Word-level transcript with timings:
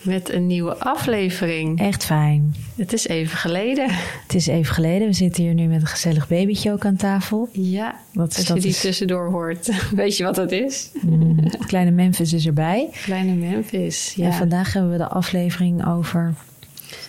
Met 0.00 0.32
een 0.32 0.46
nieuwe 0.46 0.76
aflevering. 0.76 1.80
Echt 1.80 2.04
fijn. 2.04 2.54
Het 2.76 2.92
is 2.92 3.06
even 3.06 3.36
geleden. 3.36 3.86
Het 4.22 4.34
is 4.34 4.46
even 4.46 4.74
geleden. 4.74 5.06
We 5.08 5.14
zitten 5.14 5.42
hier 5.42 5.54
nu 5.54 5.66
met 5.66 5.80
een 5.80 5.86
gezellig 5.86 6.28
babytje 6.28 6.72
ook 6.72 6.84
aan 6.84 6.96
tafel. 6.96 7.48
Ja, 7.52 7.94
Wat 8.12 8.36
als 8.36 8.46
je 8.46 8.54
die 8.60 8.74
tussendoor 8.74 9.30
hoort, 9.30 9.70
weet 9.94 10.16
je 10.16 10.24
wat 10.24 10.34
dat 10.34 10.52
is? 10.52 10.90
Mm, 11.00 11.50
kleine 11.66 11.90
Memphis 11.90 12.32
is 12.32 12.46
erbij. 12.46 12.88
Kleine 13.02 13.32
Memphis, 13.34 14.12
ja. 14.16 14.26
En 14.26 14.32
vandaag 14.32 14.72
hebben 14.72 14.90
we 14.92 14.96
de 14.98 15.08
aflevering 15.08 15.86
over 15.86 16.34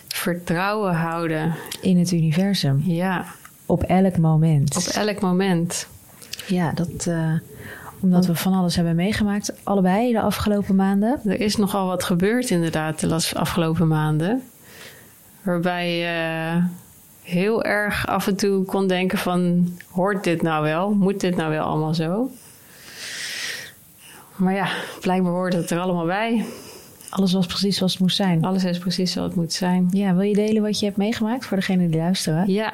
Vertrouwen 0.08 0.94
houden. 0.94 1.54
in 1.80 1.98
het 1.98 2.12
universum. 2.12 2.82
Ja, 2.86 3.24
Op 3.66 3.82
elk 3.82 4.18
moment. 4.18 4.76
op 4.76 4.82
elk 4.94 5.20
moment. 5.20 5.86
Ja, 6.46 6.72
dat 6.72 7.06
eh, 7.06 7.32
omdat 8.02 8.26
we 8.26 8.34
van 8.34 8.52
alles 8.52 8.76
hebben 8.76 8.94
meegemaakt. 8.94 9.52
Allebei 9.62 10.12
de 10.12 10.20
afgelopen 10.20 10.74
maanden. 10.76 11.20
Er 11.24 11.40
is 11.40 11.56
nogal 11.56 11.86
wat 11.86 12.04
gebeurd 12.04 12.50
inderdaad 12.50 13.00
de 13.00 13.20
afgelopen 13.34 13.88
maanden. 13.88 14.42
Waarbij 15.42 15.96
je 15.96 16.62
heel 17.22 17.64
erg 17.64 18.06
af 18.06 18.26
en 18.26 18.36
toe 18.36 18.64
kon 18.64 18.86
denken 18.86 19.18
van... 19.18 19.68
hoort 19.90 20.24
dit 20.24 20.42
nou 20.42 20.62
wel? 20.62 20.90
Moet 20.90 21.20
dit 21.20 21.36
nou 21.36 21.50
wel 21.50 21.64
allemaal 21.64 21.94
zo? 21.94 22.30
Maar 24.36 24.54
ja, 24.54 24.68
blijkbaar 25.00 25.32
hoort 25.32 25.52
het 25.52 25.70
er 25.70 25.78
allemaal 25.78 26.06
bij. 26.06 26.44
Alles 27.10 27.32
was 27.32 27.46
precies 27.46 27.76
zoals 27.76 27.92
het 27.92 28.00
moest 28.00 28.16
zijn. 28.16 28.44
Alles 28.44 28.64
is 28.64 28.78
precies 28.78 29.12
zoals 29.12 29.28
het 29.28 29.36
moet 29.36 29.52
zijn. 29.52 29.88
Ja, 29.90 30.14
wil 30.14 30.22
je 30.22 30.34
delen 30.34 30.62
wat 30.62 30.78
je 30.78 30.84
hebt 30.84 30.96
meegemaakt 30.96 31.46
voor 31.46 31.56
degene 31.56 31.88
die 31.88 32.00
luisteren? 32.00 32.52
Ja, 32.52 32.72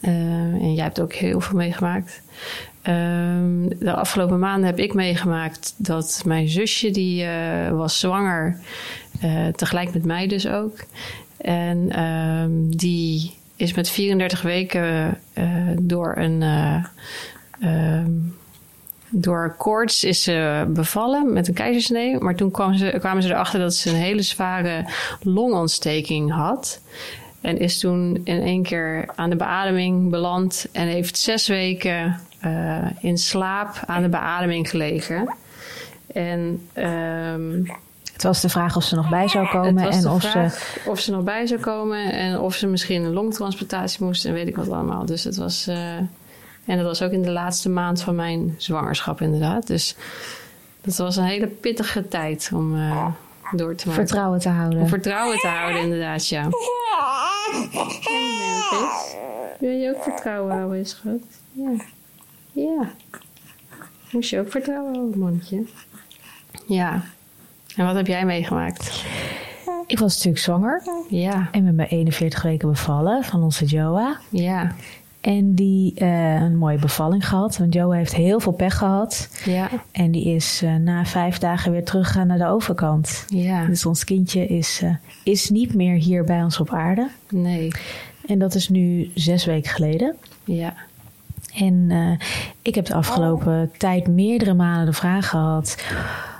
Eh, 0.00 0.10
en 0.12 0.74
jij 0.74 0.84
hebt 0.84 1.00
ook 1.00 1.12
heel 1.12 1.40
veel 1.40 1.56
meegemaakt. 1.56 2.22
Ehm, 2.82 3.68
de 3.78 3.92
afgelopen 3.92 4.38
maanden 4.38 4.66
heb 4.66 4.78
ik 4.78 4.94
meegemaakt 4.94 5.74
dat 5.76 6.22
mijn 6.24 6.48
zusje, 6.48 6.90
die 6.90 7.24
eh, 7.24 7.70
was 7.70 8.00
zwanger, 8.00 8.60
eh, 9.20 9.46
tegelijk 9.46 9.92
met 9.92 10.04
mij 10.04 10.26
dus 10.26 10.46
ook. 10.46 10.76
En 11.36 11.90
ehm, 11.90 12.50
die 12.68 13.34
is 13.56 13.74
met 13.74 13.90
34 13.90 14.42
weken 14.42 15.18
eh, 15.32 15.44
door 15.80 16.16
een... 16.16 16.42
ehm, 17.60 18.10
door 19.12 19.54
koorts 19.58 20.04
is 20.04 20.22
ze 20.22 20.64
bevallen 20.68 21.32
met 21.32 21.48
een 21.48 21.54
keizersnee. 21.54 22.18
Maar 22.18 22.34
toen 22.34 22.50
kwam 22.50 22.74
ze, 22.74 22.96
kwamen 22.98 23.22
ze 23.22 23.28
erachter 23.28 23.60
dat 23.60 23.74
ze 23.74 23.90
een 23.90 23.96
hele 23.96 24.22
zware 24.22 24.84
longontsteking 25.22 26.32
had. 26.32 26.80
En 27.40 27.58
is 27.58 27.78
toen 27.78 28.20
in 28.24 28.42
één 28.42 28.62
keer 28.62 29.08
aan 29.14 29.30
de 29.30 29.36
beademing 29.36 30.10
beland. 30.10 30.68
En 30.72 30.86
heeft 30.86 31.18
zes 31.18 31.46
weken 31.46 32.20
eh, 32.40 32.86
in 33.00 33.18
slaap 33.18 33.82
aan 33.86 34.02
de 34.02 34.08
beademing 34.08 34.70
gelegen. 34.70 35.34
En 36.12 36.66
ehm, 36.72 37.62
Het 38.12 38.22
was 38.22 38.40
de 38.40 38.48
vraag 38.48 38.76
of 38.76 38.84
ze 38.84 38.94
nog 38.94 39.08
bij 39.08 39.28
zou 39.28 39.44
het 39.44 39.52
komen 39.52 39.84
was 39.84 39.94
en 39.96 40.00
de 40.02 40.10
of 40.10 40.22
ze. 40.22 40.48
of 40.86 41.00
ze 41.00 41.10
nog 41.10 41.22
bij 41.24 41.46
zou 41.46 41.60
komen. 41.60 42.12
En 42.12 42.38
of 42.38 42.54
ze 42.54 42.66
misschien 42.66 43.04
een 43.04 43.12
longtransplantatie 43.12 44.04
moest. 44.04 44.24
En 44.24 44.32
weet 44.32 44.48
ik 44.48 44.56
wat 44.56 44.70
allemaal. 44.70 45.06
Dus 45.06 45.24
het 45.24 45.36
was... 45.36 45.66
eh, 45.66 45.96
en 46.64 46.76
dat 46.76 46.82
was 46.82 47.02
ook 47.02 47.10
in 47.10 47.22
de 47.22 47.30
laatste 47.30 47.68
maand 47.68 48.02
van 48.02 48.14
mijn 48.14 48.54
zwangerschap 48.58 49.20
inderdaad. 49.20 49.66
Dus 49.66 49.96
dat 50.80 50.96
was 50.96 51.16
een 51.16 51.24
hele 51.24 51.46
pittige 51.46 52.08
tijd 52.08 52.50
om 52.54 52.76
eh, 52.76 53.06
door 53.56 53.74
te 53.74 53.88
maken. 53.88 54.06
Vertrouwen 54.06 54.40
te 54.40 54.48
houden. 54.48 54.80
Om 54.80 54.88
vertrouwen 54.88 55.38
te 55.38 55.48
houden, 55.48 55.80
inderdaad, 55.82 56.28
ja. 56.28 56.48
Wil 59.60 59.70
je 59.70 59.94
ook 59.96 60.02
vertrouwen 60.02 60.56
houden, 60.56 60.86
schat? 60.86 61.20
Ja. 61.52 61.70
Ja. 62.52 62.90
Moest 64.10 64.30
je 64.30 64.38
ook 64.38 64.50
vertrouwen 64.50 64.94
houden, 64.94 65.18
mannetje? 65.18 65.64
Ja. 66.66 67.02
En 67.76 67.86
wat 67.86 67.94
heb 67.94 68.06
jij 68.06 68.24
meegemaakt? 68.24 69.04
Ik 69.86 69.98
was 69.98 70.14
natuurlijk 70.14 70.42
zwanger 70.44 70.82
Ja. 71.08 71.48
en 71.52 71.64
met 71.64 71.74
mijn 71.74 71.88
41 71.88 72.42
weken 72.42 72.68
bevallen 72.68 73.24
van 73.24 73.42
onze 73.42 73.64
Joa. 73.64 74.18
Ja. 74.28 74.74
En 75.20 75.54
die 75.54 75.94
eh, 75.94 76.34
een 76.34 76.56
mooie 76.56 76.78
bevalling 76.78 77.28
gehad. 77.28 77.58
Want 77.58 77.74
Joa 77.74 77.96
heeft 77.96 78.14
heel 78.14 78.40
veel 78.40 78.52
pech 78.52 78.76
gehad. 78.78 79.40
Ja. 79.44 79.68
En 79.92 80.10
die 80.10 80.24
is 80.34 80.62
eh, 80.62 80.74
na 80.74 81.04
vijf 81.04 81.38
dagen 81.38 81.72
weer 81.72 81.84
teruggegaan 81.84 82.26
naar 82.26 82.38
de 82.38 82.46
overkant. 82.46 83.24
Ja. 83.28 83.64
Dus 83.66 83.86
ons 83.86 84.04
kindje 84.04 84.46
is, 84.46 84.80
eh, 84.82 84.94
is 85.24 85.50
niet 85.50 85.74
meer 85.74 85.94
hier 85.96 86.24
bij 86.24 86.42
ons 86.42 86.60
op 86.60 86.70
aarde. 86.70 87.08
Nee. 87.28 87.70
En 88.26 88.38
dat 88.38 88.54
is 88.54 88.68
nu 88.68 89.10
zes 89.14 89.44
weken 89.44 89.70
geleden. 89.70 90.16
Ja. 90.44 90.74
En 91.54 91.86
eh, 91.88 92.26
ik 92.62 92.74
heb 92.74 92.86
de 92.86 92.94
afgelopen 92.94 93.70
tijd 93.78 94.06
meerdere 94.06 94.54
malen 94.54 94.86
de 94.86 94.92
vraag 94.92 95.28
gehad: 95.28 95.76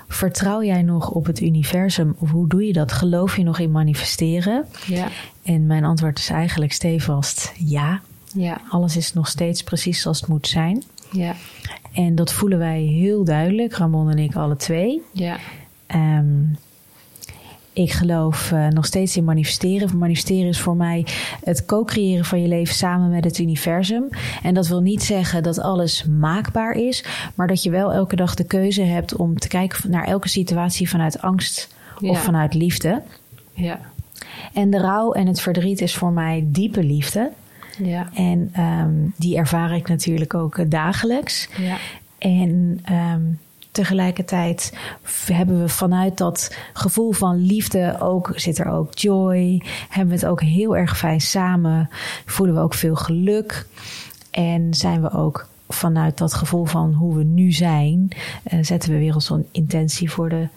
vertrouw 0.07 0.63
jij 0.63 0.81
nog 0.81 1.09
op 1.09 1.25
het 1.25 1.41
universum? 1.41 2.15
Of 2.19 2.29
hoe 2.29 2.47
doe 2.47 2.65
je 2.65 2.73
dat? 2.73 2.91
Geloof 2.91 3.35
je 3.35 3.43
nog 3.43 3.59
in 3.59 3.71
manifesteren? 3.71 4.65
Ja. 4.85 5.07
En 5.43 5.65
mijn 5.65 5.83
antwoord 5.83 6.19
is 6.19 6.29
eigenlijk 6.29 6.71
stevast 6.71 7.53
ja. 7.57 8.01
Ja. 8.33 8.61
Alles 8.69 8.97
is 8.97 9.13
nog 9.13 9.27
steeds 9.27 9.63
precies 9.63 10.01
zoals 10.01 10.19
het 10.19 10.29
moet 10.29 10.47
zijn. 10.47 10.83
Ja. 11.11 11.35
En 11.93 12.15
dat 12.15 12.33
voelen 12.33 12.57
wij 12.57 12.81
heel 12.81 13.23
duidelijk, 13.23 13.73
Ramon 13.73 14.09
en 14.09 14.17
ik 14.17 14.35
alle 14.35 14.55
twee. 14.55 15.01
Ja. 15.11 15.37
Ehm, 15.87 16.43
ik 17.73 17.91
geloof 17.91 18.51
eh, 18.51 18.67
nog 18.67 18.85
steeds 18.85 19.17
in 19.17 19.23
manifesteren. 19.23 19.97
Manifesteren 19.97 20.47
is 20.49 20.59
voor 20.59 20.75
mij 20.75 21.05
het 21.43 21.65
co-creëren 21.65 22.25
van 22.25 22.41
je 22.41 22.47
leven 22.47 22.75
samen 22.75 23.09
met 23.09 23.23
het 23.23 23.37
universum. 23.39 24.07
En 24.43 24.53
dat 24.53 24.67
wil 24.67 24.81
niet 24.81 25.03
zeggen 25.03 25.43
dat 25.43 25.59
alles 25.59 26.05
maakbaar 26.05 26.73
is, 26.75 27.05
maar 27.35 27.47
dat 27.47 27.63
je 27.63 27.69
wel 27.69 27.93
elke 27.93 28.15
dag 28.15 28.35
de 28.35 28.43
keuze 28.43 28.81
hebt 28.81 29.15
om 29.15 29.39
te 29.39 29.47
kijken 29.47 29.89
naar 29.91 30.03
elke 30.03 30.29
situatie 30.29 30.89
vanuit 30.89 31.21
angst 31.21 31.75
Ja. 31.99 32.09
of 32.09 32.23
vanuit 32.23 32.53
liefde. 32.53 33.01
Ja. 33.53 33.79
En 34.53 34.69
de 34.69 34.77
rouw 34.79 35.11
en 35.11 35.27
het 35.27 35.41
verdriet 35.41 35.81
is 35.81 35.95
voor 35.95 36.11
mij 36.11 36.43
diepe 36.47 36.83
liefde. 36.83 37.31
Ja. 37.83 38.09
En 38.13 38.49
ehm, 38.53 38.91
die 39.15 39.37
ervaar 39.37 39.75
ik 39.75 39.87
natuurlijk 39.87 40.33
ook 40.33 40.57
eh, 40.57 40.65
dagelijks. 40.69 41.49
Ja. 41.57 41.77
En 42.17 42.79
ehm, 42.83 43.21
tegelijkertijd 43.71 44.77
hebben 45.25 45.61
we 45.61 45.69
vanuit 45.69 46.17
dat 46.17 46.55
gevoel 46.73 47.11
van 47.11 47.45
liefde 47.45 47.97
ook, 47.99 48.31
zit 48.35 48.57
er 48.57 48.67
ook 48.67 48.97
joy. 48.97 49.61
Hebben 49.89 50.15
we 50.15 50.21
het 50.21 50.31
ook 50.31 50.41
heel 50.41 50.77
erg 50.77 50.97
fijn 50.97 51.21
samen. 51.21 51.89
Voelen 52.25 52.55
we 52.55 52.61
ook 52.61 52.73
veel 52.73 52.95
geluk. 52.95 53.67
En 54.31 54.73
zijn 54.73 55.01
we 55.01 55.11
ook 55.11 55.47
vanuit 55.69 56.17
dat 56.17 56.33
gevoel 56.33 56.65
van 56.65 56.93
hoe 56.93 57.15
we 57.15 57.23
nu 57.23 57.51
zijn, 57.51 58.07
eh, 58.43 58.59
zetten 58.61 58.91
we 58.91 58.97
weer 58.97 59.25
een 59.29 59.47
intentie 59.51 60.11
voor 60.11 60.29
de 60.29 60.47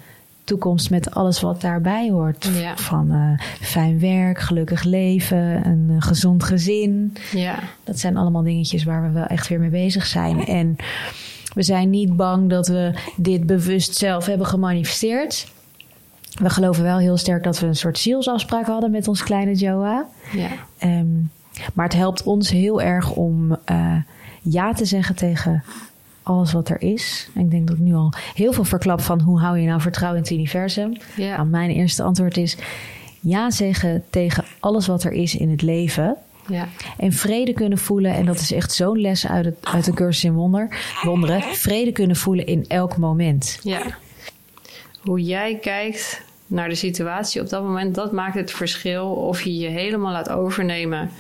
toekomst 0.45 0.91
met 0.91 1.15
alles 1.15 1.41
wat 1.41 1.61
daarbij 1.61 2.11
hoort. 2.11 2.51
Ja. 2.55 2.77
Van 2.77 3.11
eh, 3.11 3.47
fijn 3.61 4.01
werk, 4.01 4.39
gelukkig 4.39 4.83
leven, 4.83 5.67
een 5.67 5.87
eh, 5.91 6.03
gezond 6.03 6.45
gezin. 6.45 7.17
Ja. 7.33 7.59
Dat 7.85 7.99
zijn 7.99 8.17
allemaal 8.17 8.43
dingetjes 8.43 8.85
waar 8.85 9.03
we 9.03 9.11
wel 9.11 9.27
echt 9.27 9.49
weer 9.49 9.61
mee 9.61 9.71
bezig 9.71 10.07
zijn. 10.07 10.47
En 10.47 10.77
we 11.55 11.63
zijn 11.63 11.91
niet 11.91 12.17
bang 12.17 12.51
dat 12.51 12.67
we 12.67 12.95
dit 13.17 13.47
bewust 13.47 13.97
zelf 13.97 14.27
hebben 14.27 14.47
gemanifesteerd. 14.47 15.53
We 16.35 16.51
geloven 16.51 16.83
wel 16.83 16.99
heel 16.99 17.17
sterk 17.17 17.43
dat 17.43 17.61
we 17.61 17.67
een 17.67 17.77
soort 17.77 17.99
zielsafspraak 17.99 18.67
hadden 18.67 18.91
met 18.91 19.09
ons 19.09 19.23
kleine 19.23 19.55
Joa. 19.55 20.07
Ja. 20.33 20.49
Ehm, 20.79 21.07
maar 21.75 21.85
het 21.85 21.95
helpt 21.95 22.23
ons 22.23 22.51
heel 22.51 22.83
erg 22.83 23.13
om 23.13 23.57
eh, 23.65 23.97
ja 24.43 24.73
te 24.73 24.85
zeggen 24.85 25.15
tegen 25.15 25.65
alles 26.23 26.53
wat 26.53 26.69
er 26.69 26.83
is. 26.83 27.29
En 27.35 27.41
ik 27.41 27.51
denk 27.51 27.67
dat 27.69 27.77
ik 27.77 27.83
nu 27.83 27.95
al 27.95 28.13
heel 28.35 28.53
veel 28.53 28.65
verklap 28.65 29.01
van 29.01 29.21
hoe 29.21 29.41
hou 29.41 29.59
je 29.59 29.67
nou 29.67 29.81
vertrouwen 29.81 30.19
in 30.19 30.25
het 30.25 30.33
universum. 30.33 30.97
Ja. 31.17 31.37
Nou, 31.37 31.49
mijn 31.49 31.71
eerste 31.71 32.03
antwoord 32.03 32.37
is 32.37 32.57
ja 33.21 33.51
zeggen 33.51 34.05
tegen 34.11 34.45
alles 34.61 34.87
wat 34.87 35.05
er 35.05 35.13
is 35.13 35.37
in 35.37 35.51
het 35.51 35.63
leven. 35.63 36.17
Ja. 36.49 36.69
En 36.99 37.13
vrede 37.13 37.53
kunnen 37.53 37.79
voelen, 37.79 38.15
en 38.15 38.27
dat 38.27 38.39
is 38.39 38.53
echt 38.53 38.73
zo'n 38.73 39.01
les 39.01 39.27
uit, 39.27 39.45
het, 39.45 39.57
uit 39.63 39.85
de 39.85 39.93
cursus 39.93 40.25
in 40.25 40.35
wonder, 40.35 40.77
wonderen. 41.03 41.43
Vrede 41.43 41.93
kunnen 41.93 42.17
voelen 42.17 42.47
in 42.47 42.65
elk 42.69 42.97
moment. 42.97 43.59
Ja. 43.63 43.83
Hoe 45.01 45.23
jij 45.23 45.59
kijkt 45.59 46.23
naar 46.47 46.69
de 46.69 46.75
situatie 46.75 47.41
op 47.41 47.49
dat 47.49 47.63
moment, 47.63 47.95
dat 47.95 48.13
maakt 48.13 48.35
het 48.35 48.51
verschil 48.51 49.07
of 49.07 49.43
je 49.43 49.57
je 49.57 49.69
helemaal 49.69 50.13
laat 50.13 50.31
overnemen 50.31 51.11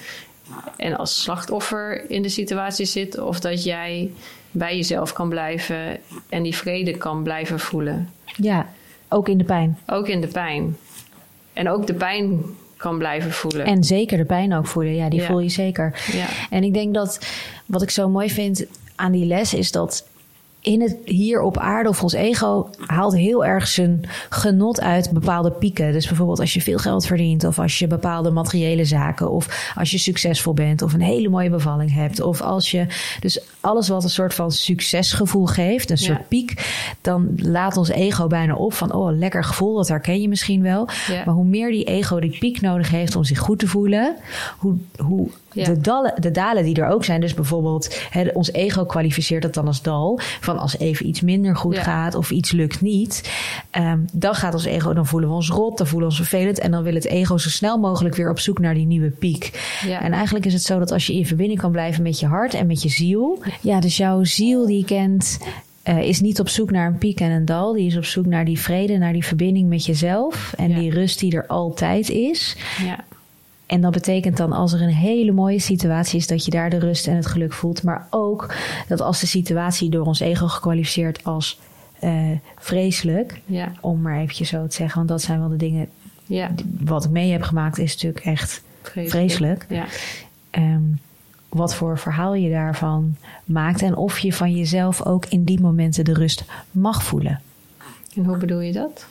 en 0.76 0.96
als 0.96 1.22
slachtoffer 1.22 2.10
in 2.10 2.22
de 2.22 2.28
situatie 2.28 2.86
zit, 2.86 3.18
of 3.18 3.40
dat 3.40 3.64
jij 3.64 4.10
bij 4.50 4.76
jezelf 4.76 5.12
kan 5.12 5.28
blijven 5.28 5.98
en 6.28 6.42
die 6.42 6.56
vrede 6.56 6.96
kan 6.96 7.22
blijven 7.22 7.60
voelen. 7.60 8.08
Ja, 8.36 8.68
ook 9.08 9.28
in 9.28 9.38
de 9.38 9.44
pijn. 9.44 9.78
Ook 9.86 10.08
in 10.08 10.20
de 10.20 10.26
pijn. 10.26 10.76
En 11.52 11.68
ook 11.68 11.86
de 11.86 11.94
pijn 11.94 12.42
kan 12.76 12.98
blijven 12.98 13.30
voelen. 13.32 13.66
En 13.66 13.84
zeker 13.84 14.16
de 14.18 14.24
pijn 14.24 14.54
ook 14.54 14.66
voelen. 14.66 14.94
Ja, 14.94 15.08
die 15.08 15.20
Ja. 15.20 15.26
voel 15.26 15.40
je 15.40 15.48
zeker. 15.48 16.02
Ja. 16.12 16.26
En 16.50 16.64
ik 16.64 16.74
denk 16.74 16.94
dat 16.94 17.18
wat 17.66 17.82
ik 17.82 17.90
zo 17.90 18.08
mooi 18.08 18.30
vind 18.30 18.64
aan 18.94 19.12
die 19.12 19.24
les 19.26 19.54
is 19.54 19.72
dat 19.72 20.06
in 20.64 20.82
het 20.82 20.96
hier 21.04 21.40
op 21.40 21.58
aarde 21.58 21.88
of 21.88 22.02
ons 22.02 22.12
ego 22.12 22.70
haalt 22.86 23.14
heel 23.16 23.44
erg 23.44 23.66
zijn 23.66 24.00
genot 24.30 24.80
uit 24.80 25.10
bepaalde 25.12 25.50
pieken. 25.50 25.92
Dus 25.92 26.06
bijvoorbeeld 26.06 26.40
als 26.40 26.54
je 26.54 26.60
veel 26.60 26.78
geld 26.78 27.06
verdient 27.06 27.44
of 27.44 27.58
als 27.58 27.78
je 27.78 27.86
bepaalde 27.86 28.30
materiële 28.30 28.84
zaken 28.84 29.30
of 29.30 29.72
als 29.76 29.90
je 29.90 29.98
succesvol 29.98 30.54
bent 30.54 30.82
of 30.82 30.92
een 30.92 31.00
hele 31.00 31.28
mooie 31.28 31.50
bevalling 31.50 31.92
hebt 31.94 32.20
of 32.20 32.40
als 32.40 32.70
je 32.70 32.86
dus 33.20 33.40
alles 33.60 33.88
wat 33.88 34.04
een 34.04 34.10
soort 34.10 34.34
van 34.34 34.52
succesgevoel 34.52 35.46
geeft, 35.46 35.90
een 35.90 35.96
Ja. 36.00 36.04
soort 36.04 36.28
piek, 36.28 36.74
dan 37.00 37.28
laat 37.36 37.76
ons 37.76 37.88
ego 37.88 38.26
bijna 38.26 38.54
op 38.54 38.72
van 38.72 38.92
oh 38.92 39.18
lekker 39.18 39.44
gevoel, 39.44 39.76
dat 39.76 39.88
herken 39.88 40.20
je 40.20 40.28
misschien 40.28 40.62
wel. 40.62 40.88
Ja. 41.08 41.22
Maar 41.24 41.34
hoe 41.34 41.44
meer 41.44 41.70
die 41.70 41.84
ego 41.84 42.20
die 42.20 42.38
piek 42.38 42.60
nodig 42.60 42.90
heeft 42.90 43.16
om 43.16 43.24
zich 43.24 43.38
goed 43.38 43.58
te 43.58 43.66
voelen, 43.66 44.16
hoe, 44.58 44.74
hoe 44.96 45.28
Ja. 45.54 45.64
de, 45.64 45.80
dalen, 45.80 46.14
de 46.20 46.30
dalen 46.30 46.64
die 46.64 46.74
er 46.82 46.88
ook 46.88 47.04
zijn. 47.04 47.20
Dus 47.20 47.34
bijvoorbeeld, 47.34 48.00
hè, 48.10 48.28
ons 48.32 48.52
ego 48.52 48.84
kwalificeert 48.84 49.42
dat 49.42 49.54
dan 49.54 49.66
als 49.66 49.82
dal. 49.82 50.20
Van 50.40 50.58
als 50.58 50.78
even 50.78 51.06
iets 51.08 51.20
minder 51.20 51.56
goed 51.56 51.74
Ja. 51.76 51.82
gaat 51.82 52.14
of 52.14 52.30
iets 52.30 52.50
lukt 52.52 52.80
niet. 52.80 53.30
ehm, 53.70 53.98
dan 54.12 54.34
gaat 54.34 54.54
ons 54.54 54.64
ego, 54.64 54.92
dan 54.92 55.06
voelen 55.06 55.28
we 55.28 55.34
ons 55.34 55.48
rot, 55.50 55.78
dan 55.78 55.86
voelen 55.86 56.08
we 56.08 56.14
ons 56.18 56.28
vervelend. 56.28 56.58
En 56.58 56.70
dan 56.70 56.82
wil 56.82 56.94
het 56.94 57.04
ego 57.06 57.36
zo 57.38 57.48
snel 57.48 57.78
mogelijk 57.78 58.14
weer 58.16 58.30
op 58.30 58.38
zoek 58.38 58.58
naar 58.58 58.74
die 58.74 58.86
nieuwe 58.86 59.10
piek. 59.10 59.76
Ja. 59.86 60.02
En 60.02 60.12
eigenlijk 60.12 60.46
is 60.46 60.52
het 60.52 60.62
zo 60.62 60.78
dat 60.78 60.90
als 60.92 61.06
je 61.06 61.14
in 61.14 61.26
verbinding 61.26 61.60
kan 61.60 61.72
blijven 61.72 62.02
met 62.02 62.20
je 62.20 62.26
hart 62.26 62.54
en 62.54 62.66
met 62.66 62.82
je 62.82 62.88
ziel. 62.88 63.42
Ja, 63.60 63.80
dus 63.80 63.96
jouw 63.96 64.24
ziel 64.24 64.66
die 64.66 64.84
kent. 64.84 65.38
eh, 65.82 65.98
is 66.02 66.20
niet 66.20 66.40
op 66.40 66.48
zoek 66.48 66.70
naar 66.70 66.86
een 66.86 66.98
piek 66.98 67.20
en 67.20 67.30
een 67.30 67.44
dal. 67.44 67.72
Die 67.72 67.86
is 67.86 67.96
op 67.96 68.04
zoek 68.04 68.26
naar 68.26 68.44
die 68.44 68.58
vrede, 68.58 68.96
naar 68.98 69.12
die 69.12 69.24
verbinding 69.24 69.68
met 69.68 69.84
jezelf. 69.86 70.52
En 70.56 70.68
Ja. 70.70 70.78
die 70.78 70.90
rust 70.90 71.18
die 71.18 71.36
er 71.36 71.46
altijd 71.46 72.08
is. 72.10 72.56
Ja. 72.84 73.04
En 73.66 73.80
dat 73.80 73.92
betekent 73.92 74.36
dan 74.36 74.52
als 74.52 74.72
er 74.72 74.82
een 74.82 74.88
hele 74.88 75.32
mooie 75.32 75.58
situatie 75.58 76.18
is, 76.18 76.26
dat 76.26 76.44
je 76.44 76.50
daar 76.50 76.70
de 76.70 76.78
rust 76.78 77.06
en 77.06 77.16
het 77.16 77.26
geluk 77.26 77.52
voelt. 77.52 77.82
Maar 77.82 78.06
ook 78.10 78.54
dat 78.88 79.00
als 79.00 79.20
de 79.20 79.26
situatie 79.26 79.90
door 79.90 80.06
ons 80.06 80.20
ego 80.20 80.46
gekwalificeerd 80.48 81.24
als 81.24 81.58
eh, 81.98 82.30
vreselijk, 82.58 83.40
Ja. 83.44 83.72
om 83.80 84.00
maar 84.00 84.18
eventjes 84.18 84.48
zo 84.48 84.66
te 84.66 84.74
zeggen, 84.76 84.96
want 84.96 85.08
dat 85.08 85.22
zijn 85.22 85.38
wel 85.40 85.48
de 85.48 85.56
dingen 85.56 85.88
Ja. 86.26 86.48
die- 86.54 86.76
wat 86.80 87.04
ik 87.04 87.10
mee 87.10 87.32
heb 87.32 87.42
gemaakt, 87.42 87.78
is 87.78 87.92
natuurlijk 87.94 88.24
echt 88.24 88.62
vreselijk. 88.82 89.66
Ja. 89.68 89.84
Ehm, 90.50 90.82
wat 91.48 91.74
voor 91.74 91.98
verhaal 91.98 92.34
je 92.34 92.50
daarvan 92.50 93.16
maakt 93.44 93.82
en 93.82 93.96
of 93.96 94.18
je 94.18 94.32
van 94.32 94.52
jezelf 94.56 95.04
ook 95.06 95.26
in 95.26 95.44
die 95.44 95.60
momenten 95.60 96.04
de 96.04 96.12
rust 96.14 96.44
mag 96.70 97.02
voelen. 97.02 97.40
En 98.16 98.24
hoe 98.24 98.36
bedoel 98.36 98.60
je 98.60 98.72
dat? 98.72 99.06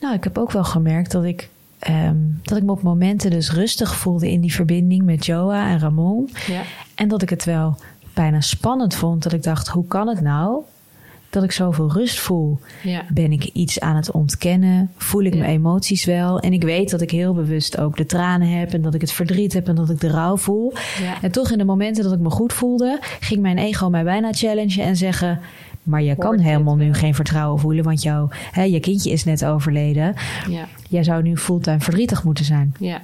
Nou, 0.00 0.14
ik 0.14 0.24
heb 0.24 0.38
ook 0.38 0.52
wel 0.52 0.64
gemerkt 0.64 1.10
dat 1.10 1.24
ik, 1.24 1.48
ehm, 1.78 2.16
dat 2.42 2.56
ik 2.58 2.62
me 2.64 2.70
op 2.72 2.82
momenten 2.82 3.30
dus 3.30 3.52
rustig 3.52 3.96
voelde 3.96 4.30
in 4.30 4.40
die 4.40 4.52
verbinding 4.54 5.02
met 5.04 5.26
Joa 5.26 5.68
en 5.70 5.78
Ramon. 5.78 6.28
Ja. 6.46 6.62
En 6.94 7.08
dat 7.08 7.22
ik 7.22 7.30
het 7.30 7.44
wel 7.44 7.76
bijna 8.14 8.40
spannend 8.40 8.94
vond. 8.94 9.22
Dat 9.22 9.32
ik 9.32 9.42
dacht, 9.42 9.68
hoe 9.68 9.86
kan 9.86 10.08
het 10.08 10.20
nou 10.20 10.60
dat 11.30 11.42
ik 11.42 11.52
zoveel 11.52 11.92
rust 11.92 12.18
voel? 12.18 12.58
Ja. 12.82 13.02
Ben 13.12 13.32
ik 13.32 13.44
iets 13.44 13.80
aan 13.80 13.96
het 13.96 14.10
ontkennen? 14.10 14.90
Voel 14.96 15.22
ik 15.22 15.34
Ja. 15.34 15.40
mijn 15.40 15.50
emoties 15.52 16.04
wel? 16.04 16.40
En 16.40 16.52
ik 16.52 16.62
weet 16.62 16.90
dat 16.90 17.00
ik 17.00 17.10
heel 17.10 17.34
bewust 17.34 17.78
ook 17.78 17.96
de 17.96 18.06
tranen 18.06 18.48
heb 18.58 18.72
en 18.72 18.82
dat 18.82 18.94
ik 18.94 19.00
het 19.00 19.12
verdriet 19.12 19.52
heb 19.52 19.68
en 19.68 19.74
dat 19.74 19.90
ik 19.90 20.00
de 20.00 20.08
rouw 20.10 20.36
voel. 20.36 20.72
Ja. 21.00 21.22
En 21.22 21.30
toch 21.30 21.50
in 21.50 21.58
de 21.58 21.64
momenten 21.64 22.02
dat 22.04 22.12
ik 22.12 22.18
me 22.18 22.30
goed 22.30 22.52
voelde, 22.52 22.98
ging 23.20 23.40
mijn 23.40 23.58
ego 23.58 23.88
mij 23.90 24.04
bijna 24.04 24.32
challengen 24.32 24.84
en 24.84 24.96
zeggen. 24.96 25.40
Maar 25.88 26.02
je 26.02 26.16
kan 26.16 26.38
helemaal 26.38 26.76
nu 26.76 26.94
geen 26.94 27.14
vertrouwen 27.14 27.60
voelen, 27.60 27.84
want 27.84 28.02
jouw, 28.02 28.28
hè, 28.30 28.62
je 28.62 28.80
kindje 28.80 29.10
is 29.10 29.24
net 29.24 29.44
overleden. 29.44 30.14
Ja. 30.48 30.68
Jij 30.88 31.04
zou 31.04 31.22
nu 31.22 31.36
fulltime 31.36 31.80
verdrietig 31.80 32.24
moeten 32.24 32.44
zijn. 32.44 32.74
Ja. 32.78 33.02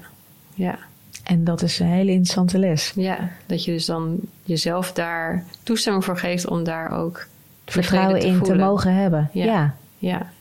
Ja. 0.55 0.79
En 1.23 1.45
dat 1.45 1.63
is 1.63 1.79
een 1.79 1.87
hele 1.87 2.11
interessante 2.11 2.59
les. 2.59 2.93
Ja. 2.97 3.31
Dat 3.47 3.65
je 3.65 3.73
dus 3.73 3.85
dan 3.85 4.19
jezelf 4.43 4.93
daar 4.93 5.45
toestemming 5.63 6.05
voor 6.05 6.19
geeft 6.19 6.47
om 6.47 6.65
daar 6.65 6.91
ook 6.91 7.27
Vertrouwen 7.65 8.15
tevreden 8.15 8.39
in 8.39 8.45
te 8.45 8.55
mogen 8.55 8.95
hebben. 8.95 9.31
Ja. 9.33 9.45
ja. 9.45 9.75
Ja. 9.99 10.33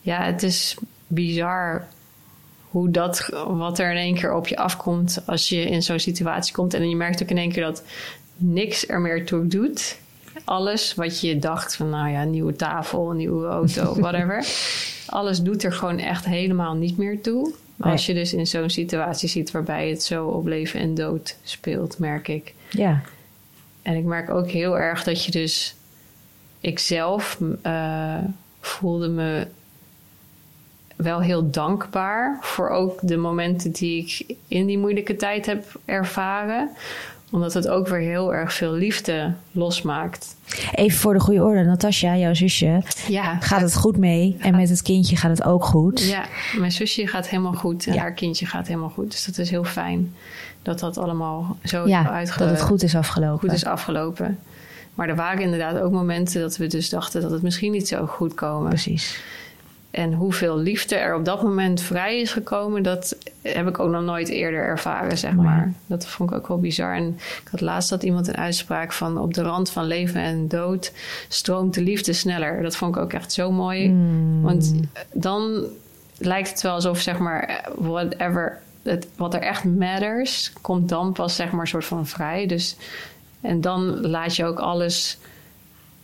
Ja, 0.00 0.22
het 0.22 0.42
is 0.42 0.76
bizar 1.06 1.86
hoe 2.70 2.90
dat, 2.90 3.28
wat 3.46 3.78
er 3.78 3.90
in 3.90 3.96
één 3.96 4.14
keer 4.14 4.34
op 4.34 4.46
je 4.46 4.56
afkomt 4.56 5.22
als 5.26 5.48
je 5.48 5.64
in 5.64 5.82
zo'n 5.82 5.98
situatie 5.98 6.54
komt. 6.54 6.74
En 6.74 6.88
je 6.88 6.96
merkt 6.96 7.22
ook 7.22 7.28
in 7.28 7.38
één 7.38 7.52
keer 7.52 7.62
dat 7.62 7.82
niks 8.36 8.88
er 8.88 9.00
meer 9.00 9.26
toe 9.26 9.46
doet. 9.46 9.98
Alles 10.44 10.94
wat 10.94 11.20
je 11.20 11.38
dacht 11.38 11.76
van, 11.76 11.88
nou 11.88 12.10
ja, 12.10 12.24
nieuwe 12.24 12.56
tafel, 12.56 13.10
nieuwe 13.10 13.46
auto, 13.46 13.94
whatever. 14.00 14.46
Alles 15.06 15.42
doet 15.42 15.62
er 15.62 15.72
gewoon 15.72 15.98
echt 15.98 16.24
helemaal 16.24 16.74
niet 16.74 16.96
meer 16.96 17.20
toe. 17.20 17.52
Nee. 17.76 17.92
Als 17.92 18.06
je 18.06 18.14
dus 18.14 18.32
in 18.32 18.46
zo'n 18.46 18.70
situatie 18.70 19.28
ziet 19.28 19.50
waarbij 19.50 19.88
het 19.88 20.02
zo 20.02 20.26
op 20.26 20.46
leven 20.46 20.80
en 20.80 20.94
dood 20.94 21.36
speelt, 21.42 21.98
merk 21.98 22.28
ik. 22.28 22.54
ja. 22.70 23.02
En 23.82 23.94
ik 23.94 24.04
merk 24.04 24.30
ook 24.30 24.50
heel 24.50 24.78
erg 24.78 25.04
dat 25.04 25.24
je 25.24 25.30
dus... 25.30 25.74
Ik 26.60 26.78
zelf 26.78 27.38
eh, 27.62 28.18
voelde 28.60 29.08
me 29.08 29.46
wel 30.96 31.20
heel 31.20 31.50
dankbaar... 31.50 32.38
voor 32.40 32.68
ook 32.68 32.98
de 33.02 33.16
momenten 33.16 33.72
die 33.72 34.02
ik 34.02 34.36
in 34.48 34.66
die 34.66 34.78
moeilijke 34.78 35.16
tijd 35.16 35.46
heb 35.46 35.80
ervaren. 35.84 36.70
Omdat 37.30 37.54
het 37.54 37.68
ook 37.68 37.88
weer 37.88 37.98
heel 38.00 38.34
erg 38.34 38.52
veel 38.52 38.72
liefde 38.72 39.32
losmaakt. 39.52 40.36
Even 40.74 40.98
voor 40.98 41.12
de 41.12 41.20
goede 41.20 41.42
orde, 41.44 41.64
Natasja, 41.64 42.16
jouw 42.16 42.34
zusje, 42.34 42.82
Ja, 43.08 43.36
gaat 43.40 43.60
het 43.60 43.74
goed 43.76 43.96
mee? 43.96 44.36
En 44.40 44.56
met 44.56 44.68
het 44.68 44.82
kindje 44.82 45.16
gaat 45.16 45.30
het 45.30 45.44
ook 45.44 45.64
goed? 45.64 46.02
Ja, 46.02 46.24
mijn 46.58 46.72
zusje 46.72 47.06
gaat 47.06 47.28
helemaal 47.28 47.52
goed 47.52 47.86
en 47.86 47.92
Ja. 47.94 48.00
haar 48.00 48.12
kindje 48.12 48.46
gaat 48.46 48.66
helemaal 48.66 48.88
goed. 48.88 49.10
Dus 49.10 49.24
dat 49.24 49.38
is 49.38 49.50
heel 49.50 49.64
fijn 49.64 50.14
dat 50.62 50.78
dat 50.78 50.98
allemaal 50.98 51.56
zo 51.64 51.88
Ja, 51.88 52.10
uitge- 52.10 52.38
dat 52.38 52.50
het 52.50 52.62
goed 52.62 52.82
is 52.82 52.94
afgelopen. 52.94 53.38
goed 53.48 53.52
is 53.58 53.64
afgelopen. 53.64 54.38
Maar 54.94 55.08
er 55.08 55.16
waren 55.16 55.42
inderdaad 55.42 55.78
ook 55.80 55.92
momenten 55.92 56.40
dat 56.40 56.56
we 56.56 56.66
dus 56.66 56.88
dachten 56.88 57.20
dat 57.22 57.30
het 57.30 57.42
misschien 57.42 57.72
niet 57.72 57.88
zo 57.88 58.06
goed 58.06 58.34
komen. 58.34 58.68
Precies. 58.68 59.20
En 59.90 60.12
hoeveel 60.12 60.58
liefde 60.58 60.96
er 60.96 61.14
op 61.14 61.24
dat 61.24 61.42
moment 61.42 61.80
vrij 61.80 62.20
is 62.20 62.32
gekomen, 62.32 62.82
dat 62.82 63.16
heb 63.42 63.68
ik 63.68 63.78
ook 63.78 63.90
nog 63.90 64.02
nooit 64.02 64.28
eerder 64.28 64.60
ervaren, 64.60 65.18
zeg 65.18 65.32
Mooi. 65.32 65.48
maar. 65.48 65.72
Dat 65.86 66.06
vond 66.06 66.30
ik 66.30 66.36
ook 66.36 66.48
wel 66.48 66.60
bizar. 66.60 66.94
En 66.94 67.18
ik 67.42 67.48
had 67.50 67.60
laatst 67.60 67.90
dat 67.90 68.02
iemand 68.02 68.28
een 68.28 68.36
uitspraak 68.36 68.92
van 68.92 69.18
op 69.18 69.34
de 69.34 69.42
rand 69.42 69.70
van 69.70 69.84
leven 69.84 70.20
en 70.20 70.48
dood 70.48 70.92
stroomt 71.28 71.74
de 71.74 71.82
liefde 71.82 72.12
sneller. 72.12 72.62
Dat 72.62 72.76
vond 72.76 72.96
ik 72.96 73.02
ook 73.02 73.12
echt 73.12 73.32
zo 73.32 73.50
mooi. 73.50 73.88
Mm. 73.88 74.42
Want 74.42 74.74
dan 75.12 75.64
lijkt 76.18 76.50
het 76.50 76.62
wel 76.62 76.72
alsof, 76.72 77.00
zeg 77.00 77.18
maar, 77.18 77.68
whatever, 77.76 78.58
het, 78.82 79.08
wat 79.16 79.34
er 79.34 79.40
echt 79.40 79.64
matters, 79.64 80.52
komt 80.60 80.88
dan 80.88 81.12
pas, 81.12 81.36
zeg 81.36 81.50
maar, 81.50 81.66
soort 81.66 81.84
van 81.84 82.06
vrij. 82.06 82.46
Dus, 82.46 82.76
en 83.40 83.60
dan 83.60 84.00
laat 84.00 84.36
je 84.36 84.44
ook 84.44 84.58
alles, 84.58 85.18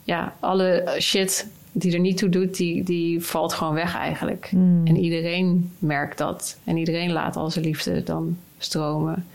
ja, 0.03 0.33
alle 0.41 0.97
shit 1.01 1.47
die 1.77 1.93
er 1.93 2.01
niet 2.01 2.17
toe 2.17 2.29
doet, 2.29 2.57
die, 2.57 2.83
die 2.85 3.21
valt 3.21 3.53
gewoon 3.53 3.75
weg 3.75 3.97
eigenlijk. 3.97 4.49
Mm. 4.53 4.87
En 4.87 4.97
iedereen 4.97 5.71
merkt 5.79 6.19
dat. 6.19 6.57
En 6.65 6.77
iedereen 6.77 7.13
laat 7.13 7.37
al 7.37 7.51
zijn 7.51 7.65
liefde 7.65 8.03
dan 8.03 8.37
stromen. 8.59 9.27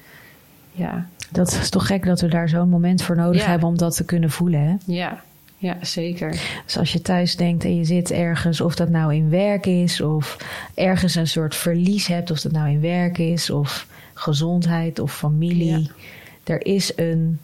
Ja, 0.71 1.07
Dat 1.31 1.51
is 1.51 1.69
toch 1.69 1.87
gek 1.87 2.05
dat 2.05 2.21
we 2.21 2.27
daar 2.27 2.49
zo'n 2.49 2.69
moment 2.69 3.01
voor 3.01 3.15
nodig 3.15 3.41
Ja. 3.41 3.47
hebben 3.49 3.67
om 3.67 3.77
dat 3.77 3.95
te 3.95 4.05
kunnen 4.05 4.29
voelen. 4.29 4.59
Hè? 4.61 4.75
ja, 4.93 5.21
ja, 5.57 5.77
zeker. 5.81 6.29
Dus 6.65 6.77
als 6.77 6.93
je 6.93 7.01
thuis 7.01 7.35
denkt 7.35 7.63
en 7.63 7.75
je 7.75 7.85
zit 7.85 8.11
ergens, 8.11 8.61
of 8.61 8.75
dat 8.75 8.89
nou 8.89 9.13
in 9.15 9.29
werk 9.29 9.65
is, 9.65 10.01
of 10.01 10.37
ergens 10.73 11.15
een 11.15 11.27
soort 11.27 11.55
verlies 11.55 12.07
hebt, 12.07 12.31
of 12.31 12.41
dat 12.41 12.51
nou 12.51 12.69
in 12.69 12.81
werk 12.81 13.17
is, 13.17 13.49
of 13.49 13.87
gezondheid 14.13 14.99
of 14.99 15.15
familie. 15.17 15.79
Ja. 15.79 15.87
Er 16.43 16.65
is 16.65 16.91
een 16.95 17.39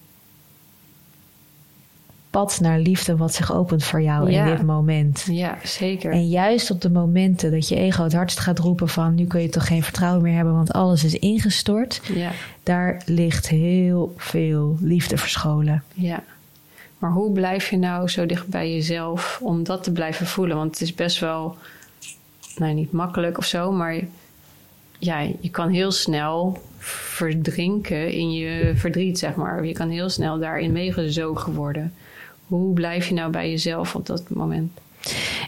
pad 2.36 2.60
naar 2.62 2.80
liefde 2.80 3.18
wat 3.18 3.34
zich 3.34 3.54
opent 3.54 3.84
voor 3.84 4.02
jou 4.02 4.32
Ja. 4.32 4.46
in 4.46 4.52
dit 4.56 4.66
moment. 4.66 5.28
Ja, 5.32 5.58
zeker. 5.64 6.12
En 6.12 6.28
juist 6.28 6.72
op 6.72 6.82
de 6.82 6.90
momenten 6.90 7.52
dat 7.52 7.68
je 7.68 7.76
ego 7.76 8.04
het 8.04 8.14
hardst 8.14 8.40
gaat 8.40 8.60
roepen 8.60 8.88
van 8.90 9.16
nu 9.16 9.26
kun 9.26 9.42
je 9.42 9.50
toch 9.50 9.68
geen 9.68 9.84
vertrouwen 9.84 10.22
meer 10.24 10.36
hebben, 10.36 10.54
want 10.54 10.74
alles 10.74 11.04
is 11.04 11.14
ingestort. 11.20 12.02
Ja, 12.14 12.32
Daar 12.64 13.02
ligt 13.06 13.50
heel 13.50 14.14
veel 14.18 14.78
liefde 14.82 15.18
verscholen. 15.18 15.84
ja. 15.94 16.24
Maar 16.98 17.12
hoe 17.12 17.32
blijf 17.32 17.70
je 17.70 17.78
nou 17.78 18.08
zo 18.08 18.26
dicht 18.26 18.48
bij 18.48 18.72
jezelf 18.74 19.40
om 19.42 19.64
dat 19.64 19.84
te 19.84 19.92
blijven 19.92 20.26
voelen? 20.26 20.58
Want 20.58 20.72
het 20.72 20.82
is 20.82 20.94
best 20.94 21.20
wel, 21.20 21.56
nou 22.58 22.74
niet 22.74 22.92
makkelijk 22.92 23.38
of 23.38 23.46
zo, 23.46 23.72
maar 23.72 23.96
ja, 25.00 25.20
je 25.40 25.50
kan 25.52 25.70
heel 25.70 25.92
snel 25.92 26.62
verdrinken 26.78 28.12
in 28.12 28.32
je 28.32 28.72
verdriet, 28.76 29.20
zeg 29.20 29.36
maar. 29.36 29.66
Je 29.66 29.74
kan 29.74 29.90
heel 29.90 30.10
snel 30.10 30.40
daarin 30.40 30.72
meegezogen 30.72 31.54
worden. 31.54 31.94
Hoe 32.48 32.74
blijf 32.74 33.08
je 33.08 33.14
nou 33.14 33.32
bij 33.32 33.50
jezelf 33.50 33.96
op 33.96 34.06
dat 34.06 34.30
moment? 34.30 34.72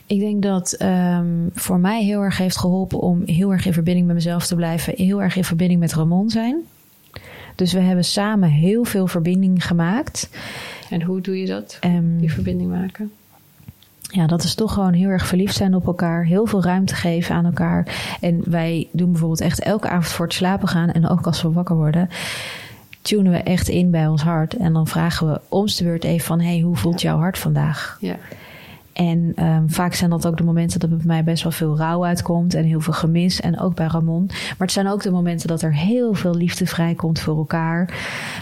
Ik 0.05 0.19
denk 0.19 0.41
dat 0.41 0.73
ehm, 0.73 1.25
voor 1.53 1.79
mij 1.79 2.03
heel 2.03 2.21
erg 2.21 2.37
heeft 2.37 2.57
geholpen 2.57 2.99
om 2.99 3.21
heel 3.25 3.51
erg 3.51 3.65
in 3.65 3.73
verbinding 3.73 4.05
met 4.07 4.15
mezelf 4.15 4.45
te 4.47 4.55
blijven. 4.55 4.93
Heel 4.95 5.21
erg 5.21 5.35
in 5.35 5.43
verbinding 5.43 5.79
met 5.79 5.93
Ramon 5.93 6.29
zijn. 6.29 6.57
Dus 7.55 7.73
we 7.73 7.79
hebben 7.79 8.05
samen 8.05 8.49
heel 8.49 8.83
veel 8.83 9.07
verbinding 9.07 9.65
gemaakt. 9.65 10.29
En 10.89 11.01
hoe 11.01 11.21
doe 11.21 11.39
je 11.39 11.45
dat? 11.45 11.77
Ehm, 11.79 12.17
Die 12.17 12.31
verbinding 12.33 12.69
maken? 12.69 13.11
ja, 14.11 14.27
dat 14.27 14.43
is 14.43 14.55
toch 14.55 14.73
gewoon 14.73 14.93
heel 14.93 15.09
erg 15.09 15.27
verliefd 15.27 15.55
zijn 15.55 15.75
op 15.75 15.87
elkaar. 15.87 16.25
Heel 16.25 16.45
veel 16.45 16.63
ruimte 16.63 16.95
geven 16.95 17.35
aan 17.35 17.45
elkaar. 17.45 18.15
En 18.21 18.41
wij 18.45 18.87
doen 18.91 19.11
bijvoorbeeld 19.11 19.41
echt 19.41 19.59
elke 19.59 19.87
avond 19.89 20.07
voor 20.07 20.25
het 20.25 20.33
slapen 20.33 20.67
gaan. 20.67 20.91
En 20.91 21.07
ook 21.07 21.25
als 21.25 21.41
we 21.41 21.51
wakker 21.51 21.75
worden. 21.75 22.09
Tunen 23.07 23.31
we 23.31 23.37
echt 23.37 23.67
in 23.67 23.91
bij 23.91 24.07
ons 24.07 24.21
hart. 24.21 24.53
En 24.53 24.73
dan 24.73 24.87
vragen 24.87 25.27
we 25.31 25.41
ons 25.49 25.75
de 25.75 25.83
beurt 25.83 26.03
even 26.03 26.25
van... 26.25 26.39
hey, 26.39 26.59
hoe 26.59 26.75
voelt 26.75 27.01
jouw 27.01 27.17
hart 27.17 27.37
vandaag? 27.37 27.97
Ja. 28.01 28.15
En 28.93 29.33
um, 29.45 29.69
vaak 29.69 29.93
zijn 29.93 30.09
dat 30.09 30.25
ook 30.27 30.37
de 30.37 30.43
momenten 30.43 30.79
dat 30.79 30.89
er 30.89 30.97
bij 30.97 31.05
mij 31.05 31.23
best 31.23 31.43
wel 31.43 31.51
veel 31.51 31.77
rouw 31.77 32.05
uitkomt 32.05 32.53
en 32.53 32.63
heel 32.63 32.79
veel 32.79 32.93
gemis. 32.93 33.41
En 33.41 33.59
ook 33.59 33.75
bij 33.75 33.87
Ramon. 33.87 34.25
Maar 34.27 34.55
het 34.57 34.71
zijn 34.71 34.87
ook 34.87 35.03
de 35.03 35.11
momenten 35.11 35.47
dat 35.47 35.61
er 35.61 35.73
heel 35.73 36.13
veel 36.13 36.35
liefde 36.35 36.65
vrijkomt 36.65 37.19
voor 37.19 37.37
elkaar. 37.37 37.93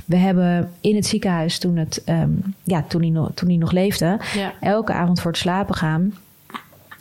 We 0.05 0.15
hebben 0.15 0.69
in 0.81 0.95
het 0.95 1.05
ziekenhuis 1.05 1.57
toen, 1.59 1.75
het, 1.77 2.01
um, 2.09 2.55
ja, 2.63 2.83
toen, 2.87 3.01
hij, 3.01 3.09
nog, 3.09 3.31
toen 3.33 3.47
hij 3.47 3.57
nog 3.57 3.71
leefde, 3.71 4.19
Ja. 4.35 4.53
elke 4.59 4.93
avond 4.93 5.21
voor 5.21 5.31
het 5.31 5.39
slapen 5.39 5.75
gaan. 5.75 6.13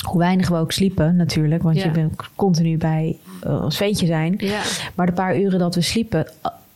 Hoe 0.06 0.18
weinig 0.18 0.48
we 0.48 0.56
ook 0.56 0.72
sliepen 0.72 1.16
natuurlijk, 1.16 1.62
want 1.62 1.76
Ja. 1.76 1.84
je 1.84 1.90
bent 1.90 2.12
continu 2.34 2.76
bij 2.76 3.16
uh, 3.46 3.62
ons 3.62 3.76
ventje 3.76 4.06
zijn. 4.06 4.34
Ja. 4.38 4.60
Maar 4.94 5.06
de 5.06 5.12
paar 5.12 5.38
uren 5.40 5.58
dat 5.58 5.74
we 5.74 5.80
sliepen, 5.80 6.26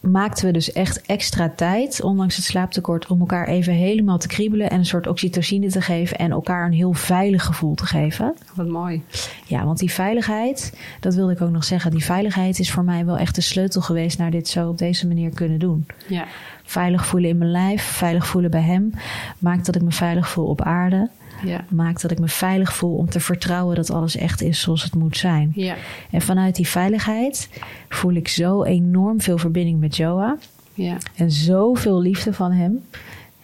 maakten 0.01 0.47
we 0.47 0.53
dus 0.53 0.73
echt 0.73 1.03
extra 1.03 1.53
tijd, 1.57 2.03
ondanks 2.03 2.37
het 2.37 2.45
slaaptekort, 2.45 3.07
om 3.07 3.21
elkaar 3.21 3.49
even 3.49 3.73
helemaal 3.73 4.19
te 4.19 4.29
kriebelen 4.29 4.71
en 4.71 4.79
een 4.79 4.87
soort 4.87 5.07
oxytocine 5.07 5.69
te 5.69 5.81
geven 5.81 6.19
en 6.19 6.31
elkaar 6.31 6.67
een 6.67 6.73
heel 6.73 6.93
veilig 6.93 7.45
gevoel 7.45 7.75
te 7.75 7.87
geven. 7.87 8.35
Wat 8.55 8.69
mooi. 8.69 9.03
Ja, 9.47 9.65
want 9.65 9.79
die 9.79 9.93
veiligheid, 9.93 10.79
dat 11.01 11.15
wilde 11.15 11.33
ik 11.33 11.41
ook 11.41 11.51
nog 11.51 11.65
zeggen, 11.65 11.91
die 11.91 12.05
veiligheid 12.05 12.59
is 12.59 12.71
voor 12.71 12.85
mij 12.85 13.05
wel 13.05 13.19
echt 13.19 13.35
de 13.35 13.41
sleutel 13.41 13.81
geweest 13.81 14.19
naar 14.19 14.31
dit 14.31 14.49
zo 14.49 14.69
op 14.69 14.79
deze 14.79 15.07
manier 15.07 15.31
kunnen 15.31 15.59
doen. 15.59 15.87
Ja. 16.07 16.27
Veilig 16.65 17.07
voelen 17.07 17.31
in 17.31 17.39
mijn 17.39 17.51
lijf, 17.51 17.83
veilig 17.83 18.27
voelen 18.27 18.51
bij 18.51 18.63
hem, 18.63 18.93
maakt 19.39 19.67
dat 19.67 19.75
ik 19.75 19.83
me 19.83 19.93
veilig 19.93 20.29
voel 20.29 20.47
op 20.47 20.63
aarde. 20.63 21.11
Ja. 21.45 21.65
Maakt 21.69 22.03
dat 22.03 22.11
ik 22.11 22.19
me 22.19 22.29
veilig 22.29 22.73
voel 22.73 22.97
om 22.97 23.11
te 23.11 23.21
vertrouwen 23.21 23.77
dat 23.77 23.91
alles 23.91 24.17
echt 24.17 24.43
is 24.43 24.61
zoals 24.61 24.83
het 24.83 24.95
moet 24.95 25.17
zijn. 25.17 25.53
Ja. 25.55 25.75
En 26.11 26.21
vanuit 26.21 26.57
die 26.57 26.69
veiligheid 26.69 27.49
voel 27.89 28.13
ik 28.13 28.29
zo 28.29 28.63
enorm 28.65 29.21
veel 29.21 29.39
verbinding 29.39 29.81
met 29.81 29.97
Joa. 29.97 30.37
Ja. 30.75 30.97
En 31.17 31.31
zoveel 31.31 32.01
liefde 32.01 32.33
van 32.33 32.53
hem. 32.53 32.85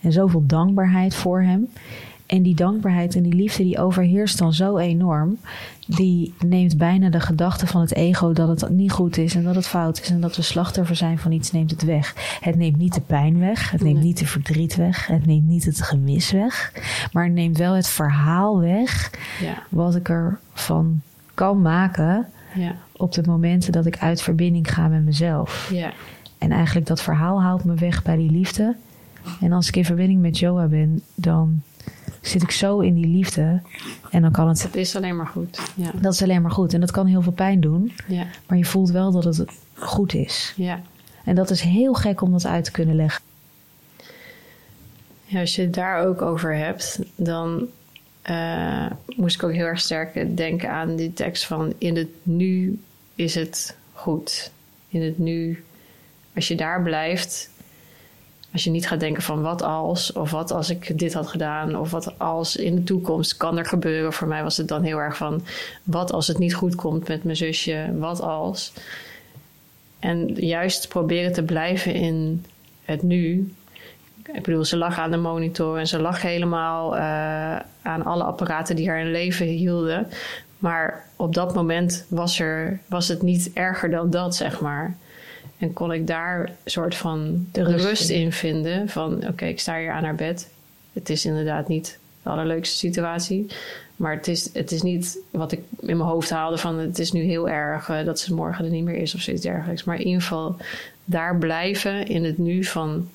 En 0.01 0.13
zoveel 0.13 0.43
dankbaarheid 0.47 1.15
voor 1.15 1.43
hem. 1.43 1.69
En 2.35 2.43
die 2.43 2.55
dankbaarheid 2.55 3.15
en 3.17 3.23
die 3.23 3.35
liefde 3.35 3.63
die 3.63 3.79
overheerst 3.79 4.39
dan 4.39 4.53
zo 4.53 4.79
enorm. 4.79 5.37
Die 5.87 6.35
neemt 6.47 6.79
bijna 6.79 7.09
de 7.11 7.21
gedachte 7.21 7.67
van 7.67 7.81
het 7.81 7.95
ego 7.95 8.33
dat 8.33 8.61
het 8.61 8.71
niet 8.71 8.93
goed 8.93 9.17
is 9.17 9.35
en 9.35 9.43
dat 9.45 9.55
het 9.55 9.67
fout 9.67 10.01
is 10.01 10.11
en 10.11 10.21
dat 10.21 10.37
we 10.37 10.43
slachtoffer 10.43 10.97
zijn 10.97 11.19
van 11.19 11.33
iets, 11.33 11.53
neemt 11.53 11.71
het 11.71 11.83
weg. 11.83 12.39
Het 12.41 12.57
neemt 12.57 12.77
niet 12.77 12.95
de 12.95 13.01
pijn 13.01 13.39
weg, 13.39 13.71
het 13.71 13.83
neemt 13.83 13.95
Nee. 13.95 14.05
niet 14.05 14.19
de 14.19 14.27
verdriet 14.27 14.77
weg, 14.77 15.07
het 15.07 15.27
neemt 15.27 15.49
niet 15.49 15.65
het 15.65 15.83
gemis 15.83 16.31
weg, 16.31 16.73
maar 17.13 17.25
het 17.25 17.33
neemt 17.33 17.59
wel 17.59 17.73
het 17.75 17.89
verhaal 17.89 18.61
weg 18.61 19.11
Ja. 19.41 19.63
wat 19.69 19.95
ik 19.95 20.09
ervan 20.09 21.01
kan 21.35 21.63
maken 21.63 22.27
Ja. 22.55 22.75
op 22.97 23.13
de 23.13 23.23
momenten 23.27 23.73
dat 23.73 23.87
ik 23.87 23.99
uit 23.99 24.23
verbinding 24.23 24.73
ga 24.75 24.89
met 24.89 25.05
mezelf. 25.05 25.71
Ja. 25.73 25.93
En 26.39 26.51
eigenlijk 26.51 26.87
dat 26.87 27.03
verhaal 27.03 27.43
haalt 27.43 27.65
me 27.65 27.75
weg 27.75 28.03
bij 28.03 28.17
die 28.17 28.31
liefde. 28.31 28.77
En 29.41 29.53
als 29.53 29.69
ik 29.69 29.77
in 29.77 29.85
verbinding 29.85 30.21
met 30.21 30.39
Joa 30.39 30.67
ben, 30.67 31.03
dan 31.15 31.63
zit 32.21 32.43
ik 32.43 32.51
zo 32.51 32.79
in 32.79 32.95
die 32.95 33.07
liefde. 33.07 33.61
En 34.11 34.23
dan 34.23 34.31
kan 34.31 34.49
het. 34.49 34.63
Het 34.63 34.77
is 34.77 34.97
alleen 34.97 35.17
maar 35.17 35.27
goed. 35.27 35.61
Ja. 35.75 35.91
Dat 35.95 36.13
is 36.13 36.23
alleen 36.23 36.43
maar 36.43 36.51
goed. 36.51 36.75
En 36.75 36.81
dat 36.81 36.91
kan 36.91 37.07
heel 37.07 37.23
veel 37.23 37.33
pijn 37.33 37.61
doen. 37.61 37.93
Ja. 38.07 38.27
Maar 38.47 38.59
je 38.59 38.65
voelt 38.65 38.91
wel 38.91 39.11
dat 39.11 39.25
het 39.25 39.53
goed 39.75 40.15
is. 40.15 40.53
Ja. 40.57 40.81
En 41.25 41.35
dat 41.35 41.51
is 41.51 41.61
heel 41.61 41.95
gek 41.95 42.21
om 42.21 42.33
dat 42.33 42.47
uit 42.47 42.65
te 42.65 42.71
kunnen 42.71 42.97
leggen. 42.97 43.23
Ja, 45.25 45.41
als 45.41 45.57
je 45.57 45.63
het 45.63 45.75
daar 45.75 46.07
ook 46.07 46.23
over 46.23 46.57
hebt, 46.57 47.01
dan 47.17 47.67
eh, 48.23 48.87
moest 49.17 49.37
ik 49.37 49.43
ook 49.43 49.53
heel 49.53 49.67
erg 49.67 49.81
sterk 49.81 50.37
denken 50.37 50.71
aan 50.71 50.97
die 50.97 51.13
tekst 51.13 51.47
van 51.47 51.75
in 51.79 51.97
het 51.97 52.09
nu 52.23 52.79
is 53.15 53.35
het 53.35 53.77
goed. 53.93 54.53
In 54.89 55.03
het 55.03 55.19
nu, 55.19 55.65
als 56.35 56.49
je 56.49 56.55
daar 56.55 56.83
blijft, 56.83 57.51
als 58.55 58.65
je 58.65 58.71
niet 58.71 58.89
gaat 58.89 59.01
denken 59.01 59.23
van 59.23 59.43
wat 59.43 59.63
als, 59.63 60.13
of 60.13 60.31
wat 60.31 60.51
als 60.51 60.71
ik 60.71 60.99
dit 60.99 61.15
had 61.15 61.27
gedaan, 61.27 61.77
of 61.77 61.91
wat 61.91 62.19
als 62.19 62.57
in 62.57 62.75
de 62.75 62.85
toekomst 62.85 63.37
kan 63.37 63.59
er 63.59 63.67
gebeuren. 63.67 64.13
Voor 64.13 64.29
mij 64.29 64.43
was 64.43 64.57
het 64.57 64.69
dan 64.69 64.83
heel 64.83 64.99
erg 64.99 65.17
van 65.17 65.43
wat 65.83 66.13
als 66.13 66.27
het 66.27 66.39
niet 66.39 66.55
goed 66.55 66.75
komt 66.75 67.09
met 67.09 67.25
mijn 67.25 67.37
zusje, 67.37 67.91
wat 67.99 68.21
als. 68.21 68.73
En 69.99 70.35
juist 70.35 70.89
proberen 70.89 71.33
te 71.33 71.43
blijven 71.43 71.95
in 71.95 72.45
het 72.85 73.03
nu, 73.03 73.55
ik 74.33 74.43
bedoel, 74.43 74.65
ze 74.65 74.77
lag 74.77 74.99
aan 74.99 75.11
de 75.11 75.17
monitor 75.17 75.79
en 75.79 75.87
ze 75.87 76.01
lag 76.01 76.23
helemaal 76.23 76.97
eh, 76.97 77.03
aan 77.83 78.05
alle 78.05 78.25
apparaten 78.25 78.77
die 78.77 78.89
haar 78.89 79.01
in 79.01 79.11
leven 79.11 79.47
hielden. 79.47 80.07
Maar 80.59 81.05
op 81.17 81.35
dat 81.35 81.55
moment 81.55 82.07
was, 82.09 82.39
er, 82.39 82.81
was 82.87 83.09
het 83.09 83.23
niet 83.23 83.51
erger 83.55 83.91
dan 83.91 84.11
dat, 84.11 84.37
zeg 84.37 84.61
maar. 84.61 84.97
En 85.59 85.73
kon 85.73 85.93
ik 85.93 86.07
daar 86.07 86.41
een 86.41 86.71
soort 86.71 86.95
van 86.95 87.47
De 87.53 87.63
rust 87.63 87.85
rust, 87.85 88.11
in. 88.11 88.21
in 88.21 88.33
vinden. 88.33 88.89
Van 88.89 89.29
oké, 89.29 89.45
ik 89.45 89.61
sta 89.61 89.79
hier 89.79 89.91
aan 89.91 90.05
haar 90.05 90.15
bed. 90.15 90.49
Het 90.93 91.11
is 91.11 91.25
inderdaad 91.25 91.69
niet 91.69 91.99
de 92.23 92.31
allerleukste 92.31 92.77
situatie. 92.77 93.47
Maar 93.97 94.15
het 94.15 94.29
is, 94.29 94.51
het 94.53 94.73
is 94.73 94.83
niet 94.83 95.19
wat 95.31 95.53
ik 95.53 95.61
in 95.81 95.97
mijn 95.97 96.09
hoofd 96.09 96.31
haalde 96.31 96.59
van 96.59 96.79
het 96.79 96.99
is 96.99 97.13
nu 97.13 97.23
heel 97.23 97.49
erg 97.49 97.89
eh, 97.89 98.05
dat 98.05 98.21
ze 98.21 98.35
morgen 98.35 98.65
er 98.65 98.71
niet 98.71 98.85
meer 98.85 98.97
is 98.97 99.15
of 99.15 99.21
zoiets 99.21 99.43
dergelijks. 99.43 99.85
Maar 99.85 99.97
in 99.97 100.07
ieder 100.07 100.23
geval 100.23 100.57
daar 101.05 101.37
blijven 101.37 102.07
in 102.07 102.25
het 102.25 102.39
nu 102.39 102.65
van 102.65 103.09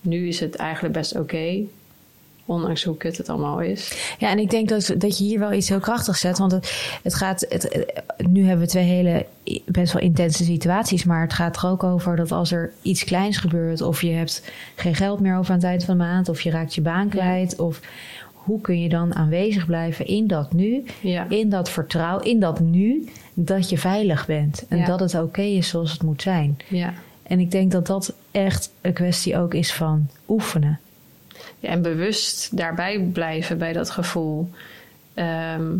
nu 0.00 0.28
is 0.28 0.40
het 0.40 0.54
eigenlijk 0.54 0.94
best 0.94 1.16
oké. 1.16 1.64
Ondanks 2.46 2.84
hoe 2.84 2.96
kut 2.96 3.16
het 3.16 3.28
allemaal 3.28 3.60
is. 3.60 4.14
Ja, 4.18 4.30
en 4.30 4.38
ik 4.38 4.50
denk 4.50 4.68
dat, 4.68 4.94
dat 4.98 5.18
je 5.18 5.24
hier 5.24 5.38
wel 5.38 5.52
iets 5.52 5.68
heel 5.68 5.80
krachtigs 5.80 6.20
zet. 6.20 6.38
Want 6.38 6.52
het, 6.52 6.98
het 7.02 7.14
gaat. 7.14 7.46
Het, 7.48 7.90
nu 8.28 8.44
hebben 8.46 8.64
we 8.64 8.70
twee 8.70 8.84
hele 8.84 9.26
best 9.66 9.92
wel 9.92 10.02
intense 10.02 10.44
situaties. 10.44 11.04
Maar 11.04 11.20
het 11.22 11.32
gaat 11.32 11.56
er 11.56 11.68
ook 11.68 11.82
over 11.84 12.16
dat 12.16 12.32
als 12.32 12.52
er 12.52 12.72
iets 12.82 13.04
kleins 13.04 13.36
gebeurt. 13.36 13.80
of 13.80 14.00
je 14.02 14.10
hebt 14.10 14.42
geen 14.74 14.94
geld 14.94 15.20
meer 15.20 15.36
over 15.36 15.50
aan 15.50 15.56
het 15.58 15.66
eind 15.66 15.84
van 15.84 15.98
de 15.98 16.04
maand. 16.04 16.28
of 16.28 16.40
je 16.40 16.50
raakt 16.50 16.74
je 16.74 16.80
baan 16.80 17.08
kwijt. 17.08 17.56
of 17.58 17.80
hoe 18.32 18.60
kun 18.60 18.80
je 18.80 18.88
dan 18.88 19.14
aanwezig 19.14 19.66
blijven 19.66 20.06
in 20.06 20.26
dat 20.26 20.52
nu. 20.52 20.82
Ja, 21.00 21.26
in 21.28 21.48
dat 21.48 21.70
vertrouwen, 21.70 22.24
in 22.24 22.40
dat 22.40 22.60
nu. 22.60 23.08
dat 23.34 23.68
je 23.70 23.78
veilig 23.78 24.26
bent. 24.26 24.64
En 24.68 24.78
Ja. 24.78 24.84
dat 24.86 25.00
het 25.00 25.14
oké 25.14 25.42
is 25.42 25.68
zoals 25.68 25.92
het 25.92 26.02
moet 26.02 26.22
zijn. 26.22 26.58
ja. 26.68 26.92
En 27.22 27.40
ik 27.40 27.50
denk 27.50 27.72
dat 27.72 27.86
dat 27.86 28.12
echt 28.30 28.70
een 28.80 28.92
kwestie 28.92 29.36
ook 29.38 29.54
is 29.54 29.72
van 29.72 30.08
oefenen. 30.28 30.78
En 31.62 31.82
bewust 31.82 32.56
daarbij 32.56 33.00
blijven 33.12 33.58
bij 33.58 33.72
dat 33.72 33.90
gevoel. 33.90 34.50
Ehm, 35.14 35.76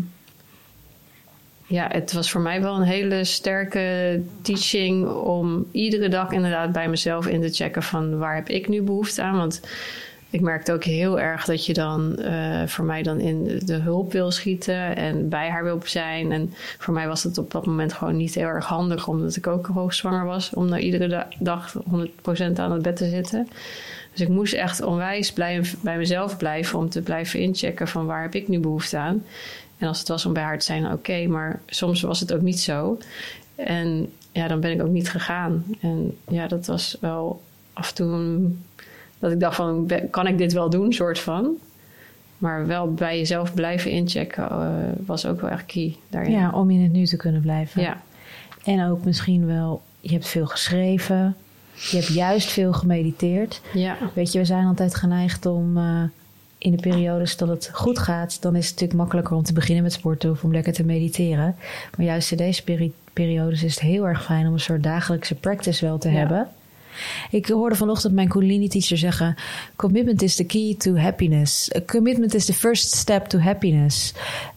ja, 1.65 1.87
het 1.91 2.13
was 2.13 2.31
voor 2.31 2.41
mij 2.41 2.61
wel 2.61 2.75
een 2.75 2.81
hele 2.81 3.23
sterke 3.23 4.21
teaching 4.41 5.07
om 5.09 5.65
iedere 5.71 6.09
dag 6.09 6.31
inderdaad 6.31 6.71
bij 6.71 6.89
mezelf 6.89 7.27
in 7.27 7.41
te 7.41 7.49
checken 7.49 7.83
van 7.83 8.17
waar 8.17 8.35
heb 8.35 8.49
ik 8.49 8.67
nu 8.67 8.81
behoefte 8.81 9.21
aan. 9.21 9.37
Want 9.37 9.61
ik 10.33 10.41
merkte 10.41 10.73
ook 10.73 10.83
heel 10.83 11.19
erg 11.19 11.45
dat 11.45 11.65
je 11.65 11.73
dan 11.73 12.17
eh, 12.17 12.67
voor 12.67 12.85
mij 12.85 13.03
dan 13.03 13.19
in 13.19 13.59
de 13.65 13.73
hulp 13.75 14.11
wil 14.11 14.31
schieten 14.31 14.95
en 14.95 15.29
bij 15.29 15.49
haar 15.49 15.63
wil 15.63 15.81
zijn. 15.83 16.31
En 16.31 16.53
voor 16.77 16.93
mij 16.93 17.07
was 17.07 17.23
het 17.23 17.37
op 17.37 17.51
dat 17.51 17.65
moment 17.65 17.93
gewoon 17.93 18.17
niet 18.17 18.35
heel 18.35 18.47
erg 18.47 18.65
handig, 18.65 19.07
omdat 19.07 19.35
ik 19.35 19.47
ook 19.47 19.67
hoogzwanger 19.67 20.25
was, 20.25 20.53
om 20.53 20.69
nou 20.69 20.81
iedere 20.81 21.07
da- 21.07 21.27
dag 21.39 21.73
100% 21.73 22.59
aan 22.59 22.71
het 22.71 22.81
bed 22.81 22.95
te 22.95 23.09
zitten. 23.09 23.47
Dus 24.13 24.21
ik 24.21 24.29
moest 24.29 24.53
echt 24.53 24.81
onwijs 24.81 25.31
blij, 25.33 25.61
bij 25.81 25.97
mezelf 25.97 26.37
blijven 26.37 26.79
om 26.79 26.89
te 26.89 27.01
blijven 27.01 27.39
inchecken 27.39 27.87
van 27.87 28.05
waar 28.05 28.21
heb 28.21 28.35
ik 28.35 28.47
nu 28.47 28.59
behoefte 28.59 28.97
aan. 28.97 29.23
En 29.77 29.87
als 29.87 29.99
het 29.99 30.07
was 30.07 30.25
om 30.25 30.33
bij 30.33 30.43
haar 30.43 30.59
te 30.59 30.65
zijn, 30.65 30.91
oké, 30.91 31.27
maar 31.27 31.59
soms 31.65 32.01
was 32.01 32.19
het 32.19 32.33
ook 32.33 32.41
niet 32.41 32.59
zo. 32.59 32.97
En 33.55 34.11
ja, 34.31 34.47
dan 34.47 34.59
ben 34.59 34.71
ik 34.71 34.81
ook 34.81 34.89
niet 34.89 35.09
gegaan. 35.09 35.65
En 35.79 36.17
ja, 36.27 36.47
dat 36.47 36.65
was 36.65 36.97
wel 36.99 37.41
af 37.73 37.89
en 37.89 37.95
toe 37.95 38.49
dat 39.19 39.31
ik 39.31 39.39
dacht 39.39 39.55
van, 39.55 39.91
kan 40.09 40.27
ik 40.27 40.37
dit 40.37 40.53
wel 40.53 40.69
doen, 40.69 40.93
soort 40.93 41.19
van. 41.19 41.57
Maar 42.37 42.67
wel 42.67 42.93
bij 42.93 43.17
jezelf 43.17 43.53
blijven 43.53 43.91
inchecken 43.91 44.49
eh, 44.49 44.67
was 45.05 45.25
ook 45.25 45.41
wel 45.41 45.49
echt 45.49 45.65
key 45.65 45.95
daarin. 46.09 46.31
Ja, 46.31 46.51
om 46.51 46.69
in 46.69 46.81
het 46.81 46.91
nu 46.91 47.05
te 47.05 47.17
kunnen 47.17 47.41
blijven. 47.41 47.81
ja, 47.81 48.01
En 48.63 48.89
ook 48.89 49.03
misschien 49.03 49.45
wel, 49.45 49.81
je 49.99 50.11
hebt 50.11 50.27
veel 50.27 50.45
geschreven. 50.45 51.35
Je 51.75 51.97
hebt 51.97 52.07
juist 52.13 52.51
veel 52.51 52.73
gemediteerd. 52.73 53.61
ja, 53.73 53.97
Weet 54.13 54.31
je, 54.31 54.39
we 54.39 54.45
zijn 54.45 54.65
altijd 54.65 54.95
geneigd 54.95 55.45
om 55.45 55.77
eh, 55.77 56.01
in 56.57 56.71
de 56.71 56.81
periodes 56.81 57.37
dat 57.37 57.47
het 57.47 57.69
goed 57.73 57.99
gaat, 57.99 58.41
dan 58.41 58.55
is 58.55 58.63
het 58.63 58.71
natuurlijk 58.73 58.99
makkelijker 58.99 59.35
om 59.35 59.43
te 59.43 59.53
beginnen 59.53 59.83
met 59.83 59.93
sporten 59.93 60.31
of 60.31 60.43
om 60.43 60.51
lekker 60.51 60.73
te 60.73 60.83
mediteren. 60.83 61.55
Maar 61.97 62.05
juist 62.05 62.31
in 62.31 62.37
deze 62.37 62.63
peri- 62.63 62.93
periodes 63.13 63.63
is 63.63 63.73
het 63.73 63.83
heel 63.83 64.07
erg 64.07 64.23
fijn 64.23 64.47
om 64.47 64.53
een 64.53 64.59
soort 64.59 64.83
dagelijkse 64.83 65.35
practice 65.35 65.85
wel 65.85 65.97
te 65.97 66.09
Ja. 66.11 66.17
hebben. 66.17 66.47
Ik 67.31 67.47
hoorde 67.47 67.75
vanochtend 67.75 68.13
mijn 68.13 68.27
Kundalini 68.27 68.67
teacher 68.67 68.97
zeggen: 68.97 69.35
Commitment 69.75 70.21
is 70.21 70.35
the 70.35 70.43
key 70.43 70.75
to 70.77 70.95
happiness. 70.95 71.69
A 71.75 71.79
commitment 71.85 72.33
is 72.33 72.45
the 72.45 72.53
first 72.53 72.95
step 72.95 73.25
to 73.25 73.39
happiness. 73.39 74.13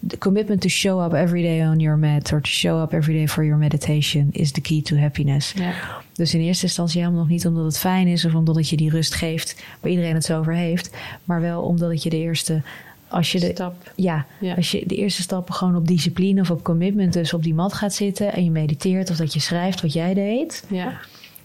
The 0.08 0.18
commitment 0.18 0.60
to 0.60 0.68
show 0.68 1.04
up 1.04 1.12
every 1.12 1.42
day 1.42 1.66
on 1.66 1.78
your 1.78 1.98
mat 1.98 2.32
or 2.32 2.40
to 2.40 2.50
show 2.50 2.82
up 2.82 2.92
every 2.92 3.14
day 3.14 3.28
for 3.28 3.44
your 3.44 3.58
meditation 3.58 4.28
is 4.32 4.52
the 4.52 4.60
key 4.60 4.82
to 4.82 4.96
happiness. 4.96 5.52
ja, 5.56 5.72
Dus 6.14 6.34
in 6.34 6.40
eerste 6.40 6.64
instantie 6.64 7.00
helemaal 7.00 7.20
nog 7.20 7.28
niet 7.30 7.46
omdat 7.46 7.64
het 7.64 7.78
fijn 7.78 8.06
is 8.06 8.24
of 8.24 8.34
omdat 8.34 8.56
het 8.56 8.68
je 8.68 8.76
die 8.76 8.90
rust 8.90 9.14
geeft 9.14 9.64
waar 9.80 9.90
iedereen 9.90 10.14
het 10.14 10.24
zo 10.24 10.38
over 10.38 10.54
heeft, 10.54 10.90
maar 11.24 11.40
wel 11.40 11.62
omdat 11.62 11.90
het 11.90 12.02
je 12.02 12.10
de 12.10 12.16
eerste 12.18 12.62
als 13.08 13.32
je 13.32 13.40
de, 13.40 13.50
Stap. 13.54 13.92
ja, 13.94 14.26
Ja. 14.40 14.54
als 14.54 14.70
je 14.70 14.82
de 14.86 14.96
eerste 14.96 15.22
stappen 15.22 15.54
gewoon 15.54 15.76
op 15.76 15.86
discipline 15.88 16.40
of 16.40 16.50
op 16.50 16.62
commitment, 16.64 17.12
dus 17.12 17.32
op 17.34 17.42
die 17.42 17.54
mat 17.54 17.72
gaat 17.72 17.94
zitten 17.94 18.32
en 18.32 18.44
je 18.44 18.50
mediteert 18.50 19.10
of 19.10 19.16
dat 19.16 19.32
je 19.34 19.40
schrijft 19.40 19.80
wat 19.82 19.92
jij 19.92 20.14
deed, 20.14 20.64
Ja. 20.68 20.98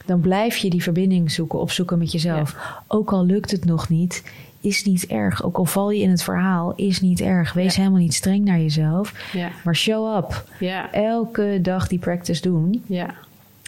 Dan 0.05 0.19
blijf 0.19 0.57
je 0.57 0.69
die 0.69 0.83
verbinding 0.83 1.31
zoeken, 1.31 1.59
opzoeken 1.59 1.97
met 1.97 2.11
jezelf. 2.11 2.55
Ook 2.87 3.11
al 3.11 3.25
lukt 3.25 3.51
het 3.51 3.65
nog 3.65 3.89
niet, 3.89 4.23
is 4.61 4.83
niet 4.85 5.05
erg. 5.05 5.43
Ook 5.43 5.57
al 5.57 5.65
val 5.65 5.91
je 5.91 6.01
in 6.01 6.09
het 6.09 6.23
verhaal, 6.23 6.73
is 6.75 7.01
niet 7.01 7.21
erg. 7.21 7.53
Wees 7.53 7.75
Ja. 7.75 7.81
helemaal 7.81 8.01
niet 8.01 8.13
streng 8.13 8.45
naar 8.45 8.59
jezelf, 8.59 9.13
Ja. 9.33 9.49
maar 9.63 9.75
show 9.75 10.17
up. 10.17 10.45
Ja. 10.59 10.91
Elke 10.93 11.59
dag 11.61 11.87
die 11.87 11.99
practice 11.99 12.41
doen. 12.41 12.83
Ja. 12.85 13.13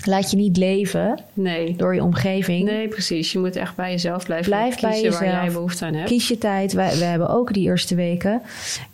Laat 0.06 0.32
je 0.32 0.38
niet 0.38 0.58
leven 0.58 1.20
Nee. 1.34 1.76
door 1.76 1.96
je 1.96 2.04
omgeving. 2.04 2.66
Nee, 2.66 2.88
precies. 2.88 3.32
Je 3.32 3.40
moet 3.40 3.56
echt 3.56 3.76
bij 3.76 3.92
jezelf 3.92 4.26
blijven. 4.26 4.50
Blijf 4.52 4.80
bij 4.80 4.92
kiezen 4.92 5.12
waar 5.12 5.24
jezelf. 5.24 5.44
jij 5.44 5.54
behoefte 5.54 5.86
aan 5.86 5.94
hebt. 5.94 6.10
Kies 6.10 6.28
je 6.28 6.38
tijd. 6.38 6.74
Wij, 6.74 6.98
wij 7.00 7.08
hebben 7.08 7.30
ook 7.30 7.54
die 7.54 7.64
eerste 7.64 7.96
weken. 7.96 8.42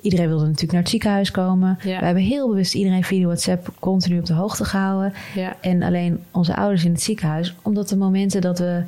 Iedereen 0.01 0.27
wilde 0.27 0.43
natuurlijk 0.43 0.71
naar 0.71 0.81
het 0.81 0.89
ziekenhuis 0.89 1.31
komen. 1.31 1.77
Ja. 1.83 1.99
We 1.99 2.05
hebben 2.05 2.23
heel 2.23 2.47
bewust 2.49 2.73
iedereen 2.73 3.03
via 3.03 3.25
WhatsApp 3.25 3.67
continu 3.79 4.19
op 4.19 4.25
de 4.25 4.33
hoogte 4.33 4.65
gehouden. 4.65 5.13
Ja. 5.35 5.55
En 5.61 5.83
alleen 5.83 6.23
onze 6.31 6.55
ouders 6.55 6.85
in 6.85 6.91
het 6.91 7.01
ziekenhuis. 7.01 7.55
Omdat 7.61 7.89
de 7.89 7.97
momenten 7.97 8.41
dat 8.41 8.59
we 8.59 8.83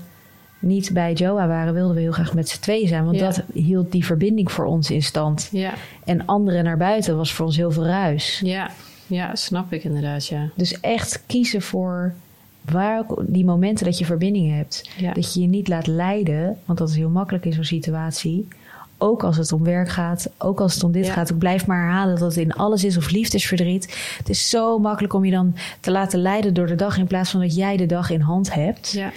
niet 0.59 0.89
bij 0.93 1.13
Joa 1.13 1.47
waren, 1.47 1.73
wilden 1.73 1.95
we 1.95 2.01
heel 2.01 2.11
graag 2.11 2.33
met 2.33 2.49
z'n 2.49 2.59
tweeën 2.61 2.87
zijn. 2.87 3.05
Want 3.05 3.17
Ja. 3.19 3.25
dat 3.25 3.43
hield 3.53 3.91
die 3.91 4.05
verbinding 4.05 4.51
voor 4.51 4.65
ons 4.65 4.91
in 4.91 5.03
stand. 5.03 5.49
Ja. 5.51 5.73
En 6.05 6.25
anderen 6.25 6.63
naar 6.63 6.77
buiten 6.77 7.17
was 7.17 7.33
voor 7.33 7.45
ons 7.45 7.57
heel 7.57 7.71
veel 7.71 7.85
ruis. 7.85 8.41
Ja. 8.43 8.69
Ja, 9.11 9.35
snap 9.35 9.73
ik 9.73 9.83
inderdaad, 9.83 10.27
ja. 10.27 10.49
Dus 10.55 10.79
echt 10.79 11.23
kiezen 11.25 11.61
voor 11.61 12.13
waar 12.71 13.03
die 13.21 13.45
momenten 13.45 13.85
dat 13.85 13.97
je 13.97 14.05
verbinding 14.05 14.55
hebt. 14.55 14.89
Ja. 14.97 15.13
Dat 15.13 15.33
je 15.33 15.41
je 15.41 15.47
niet 15.47 15.67
laat 15.67 15.87
leiden, 15.87 16.57
want 16.65 16.79
dat 16.79 16.89
is 16.89 16.95
heel 16.95 17.09
makkelijk 17.09 17.45
in 17.45 17.53
zo'n 17.53 17.63
situatie. 17.63 18.47
Ook 18.97 19.23
als 19.23 19.37
het 19.37 19.51
om 19.51 19.63
werk 19.63 19.89
gaat, 19.89 20.29
ook 20.37 20.61
als 20.61 20.73
het 20.73 20.83
om 20.83 20.91
dit 20.91 21.05
Ja. 21.05 21.13
gaat. 21.13 21.29
Ik 21.29 21.37
blijf 21.37 21.65
maar 21.65 21.81
herhalen 21.83 22.19
dat 22.19 22.35
het 22.35 22.45
in 22.45 22.53
alles 22.53 22.83
is 22.83 22.97
of 22.97 23.09
liefdesverdriet. 23.11 24.13
Het 24.17 24.29
is 24.29 24.49
zo 24.49 24.79
makkelijk 24.79 25.13
om 25.13 25.25
je 25.25 25.31
dan 25.31 25.55
te 25.79 25.91
laten 25.91 26.19
leiden 26.21 26.53
door 26.53 26.67
de 26.67 26.75
dag 26.75 26.97
in 26.97 27.07
plaats 27.07 27.29
van 27.31 27.39
dat 27.41 27.55
jij 27.55 27.77
de 27.77 27.85
dag 27.85 28.09
in 28.09 28.21
hand 28.21 28.53
hebt. 28.53 28.91
Ja. 28.91 29.11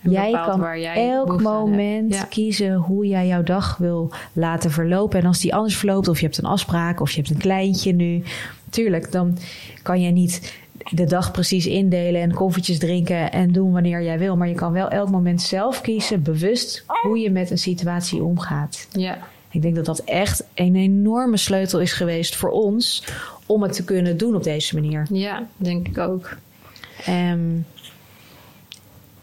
Jij 0.00 0.30
kan 0.32 0.60
waar 0.60 0.78
jij 0.80 1.10
elk 1.10 1.42
moment 1.42 2.14
Ja. 2.14 2.22
kiezen 2.24 2.74
hoe 2.74 3.06
jij 3.06 3.26
jouw 3.26 3.42
dag 3.42 3.76
wil 3.76 4.12
laten 4.32 4.70
verlopen. 4.70 5.20
En 5.20 5.26
als 5.26 5.40
die 5.40 5.54
anders 5.54 5.76
verloopt, 5.76 6.08
of 6.08 6.18
je 6.20 6.24
hebt 6.26 6.38
een 6.38 6.44
afspraak, 6.44 7.00
of 7.00 7.10
je 7.10 7.16
hebt 7.20 7.30
een 7.30 7.40
kleintje 7.40 7.92
nu. 7.92 8.22
Tuurlijk, 8.74 9.12
dan 9.12 9.38
kan 9.82 10.00
je 10.00 10.10
niet 10.10 10.54
de 10.90 11.04
dag 11.04 11.30
precies 11.30 11.66
indelen 11.66 12.20
en 12.20 12.34
koffietjes 12.34 12.78
drinken 12.78 13.32
en 13.32 13.52
doen 13.52 13.72
wanneer 13.72 14.02
jij 14.02 14.18
wil. 14.18 14.36
Maar 14.36 14.48
je 14.48 14.54
kan 14.54 14.72
wel 14.72 14.88
elk 14.88 15.10
moment 15.10 15.42
zelf 15.42 15.80
kiezen, 15.80 16.22
bewust, 16.22 16.84
hoe 17.02 17.18
je 17.18 17.30
met 17.30 17.50
een 17.50 17.58
situatie 17.58 18.22
omgaat. 18.22 18.88
Ja. 18.90 19.18
Ik 19.50 19.62
denk 19.62 19.74
dat 19.74 19.84
dat 19.84 19.98
echt 19.98 20.44
een 20.54 20.76
enorme 20.76 21.36
sleutel 21.36 21.80
is 21.80 21.92
geweest 21.92 22.36
voor 22.36 22.50
ons 22.50 23.04
om 23.46 23.62
het 23.62 23.72
te 23.72 23.84
kunnen 23.84 24.16
doen 24.16 24.34
op 24.34 24.42
deze 24.42 24.74
manier. 24.74 25.06
Ja, 25.12 25.46
denk 25.56 25.88
ik 25.88 25.98
ook. 25.98 26.36
Ehm, 27.04 27.50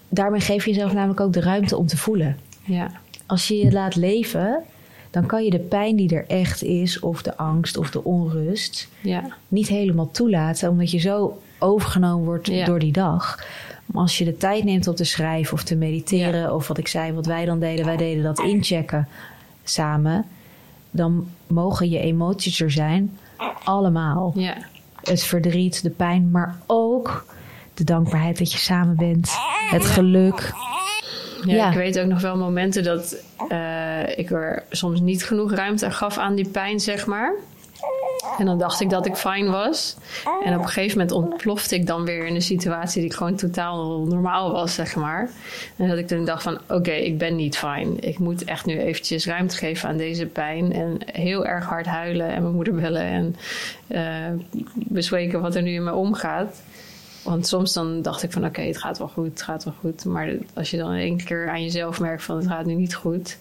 daarmee 0.10 0.42
geef 0.42 0.66
je 0.66 0.72
jezelf 0.72 0.94
namelijk 0.94 1.20
ook 1.20 1.34
de 1.34 1.42
ruimte 1.42 1.78
om 1.78 1.88
te 1.88 1.98
voelen. 1.98 2.38
Ja. 2.64 2.92
Als 3.26 3.48
je 3.48 3.56
je 3.56 3.72
laat 3.72 3.96
leven, 3.96 4.64
dan 5.12 5.26
kan 5.26 5.44
je 5.44 5.50
de 5.50 5.60
pijn 5.60 5.96
die 5.96 6.16
er 6.16 6.26
echt 6.28 6.64
is, 6.64 7.00
of 7.00 7.22
de 7.22 7.38
angst 7.38 7.78
of 7.78 7.92
de 7.92 8.04
onrust, 8.04 8.88
Ja. 9.02 9.24
niet 9.48 9.68
helemaal 9.68 10.12
toelaten, 10.12 10.70
omdat 10.70 10.92
je 10.92 10.98
zo 11.00 11.40
overgenomen 11.60 12.26
wordt 12.26 12.48
Ja. 12.48 12.66
door 12.66 12.80
die 12.80 12.92
dag. 12.92 13.44
Maar 13.86 14.02
als 14.02 14.18
je 14.18 14.26
de 14.26 14.38
tijd 14.38 14.64
neemt 14.64 14.88
om 14.88 14.96
te 14.96 15.04
schrijven 15.04 15.54
of 15.54 15.64
te 15.64 15.76
mediteren, 15.76 16.56
of 16.56 16.68
wat 16.68 16.78
ik 16.78 16.88
zei, 16.88 17.12
wat 17.14 17.26
wij 17.26 17.46
dan 17.46 17.60
deden, 17.60 17.86
wij 17.86 17.98
deden 17.98 18.24
dat 18.24 18.40
inchecken 18.40 19.08
samen, 19.64 20.26
dan 20.92 21.28
mogen 21.48 21.90
je 21.90 22.00
emoties 22.00 22.60
er 22.62 22.72
zijn, 22.72 23.18
allemaal. 23.64 24.32
Ja. 24.36 24.58
Het 25.04 25.24
verdriet, 25.24 25.84
de 25.84 25.90
pijn, 25.90 26.32
maar 26.32 26.58
ook 26.66 27.26
de 27.74 27.84
dankbaarheid 27.84 28.38
dat 28.38 28.52
je 28.52 28.58
samen 28.58 28.96
bent, 28.96 29.32
het 29.70 29.86
geluk. 29.86 30.54
Ja, 31.46 31.70
ik 31.70 31.78
weet 31.78 32.00
ook 32.00 32.08
nog 32.08 32.22
wel 32.22 32.38
momenten 32.38 32.84
dat 32.84 33.16
eh, 33.50 34.18
ik 34.18 34.32
er 34.32 34.64
soms 34.70 35.00
niet 35.00 35.26
genoeg 35.26 35.54
ruimte 35.54 35.92
gaf 35.92 36.18
aan 36.18 36.36
die 36.36 36.48
pijn, 36.48 36.80
zeg 36.80 37.06
maar. 37.06 37.34
En 38.38 38.46
dan 38.46 38.58
dacht 38.58 38.82
ik 38.82 38.90
dat 38.90 39.06
ik 39.06 39.16
fijn 39.16 39.52
was. 39.52 39.96
En 40.44 40.54
op 40.54 40.62
een 40.62 40.68
gegeven 40.68 40.98
moment 40.98 41.16
ontplofte 41.16 41.76
ik 41.76 41.88
dan 41.88 42.06
weer 42.06 42.26
in 42.26 42.36
een 42.36 42.42
situatie 42.42 43.02
die 43.02 43.14
gewoon 43.14 43.36
totaal 43.36 44.06
normaal 44.06 44.52
was, 44.52 44.74
zeg 44.74 44.96
maar. 44.96 45.30
En 45.76 45.88
dat 45.88 45.98
ik 45.98 46.08
toen 46.08 46.26
dacht 46.26 46.44
van, 46.44 46.60
oké, 46.70 46.92
ik 46.92 47.18
ben 47.18 47.36
niet 47.36 47.58
fijn. 47.58 48.00
Ik 48.00 48.20
moet 48.20 48.44
echt 48.44 48.66
nu 48.66 48.80
eventjes 48.80 49.26
ruimte 49.26 49.56
geven 49.56 49.90
aan 49.90 49.98
deze 49.98 50.26
pijn. 50.26 50.74
En 50.74 50.98
heel 51.06 51.46
erg 51.46 51.66
hard 51.66 51.86
huilen 51.86 52.30
en 52.30 52.42
mijn 52.42 52.56
moeder 52.56 52.76
bellen 52.76 53.02
en 53.02 53.36
eh 53.88 54.60
bespreken 54.74 55.42
wat 55.42 55.56
er 55.56 55.62
nu 55.62 55.74
in 55.74 55.84
me 55.84 55.94
omgaat. 55.94 56.62
Want 57.24 57.48
soms 57.48 57.74
dan 57.74 58.02
dacht 58.02 58.24
ik 58.24 58.32
van 58.32 58.46
oké, 58.46 58.62
het 58.62 58.78
gaat 58.78 58.98
wel 58.98 59.08
goed, 59.08 59.30
het 59.30 59.42
gaat 59.42 59.64
wel 59.64 59.74
goed. 59.80 60.06
Maar 60.06 60.34
als 60.54 60.72
je 60.72 60.78
dan 60.78 60.92
in 60.94 61.00
één 61.00 61.24
keer 61.24 61.50
aan 61.50 61.64
jezelf 61.64 62.00
merkt 62.00 62.24
van 62.24 62.36
het 62.38 62.48
gaat 62.48 62.66
nu 62.66 62.74
niet 62.74 62.96
goed. 62.96 63.38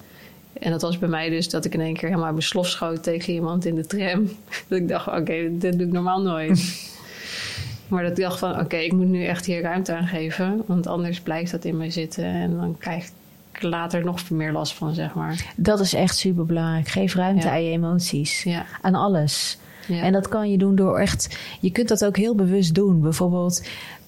En 0.53 0.71
dat 0.71 0.83
was 0.83 0.99
bij 0.99 1.09
mij 1.09 1.29
dus 1.29 1.49
dat 1.49 1.65
ik 1.65 1.75
in 1.75 1.81
één 1.81 1.95
keer 1.95 2.09
helemaal 2.09 2.31
mijn 2.31 2.43
slof 2.43 2.67
schoot 2.67 3.03
tegen 3.03 3.33
iemand 3.33 3.65
in 3.65 3.75
de 3.75 3.87
tram. 3.87 4.29
Dat 4.69 4.79
ik 4.79 4.89
dacht, 4.89 5.07
oké, 5.07 5.49
dit 5.59 5.79
doe 5.79 5.87
ik 5.87 5.93
normaal 5.93 6.23
nooit. 6.23 6.89
maar 7.89 8.03
dat 8.03 8.19
ik 8.19 8.25
dacht 8.25 8.39
van 8.39 8.61
oké, 8.61 8.77
ik 8.77 8.93
moet 8.93 9.09
nu 9.09 9.25
echt 9.25 9.47
hier 9.47 9.63
ruimte 9.63 9.95
aan 9.95 10.07
geven. 10.07 10.63
Want 10.67 10.87
anders 10.87 11.21
blijft 11.21 11.51
dat 11.51 11.65
in 11.65 11.77
mij 11.77 11.91
zitten. 11.91 12.25
En 12.25 12.57
dan 12.57 12.77
krijg 12.79 13.05
ik 13.53 13.63
later 13.63 14.05
nog 14.05 14.31
meer 14.31 14.53
last 14.53 14.73
van, 14.73 14.95
zeg 14.95 15.15
maar. 15.15 15.53
Dat 15.57 15.81
is 15.81 15.95
echt 15.95 16.17
super 16.17 16.47
belangrijk. 16.47 16.89
Geef 16.89 17.15
ruimte 17.15 17.47
Ja. 17.47 17.53
aan 17.53 17.65
je 17.65 17.71
emoties. 17.71 18.43
Ja. 18.43 18.67
Aan 18.81 18.95
alles. 18.95 19.59
Ja. 19.87 20.03
En 20.03 20.13
dat 20.13 20.29
kan 20.29 20.51
je 20.51 20.59
doen 20.59 20.75
door 20.75 20.99
echt. 20.99 21.39
Je 21.61 21.71
kunt 21.71 21.89
dat 21.89 22.05
ook 22.05 22.17
heel 22.17 22.35
bewust 22.35 22.75
doen. 22.75 23.01
Bijvoorbeeld, 23.01 23.63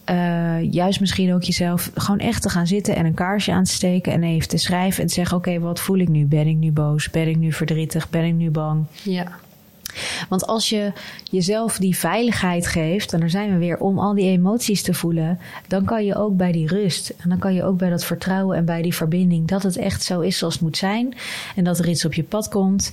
eh, 0.04 0.72
juist 0.72 1.00
misschien 1.00 1.34
ook 1.34 1.42
jezelf 1.42 1.90
gewoon 1.94 2.18
echt 2.18 2.42
te 2.42 2.48
gaan 2.48 2.66
zitten 2.66 2.96
en 2.96 3.06
een 3.06 3.14
kaarsje 3.14 3.52
aan 3.52 3.64
te 3.64 3.72
steken 3.72 4.12
en 4.12 4.22
even 4.22 4.48
te 4.48 4.56
schrijven 4.56 5.02
en 5.02 5.08
te 5.08 5.14
zeggen: 5.14 5.36
Oké, 5.36 5.58
wat 5.58 5.80
voel 5.80 5.98
ik 5.98 6.08
nu? 6.08 6.26
Ben 6.26 6.46
ik 6.46 6.56
nu 6.56 6.72
boos? 6.72 7.10
Ben 7.10 7.28
ik 7.28 7.36
nu 7.36 7.52
verdrietig? 7.52 8.10
Ben 8.10 8.24
ik 8.24 8.34
nu 8.34 8.50
bang? 8.50 8.84
ja. 9.02 9.38
Want 10.28 10.46
als 10.46 10.68
je 10.68 10.92
jezelf 11.24 11.76
die 11.76 11.96
veiligheid 11.96 12.66
geeft, 12.66 13.12
en 13.12 13.20
daar 13.20 13.30
zijn 13.30 13.52
we 13.52 13.58
weer 13.58 13.78
om 13.78 13.98
al 13.98 14.14
die 14.14 14.28
emoties 14.28 14.82
te 14.82 14.94
voelen, 14.94 15.38
dan 15.68 15.84
kan 15.84 16.04
je 16.04 16.16
ook 16.16 16.36
bij 16.36 16.52
die 16.52 16.66
rust 16.66 17.14
en 17.18 17.28
dan 17.28 17.38
kan 17.38 17.54
je 17.54 17.64
ook 17.64 17.76
bij 17.76 17.90
dat 17.90 18.04
vertrouwen 18.04 18.56
en 18.56 18.64
bij 18.64 18.82
die 18.82 18.94
verbinding 18.94 19.48
dat 19.48 19.62
het 19.62 19.76
echt 19.76 20.02
zo 20.02 20.20
is 20.20 20.38
zoals 20.38 20.54
het 20.54 20.62
moet 20.62 20.76
zijn 20.76 21.14
en 21.56 21.64
dat 21.64 21.78
er 21.78 21.88
iets 21.88 22.04
op 22.04 22.14
je 22.14 22.22
pad 22.22 22.48
komt, 22.48 22.92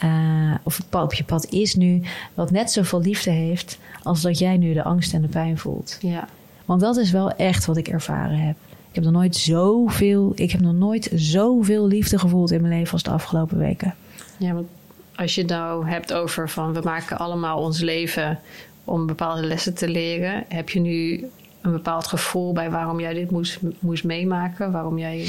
eh, 0.00 0.54
of 0.62 0.76
het 0.76 1.02
op 1.02 1.14
je 1.14 1.24
pad 1.24 1.46
is 1.46 1.74
nu, 1.74 2.02
wat 2.34 2.50
net 2.50 2.70
zoveel 2.70 3.00
liefde 3.00 3.30
heeft 3.30 3.78
als 4.02 4.22
dat 4.22 4.38
jij 4.38 4.56
nu 4.56 4.72
de 4.72 4.82
angst 4.82 5.14
en 5.14 5.22
de 5.22 5.28
pijn 5.28 5.58
voelt. 5.58 5.98
ja. 6.00 6.28
Want 6.64 6.82
dat 6.82 6.96
is 6.96 7.10
wel 7.10 7.30
echt 7.30 7.66
wat 7.66 7.76
ik 7.76 7.88
ervaren 7.88 8.38
heb. 8.38 8.56
Ik 8.68 8.94
heb 8.94 9.04
nog 9.04 9.12
nooit 9.12 9.36
zoveel, 9.36 10.32
ik 10.34 10.50
heb 10.50 10.60
nog 10.60 10.74
nooit 10.74 11.10
zoveel 11.14 11.86
liefde 11.86 12.18
gevoeld 12.18 12.50
in 12.50 12.60
mijn 12.60 12.72
leven 12.78 12.92
als 12.92 13.02
de 13.02 13.10
afgelopen 13.10 13.58
weken. 13.58 13.94
Ja, 14.36 14.52
want 14.52 14.66
als 15.14 15.34
je 15.34 15.40
het 15.40 15.50
nou 15.50 15.88
hebt 15.88 16.12
over 16.12 16.48
van 16.48 16.72
we 16.72 16.80
maken 16.84 17.18
allemaal 17.18 17.58
ons 17.58 17.80
leven 17.80 18.38
om 18.84 19.06
bepaalde 19.06 19.42
lessen 19.46 19.74
te 19.74 19.88
leren, 19.88 20.44
heb 20.48 20.68
je 20.68 20.80
nu 20.80 21.26
een 21.60 21.72
bepaald 21.72 22.06
gevoel 22.06 22.52
bij 22.52 22.70
waarom 22.70 23.00
jij 23.00 23.14
dit 23.14 23.30
moest, 23.30 23.58
moest 23.78 24.04
meemaken? 24.04 24.72
Waarom 24.72 24.98
jij. 24.98 25.26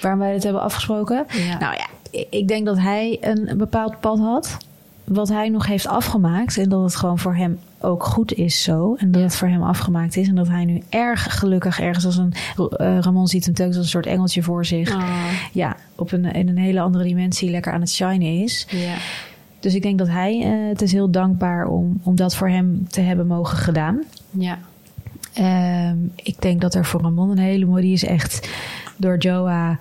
Waarom 0.00 0.20
wij 0.20 0.32
dit 0.32 0.42
hebben 0.42 0.62
afgesproken? 0.62 1.26
Ja. 1.28 1.58
Nou 1.58 1.74
ja, 1.74 1.86
ik- 2.30 2.48
denk 2.48 2.66
dat 2.66 2.78
hij 2.78 3.18
een 3.20 3.56
bepaald 3.56 4.00
pad 4.00 4.18
had. 4.18 4.56
Wat 5.04 5.28
hij 5.28 5.48
nog 5.48 5.66
heeft 5.66 5.86
afgemaakt. 5.86 6.58
En 6.58 6.68
dat 6.68 6.82
het 6.82 6.96
gewoon 6.96 7.18
voor 7.18 7.34
hem 7.36 7.58
ook 7.80 8.04
goed 8.04 8.32
is 8.32 8.62
zo. 8.62 8.94
En 8.98 9.10
dat 9.10 9.22
het 9.22 9.36
voor 9.36 9.48
hem 9.48 9.62
afgemaakt 9.62 10.16
is. 10.16 10.28
En 10.28 10.34
dat 10.34 10.48
hij 10.48 10.64
nu 10.64 10.82
erg 10.88 11.38
gelukkig 11.38 11.80
ergens 11.80 12.04
als 12.06 12.16
een... 12.16 12.32
eh, 12.76 12.98
Ramon 12.98 13.26
ziet 13.26 13.44
hem 13.44 13.54
telkens 13.54 13.76
als 13.76 13.84
een 13.86 13.90
soort 13.92 14.06
engeltje 14.06 14.42
voor 14.42 14.64
zich. 14.64 14.94
Ah, 14.94 15.26
Ja, 15.52 15.76
op 15.94 16.12
een, 16.12 16.24
in 16.32 16.48
een 16.48 16.58
hele 16.58 16.80
andere 16.80 17.04
dimensie 17.04 17.50
lekker 17.50 17.72
aan 17.72 17.80
het 17.80 17.90
shinen 17.90 18.42
is. 18.42 18.66
ja. 18.70 18.94
Dus 19.60 19.74
ik 19.74 19.82
denk 19.82 19.98
dat 19.98 20.08
hij... 20.08 20.40
eh, 20.42 20.68
het 20.68 20.82
is 20.82 20.92
heel 20.92 21.10
dankbaar 21.10 21.66
om, 21.66 22.00
om 22.02 22.16
dat 22.16 22.34
voor 22.36 22.48
hem 22.48 22.86
te 22.88 23.00
hebben 23.00 23.26
mogen 23.26 23.56
gedaan. 23.58 24.02
Ja. 24.30 24.58
Ehm, 25.32 25.96
ik 26.14 26.42
denk 26.42 26.60
dat 26.60 26.74
er 26.74 26.84
voor 26.84 27.00
Ramon 27.00 27.30
een 27.30 27.38
hele 27.38 27.66
mooie... 27.66 27.82
Die 27.82 27.92
is 27.92 28.04
echt 28.04 28.48
door 28.96 29.18
Joa 29.18 29.78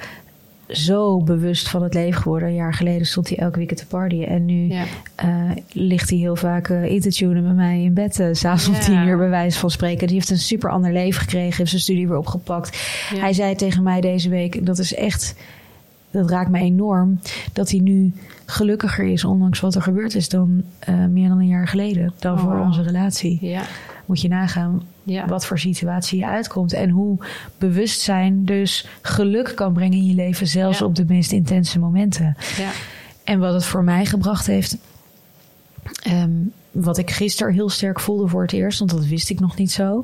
zo 0.70 1.18
bewust 1.24 1.70
van 1.70 1.84
het 1.84 1.94
leven 1.94 2.22
geworden. 2.22 2.48
Een 2.50 2.56
jaar 2.56 2.74
geleden 2.74 3.08
stond 3.08 3.30
hij 3.30 3.38
elke 3.38 3.58
weekend 3.58 3.80
te 3.80 3.86
partyen. 3.88 4.28
En 4.28 4.46
nu 4.46 4.68
Ja. 4.68 4.84
eh, 5.16 5.52
ligt 5.72 6.10
hij 6.10 6.20
heel 6.20 6.36
vaak 6.36 6.70
eh, 6.70 6.84
in 6.86 7.02
te 7.02 7.10
tunen 7.12 7.44
met 7.44 7.56
mij 7.56 7.84
in 7.84 7.94
bed. 7.94 8.20
Uh, 8.20 8.28
S'avonds 8.32 8.68
om 8.68 8.74
Ja. 8.74 8.80
tien 8.80 9.08
uur 9.08 9.18
bij 9.18 9.30
wijze 9.30 9.60
van 9.60 9.70
spreken. 9.72 10.08
Die 10.08 10.16
heeft 10.16 10.30
een 10.30 10.38
super 10.38 10.70
ander 10.72 10.94
leven 10.94 11.22
gekregen. 11.22 11.58
Heeft 11.58 11.70
zijn 11.70 11.82
studie 11.82 12.08
weer 12.08 12.18
opgepakt. 12.18 12.78
Ja. 13.14 13.20
Hij 13.20 13.34
zei 13.34 13.56
tegen 13.56 13.84
mij 13.84 14.02
deze 14.02 14.30
week... 14.30 14.66
Dat 14.66 14.78
is 14.80 14.94
echt... 14.96 15.36
Dat 16.12 16.30
raakt 16.30 16.50
me 16.50 16.60
enorm. 16.60 17.20
Dat 17.54 17.70
hij 17.72 17.80
nu 17.80 18.14
gelukkiger 18.46 19.06
is, 19.06 19.24
ondanks 19.26 19.60
wat 19.60 19.76
er 19.76 19.82
gebeurd 19.82 20.16
is, 20.16 20.30
dan 20.30 20.64
eh, 20.80 21.06
meer 21.06 21.28
dan 21.30 21.40
een 21.40 21.48
jaar 21.48 21.68
geleden. 21.68 22.14
Dan 22.20 22.34
Oh, 22.34 22.40
voor 22.40 22.56
wow. 22.56 22.66
onze 22.66 22.82
relatie. 22.82 23.38
Ja. 23.42 23.62
Moet 24.06 24.22
je 24.22 24.28
nagaan 24.28 24.82
Ja. 25.08 25.26
wat 25.28 25.46
voor 25.46 25.60
situatie 25.60 26.20
je 26.20 26.26
uitkomt. 26.28 26.74
En 26.74 26.90
hoe 26.90 27.18
bewustzijn 27.58 28.46
dus 28.46 28.88
geluk 29.02 29.52
kan 29.56 29.74
brengen 29.74 29.98
in 29.98 30.06
je 30.06 30.14
leven, 30.16 30.48
zelfs 30.48 30.80
Ja. 30.80 30.86
op 30.86 30.96
de 30.96 31.06
meest 31.06 31.32
intense 31.32 31.80
momenten. 31.80 32.36
Ja. 32.58 32.70
En 33.24 33.40
wat 33.40 33.54
het 33.54 33.66
voor 33.66 33.84
mij 33.84 34.06
gebracht 34.06 34.48
heeft, 34.48 34.78
ehm, 36.04 36.32
wat 36.72 36.98
ik 36.98 37.12
gisteren 37.12 37.54
heel 37.54 37.70
sterk 37.70 38.00
voelde 38.00 38.28
voor 38.28 38.42
het 38.42 38.54
eerst, 38.54 38.80
want 38.80 38.92
dat 38.92 39.06
wist 39.06 39.30
ik 39.30 39.40
nog 39.40 39.58
niet 39.58 39.72
zo, 39.72 40.04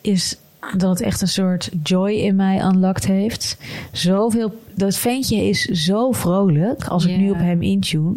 is 0.00 0.36
dat 0.76 0.90
het 0.90 1.00
echt 1.00 1.20
een 1.20 1.28
soort 1.28 1.70
joy 1.82 2.10
in 2.10 2.36
mij 2.36 2.60
unlocked 2.64 3.06
heeft. 3.06 3.56
Zoveel, 3.92 4.60
dat 4.74 4.96
ventje 4.96 5.36
is 5.48 5.62
zo 5.64 6.12
vrolijk 6.12 6.84
als 6.84 7.04
ik 7.06 7.16
nu 7.16 7.30
op 7.30 7.38
hem 7.38 7.62
intune. 7.62 8.14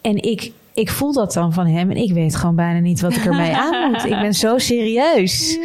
En 0.00 0.22
ik, 0.22 0.52
ik 0.74 0.90
voel 0.90 1.12
dat 1.12 1.32
dan 1.32 1.52
van 1.52 1.66
hem 1.66 1.90
en 1.90 1.96
ik 1.96 2.12
weet 2.12 2.36
gewoon 2.36 2.54
bijna 2.54 2.78
niet 2.78 3.00
wat 3.00 3.16
ik 3.16 3.24
ermee 3.24 3.56
aan 3.56 3.90
moet. 3.90 4.04
Ik 4.04 4.20
ben 4.20 4.34
zo 4.34 4.58
serieus. 4.58 5.58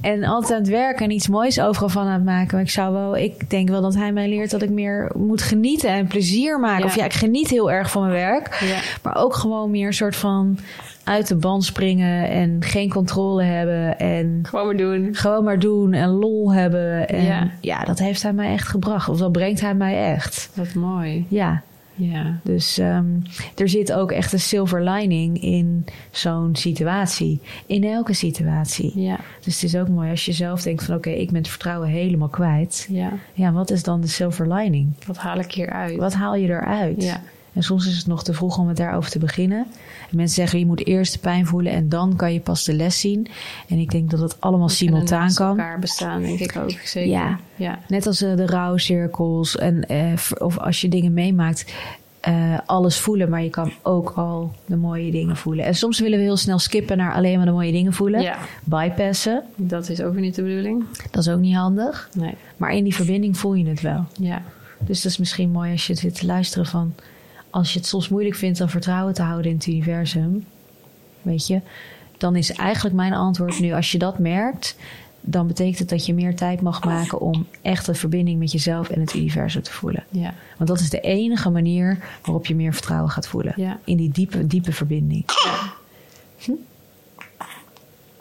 En 0.00 0.24
altijd 0.24 0.52
aan 0.52 0.58
het 0.58 0.68
werken 0.68 1.04
en 1.04 1.10
iets 1.10 1.28
moois 1.28 1.60
overal 1.60 1.88
van 1.88 2.06
aan 2.06 2.12
het 2.12 2.24
maken. 2.24 2.54
Maar 2.54 2.64
ik 2.64 2.70
zou 2.70 2.92
wel, 2.92 3.16
ik 3.16 3.50
denk 3.50 3.68
wel 3.68 3.80
dat 3.80 3.94
hij 3.94 4.12
mij 4.12 4.28
leert 4.28 4.50
dat 4.50 4.62
ik 4.62 4.70
meer 4.70 5.10
moet 5.16 5.42
genieten 5.42 5.90
en 5.90 6.06
plezier 6.06 6.60
maken. 6.60 6.78
Ja. 6.78 6.84
Of 6.84 6.96
ja, 6.96 7.04
ik 7.04 7.12
geniet 7.12 7.48
heel 7.48 7.70
erg 7.70 7.90
van 7.90 8.00
mijn 8.02 8.12
werk. 8.14 8.58
Ja. 8.64 8.78
Maar 9.02 9.16
ook 9.16 9.34
gewoon 9.34 9.70
meer 9.70 9.86
een 9.86 9.92
soort 9.92 10.16
van 10.16 10.58
uit 11.04 11.28
de 11.28 11.36
band 11.36 11.64
springen 11.64 12.28
en 12.28 12.56
geen 12.60 12.88
controle 12.90 13.42
hebben. 13.42 13.98
En 13.98 14.38
Gewoon 14.42 14.66
maar 14.66 14.76
doen. 14.76 15.08
gewoon 15.12 15.44
maar 15.44 15.58
doen 15.58 15.92
en 15.92 16.08
lol 16.08 16.52
hebben. 16.52 17.08
En 17.08 17.24
ja. 17.24 17.50
Ja. 17.60 17.84
dat 17.84 17.98
heeft 17.98 18.22
hij 18.22 18.32
mij 18.32 18.52
echt 18.52 18.68
gebracht. 18.68 19.08
Of 19.08 19.18
dat 19.18 19.32
brengt 19.32 19.60
hij 19.60 19.74
mij 19.74 20.12
echt. 20.12 20.50
Wat 20.54 20.74
mooi. 20.74 21.26
Ja, 21.28 21.62
Ja. 21.94 22.40
dus 22.42 22.78
ehm, 22.78 23.06
er 23.56 23.68
zit 23.68 23.92
ook 23.92 24.12
echt 24.12 24.32
een 24.32 24.40
silver 24.40 24.84
lining 24.84 25.42
in 25.42 25.84
zo'n 26.10 26.56
situatie. 26.56 27.40
In 27.66 27.84
elke 27.84 28.12
situatie. 28.12 29.00
Ja. 29.00 29.18
Dus 29.40 29.54
het 29.54 29.62
is 29.62 29.80
ook 29.80 29.88
mooi 29.88 30.10
als 30.10 30.24
je 30.24 30.32
zelf 30.32 30.62
denkt 30.62 30.84
van... 30.84 30.94
oké, 30.94 31.10
ik 31.10 31.26
ben 31.30 31.40
het 31.40 31.48
vertrouwen 31.48 31.88
helemaal 31.88 32.28
kwijt. 32.28 32.86
Ja. 32.90 33.12
Ja, 33.32 33.52
wat 33.52 33.70
is 33.70 33.82
dan 33.82 34.00
de 34.00 34.06
silver 34.06 34.54
lining? 34.54 34.92
Wat 35.06 35.16
haal 35.16 35.38
ik 35.38 35.52
hieruit? 35.52 35.96
Wat 35.96 36.14
haal 36.14 36.34
je 36.34 36.48
eruit? 36.48 37.02
Ja. 37.02 37.20
En 37.52 37.62
soms 37.62 37.86
is 37.86 37.96
het 37.96 38.06
nog 38.06 38.24
te 38.24 38.32
vroeg 38.32 38.58
om 38.58 38.68
het 38.68 38.76
daarover 38.76 39.10
te 39.10 39.18
beginnen. 39.18 39.66
En 40.10 40.16
mensen 40.16 40.34
zeggen, 40.34 40.58
je 40.58 40.66
moet 40.66 40.86
eerst 40.86 41.12
de 41.12 41.18
pijn 41.18 41.46
voelen... 41.46 41.72
en 41.72 41.88
dan 41.88 42.16
kan 42.16 42.32
je 42.32 42.40
pas 42.40 42.64
de 42.64 42.74
les 42.74 43.00
zien. 43.00 43.26
En 43.68 43.78
ik 43.78 43.90
denk 43.90 44.10
dat 44.10 44.20
het 44.20 44.40
allemaal 44.40 44.68
simultaan 44.68 45.34
kan. 45.34 45.48
elkaar 45.48 45.78
bestaan, 45.78 46.22
denk 46.22 46.38
ik 46.38 46.56
ook. 46.56 46.70
Zeker. 46.70 47.10
Ja. 47.10 47.38
Ja. 47.56 47.78
Net 47.88 48.06
als 48.06 48.22
eh, 48.22 48.36
de 48.36 48.46
rouwcirkels. 48.46 49.56
En, 49.56 49.88
eh, 49.88 50.12
of 50.38 50.58
als 50.58 50.80
je 50.80 50.88
dingen 50.88 51.12
meemaakt, 51.12 51.72
eh, 52.20 52.58
alles 52.66 52.98
voelen. 52.98 53.28
Maar 53.28 53.42
je 53.42 53.50
kan 53.50 53.72
ook 53.82 54.12
al 54.16 54.52
de 54.66 54.76
mooie 54.76 55.10
dingen 55.10 55.36
voelen. 55.36 55.64
En 55.64 55.74
soms 55.74 56.00
willen 56.00 56.18
we 56.18 56.24
heel 56.24 56.36
snel 56.36 56.58
skippen 56.58 56.96
naar 56.96 57.14
alleen 57.14 57.36
maar 57.36 57.46
de 57.46 57.52
mooie 57.52 57.72
dingen 57.72 57.92
voelen. 57.92 58.22
Ja. 58.22 58.38
Bypassen. 58.64 59.42
Dat 59.56 59.88
is 59.88 60.00
ook 60.00 60.12
weer 60.12 60.22
niet 60.22 60.34
de 60.34 60.42
bedoeling. 60.42 60.84
Dat 61.10 61.26
is 61.26 61.32
ook 61.32 61.40
niet 61.40 61.56
handig. 61.56 62.08
Nee. 62.12 62.34
Maar 62.56 62.72
in 62.72 62.84
die 62.84 62.94
verbinding 62.94 63.38
voel 63.38 63.54
je 63.54 63.66
het 63.66 63.80
wel. 63.80 64.04
Ja. 64.18 64.42
Dus 64.78 65.02
dat 65.02 65.12
is 65.12 65.18
misschien 65.18 65.50
mooi 65.50 65.72
als 65.72 65.86
je 65.86 65.94
zit 65.94 66.14
te 66.14 66.26
luisteren 66.26 66.66
van... 66.66 66.94
Als 67.52 67.72
je 67.72 67.78
het 67.78 67.88
soms 67.88 68.08
moeilijk 68.08 68.34
vindt 68.34 68.60
om 68.60 68.68
vertrouwen 68.68 69.14
te 69.14 69.22
houden 69.22 69.50
in 69.50 69.56
het 69.56 69.66
universum. 69.66 70.46
Weet 71.22 71.46
je. 71.46 71.60
Dan 72.18 72.36
is 72.36 72.52
eigenlijk 72.52 72.94
mijn 72.94 73.12
antwoord 73.12 73.60
nu, 73.60 73.72
als 73.72 73.92
je 73.92 73.98
dat 73.98 74.18
merkt... 74.18 74.76
dan 75.20 75.46
betekent 75.46 75.78
het 75.78 75.88
dat 75.88 76.06
je 76.06 76.14
meer 76.14 76.36
tijd 76.36 76.60
mag 76.60 76.84
maken 76.84 77.20
om 77.20 77.46
echt 77.62 77.88
een 77.88 77.94
verbinding 77.94 78.38
met 78.38 78.52
jezelf 78.52 78.88
en 78.88 79.00
het 79.00 79.14
universum 79.14 79.62
te 79.62 79.72
voelen. 79.72 80.04
Ja. 80.10 80.34
Want 80.56 80.68
dat 80.68 80.80
is 80.80 80.90
de 80.90 81.00
enige 81.00 81.50
manier 81.50 81.98
waarop 82.22 82.46
je 82.46 82.54
meer 82.54 82.72
vertrouwen 82.72 83.10
gaat 83.10 83.28
voelen. 83.28 83.52
Ja. 83.56 83.78
In 83.84 83.96
die 83.96 84.10
diepe, 84.10 84.46
diepe 84.46 84.72
verbinding. 84.72 85.24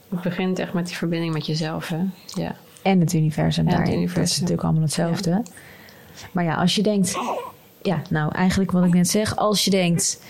Het 0.10 0.22
begint 0.22 0.60
echt 0.60 0.74
met 0.74 0.88
die 0.88 0.96
verbinding 0.96 1.34
met 1.34 1.46
jezelf, 1.46 1.88
hè? 1.88 2.00
Ja. 2.26 2.56
En 2.82 3.00
het 3.00 3.14
universum 3.14 3.68
En 3.68 3.70
het 3.70 3.78
daarin. 3.78 3.86
Dat 3.86 4.04
universum. 4.04 4.24
is 4.24 4.40
natuurlijk 4.40 4.64
allemaal 4.64 4.82
hetzelfde. 4.82 5.44
Maar 6.32 6.44
ja, 6.44 6.56
als 6.56 6.76
je 6.76 6.84
denkt... 6.84 7.18
Ja, 7.84 8.02
nou 8.10 8.32
eigenlijk 8.34 8.72
wat 8.72 8.86
ik 8.86 8.94
net 8.94 9.10
zeg. 9.10 9.36
Als 9.36 9.64
je 9.64 9.70
denkt... 9.70 10.22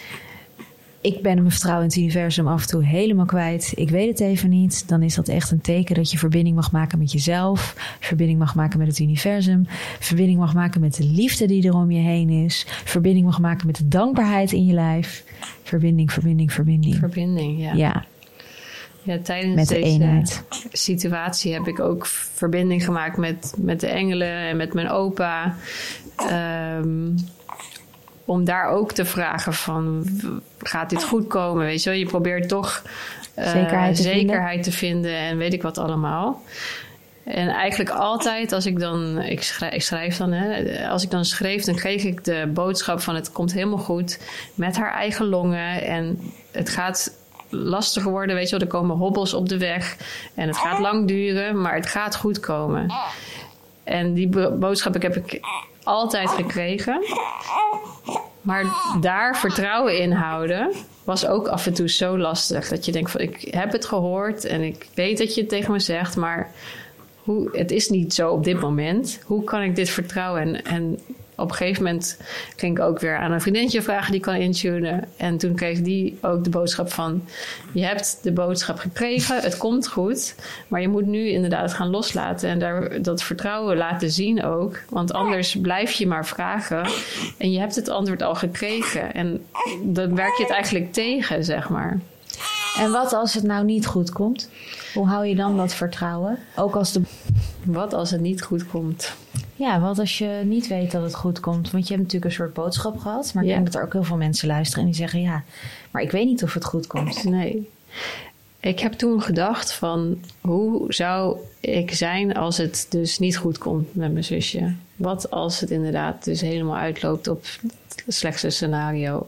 Ik 1.04 1.22
ben 1.22 1.36
mijn 1.36 1.52
vertrouwen 1.52 1.84
in 1.84 1.90
het 1.90 2.00
universum 2.00 2.48
af 2.48 2.62
en 2.62 2.68
toe 2.68 2.84
helemaal 2.84 3.26
kwijt. 3.26 3.72
Ik 3.76 3.90
weet 3.90 4.08
het 4.08 4.20
even 4.20 4.50
niet. 4.50 4.88
Dan 4.88 5.02
is 5.02 5.16
dat 5.16 5.28
echt 5.28 5.52
een 5.52 5.62
teken 5.62 5.96
dat 5.96 6.12
je 6.12 6.18
verbinding 6.18 6.56
mag 6.56 6.72
maken 6.72 6.98
met 6.98 7.12
jezelf. 7.12 7.76
Verbinding 8.00 8.40
mag 8.40 8.56
maken 8.56 8.80
met 8.80 8.88
het 8.88 9.00
universum. 9.00 9.68
Verbinding 10.00 10.40
mag 10.40 10.54
maken 10.54 10.82
met 10.82 10.96
de 10.96 11.04
liefde 11.04 11.46
die 11.46 11.68
er 11.68 11.74
om 11.74 11.92
je 11.92 12.00
heen 12.00 12.30
is. 12.30 12.66
Verbinding 12.68 13.26
mag 13.26 13.40
maken 13.40 13.68
met 13.68 13.76
de 13.76 13.88
dankbaarheid 13.88 14.52
in 14.52 14.66
je 14.66 14.74
lijf. 14.74 15.24
Verbinding, 15.64 16.12
verbinding, 16.12 16.54
verbinding. 16.54 16.96
Verbinding, 16.96 17.62
ja. 17.62 17.74
ja, 17.74 18.06
Ja, 19.04 19.18
tijdens 19.20 19.56
met 19.56 19.68
de 19.68 19.74
deze 19.74 19.86
eenheid. 19.86 20.44
situatie 20.72 21.54
heb 21.54 21.68
ik 21.68 21.80
ook 21.80 22.06
verbinding 22.06 22.84
gemaakt 22.84 23.18
met, 23.18 23.54
met 23.58 23.80
de 23.80 23.88
engelen 23.88 24.38
en 24.38 24.58
met 24.58 24.74
mijn 24.74 24.90
opa. 24.90 25.56
Ehm, 26.30 27.10
om 28.26 28.44
daar 28.46 28.70
ook 28.70 28.92
te 28.92 29.06
vragen 29.06 29.54
van, 29.54 30.06
gaat 30.60 30.90
dit 30.90 31.04
goed 31.04 31.28
komen? 31.28 31.66
Weet 31.66 31.84
je 31.84 31.90
wel, 31.90 32.00
je 32.00 32.06
probeert 32.06 32.50
toch 32.50 32.84
eh, 33.34 33.52
Zekerheid 33.52 33.96
te 33.96 34.02
zekerheid 34.02 34.64
te 34.64 34.72
vinden 34.72 35.16
en 35.16 35.38
weet 35.38 35.54
ik 35.54 35.62
wat 35.62 35.78
allemaal. 35.78 36.42
En 37.24 37.48
eigenlijk 37.48 37.90
altijd 37.90 38.52
als 38.52 38.66
ik 38.66 38.80
dan, 38.80 39.22
ik 39.22 39.44
schrijf, 39.44 39.74
ik 39.74 39.82
schrijf 39.82 40.18
dan, 40.18 40.32
hè, 40.32 40.88
als 40.90 41.04
ik 41.04 41.10
dan 41.10 41.26
schreef, 41.26 41.64
dan 41.64 41.76
kreeg 41.76 42.04
ik 42.04 42.24
de 42.24 42.50
boodschap 42.54 43.02
van 43.02 43.16
het 43.16 43.32
komt 43.32 43.54
helemaal 43.54 43.78
goed 43.78 44.20
met 44.54 44.78
haar 44.78 44.94
eigen 44.94 45.26
longen 45.26 45.82
en 45.84 46.20
het 46.52 46.70
gaat 46.70 47.20
lastiger 47.50 48.12
worden, 48.12 48.36
weet 48.36 48.50
je 48.50 48.58
wel, 48.58 48.68
er 48.68 48.74
komen 48.74 48.96
hobbels 48.96 49.34
op 49.34 49.50
de 49.50 49.58
weg 49.58 49.98
en 50.36 50.48
het 50.48 50.58
gaat 50.58 50.80
lang 50.80 51.08
duren, 51.08 51.62
maar 51.62 51.76
het 51.76 51.88
gaat 51.88 52.16
goed 52.16 52.40
komen. 52.40 52.94
En 53.84 54.14
die 54.14 54.28
bo- 54.28 54.52
boodschap 54.52 55.02
heb 55.02 55.16
ik 55.16 55.40
altijd 55.84 56.30
gekregen. 56.30 57.04
Maar 58.42 58.66
daar 59.02 59.38
vertrouwen 59.38 59.98
in 60.00 60.12
houden 60.12 60.72
was 61.04 61.26
ook 61.28 61.48
af 61.48 61.66
en 61.66 61.74
toe 61.74 61.90
zo 61.90 62.18
lastig. 62.18 62.68
Dat 62.68 62.86
je 62.86 62.92
denkt 62.92 63.12
van 63.12 63.22
ik 63.22 63.48
heb 63.52 63.72
het 63.72 63.86
gehoord 63.86 64.46
en 64.46 64.62
ik 64.62 64.88
weet 64.94 65.18
dat 65.18 65.36
je 65.36 65.42
het 65.42 65.50
tegen 65.50 65.72
me 65.72 65.80
zegt, 65.80 66.16
maar 66.16 66.52
hoe, 67.24 67.50
het 67.58 67.72
is 67.72 67.90
niet 67.90 68.14
zo 68.14 68.30
op 68.30 68.44
dit 68.44 68.60
moment. 68.60 69.22
Hoe 69.26 69.44
kan 69.44 69.62
ik 69.62 69.76
dit 69.76 69.90
vertrouwen? 69.90 70.42
En, 70.42 70.66
en 70.66 71.00
op 71.42 71.50
een 71.50 71.56
gegeven 71.56 71.84
moment 71.84 72.18
ging 72.56 72.78
ik 72.78 72.84
ook 72.84 73.00
weer 73.00 73.18
aan 73.18 73.32
een 73.32 73.42
vriendinnetje 73.42 73.82
vragen 73.82 74.12
die 74.12 74.22
kan 74.22 74.36
intunen. 74.36 75.04
En 75.18 75.38
toen 75.38 75.56
kreeg 75.56 75.82
die 75.82 76.18
ook 76.22 76.44
de 76.44 76.50
boodschap 76.50 76.92
van... 76.92 77.24
je 77.72 77.86
hebt 77.86 78.20
de 78.22 78.32
boodschap 78.32 78.80
gekregen, 78.80 79.42
het 79.42 79.58
komt 79.58 79.88
goed... 79.88 80.36
maar 80.68 80.82
je 80.82 80.88
moet 80.88 81.06
nu 81.06 81.28
inderdaad 81.28 81.74
gaan 81.74 81.90
loslaten... 81.90 82.50
en 82.50 82.60
daar, 82.60 83.02
dat 83.02 83.24
vertrouwen 83.24 83.78
laten 83.78 84.12
zien 84.12 84.44
ook. 84.44 84.80
Want 84.90 85.14
anders 85.14 85.58
blijf 85.62 85.92
je 85.92 86.08
maar 86.08 86.26
vragen... 86.26 86.90
en 87.38 87.52
je 87.52 87.60
hebt 87.60 87.76
het 87.76 87.90
antwoord 87.90 88.22
al 88.22 88.36
gekregen. 88.36 89.14
En 89.14 89.46
dan 89.84 90.16
werk 90.16 90.38
je 90.38 90.44
het 90.44 90.52
eigenlijk 90.52 90.94
tegen, 90.94 91.44
zeg 91.44 91.70
maar. 91.70 92.00
En 92.78 92.92
wat 92.92 93.14
als 93.14 93.34
het 93.34 93.44
nou 93.44 93.66
niet 93.66 93.86
goed 93.86 94.12
komt? 94.12 94.50
Hoe 94.94 95.08
hou 95.08 95.26
je 95.26 95.36
dan 95.36 95.58
dat 95.58 95.74
vertrouwen? 95.74 96.38
Ook 96.56 96.76
als 96.76 96.92
de. 96.94 97.02
Wat 97.64 97.94
als 97.94 98.12
het 98.12 98.22
niet 98.22 98.42
goed 98.44 98.68
komt? 98.68 99.14
Ja, 99.56 99.80
wat 99.80 100.00
als 100.00 100.18
je 100.18 100.42
niet 100.46 100.68
weet 100.68 100.92
dat 100.92 101.04
het 101.04 101.16
goed 101.16 101.40
komt? 101.40 101.72
Want 101.72 101.88
je 101.88 101.94
hebt 101.94 102.06
natuurlijk 102.06 102.32
een 102.32 102.38
soort 102.38 102.54
boodschap 102.54 102.98
gehad. 102.98 103.32
Maar 103.34 103.44
ik 103.44 103.50
Ja. 103.50 103.56
denk 103.56 103.66
dat 103.72 103.76
er 103.76 103.84
ook 103.84 103.94
heel 103.94 104.04
veel 104.04 104.18
mensen 104.18 104.48
luisteren 104.48 104.84
en 104.84 104.90
die 104.90 105.00
zeggen: 105.00 105.22
Ja, 105.22 105.44
maar 105.92 106.02
ik 106.02 106.12
weet 106.12 106.26
niet 106.26 106.44
of 106.44 106.54
het 106.54 106.66
goed 106.66 106.88
komt. 106.88 107.24
Nee. 107.24 107.70
Ik 108.60 108.80
heb 108.80 108.94
toen 108.94 109.22
gedacht 109.22 109.74
van 109.74 110.20
hoe 110.42 110.94
zou 110.94 111.38
ik 111.60 111.94
zijn 111.94 112.34
als 112.36 112.58
het 112.58 112.86
dus 112.90 113.20
niet 113.20 113.38
goed 113.38 113.58
komt 113.58 113.96
met 113.96 114.12
mijn 114.12 114.24
zusje? 114.24 114.74
Wat 114.96 115.32
als 115.32 115.60
het 115.60 115.70
inderdaad 115.72 116.24
dus 116.24 116.42
helemaal 116.42 116.78
uitloopt 116.78 117.28
op 117.28 117.46
het 118.06 118.16
slechtste 118.16 118.50
scenario? 118.50 119.28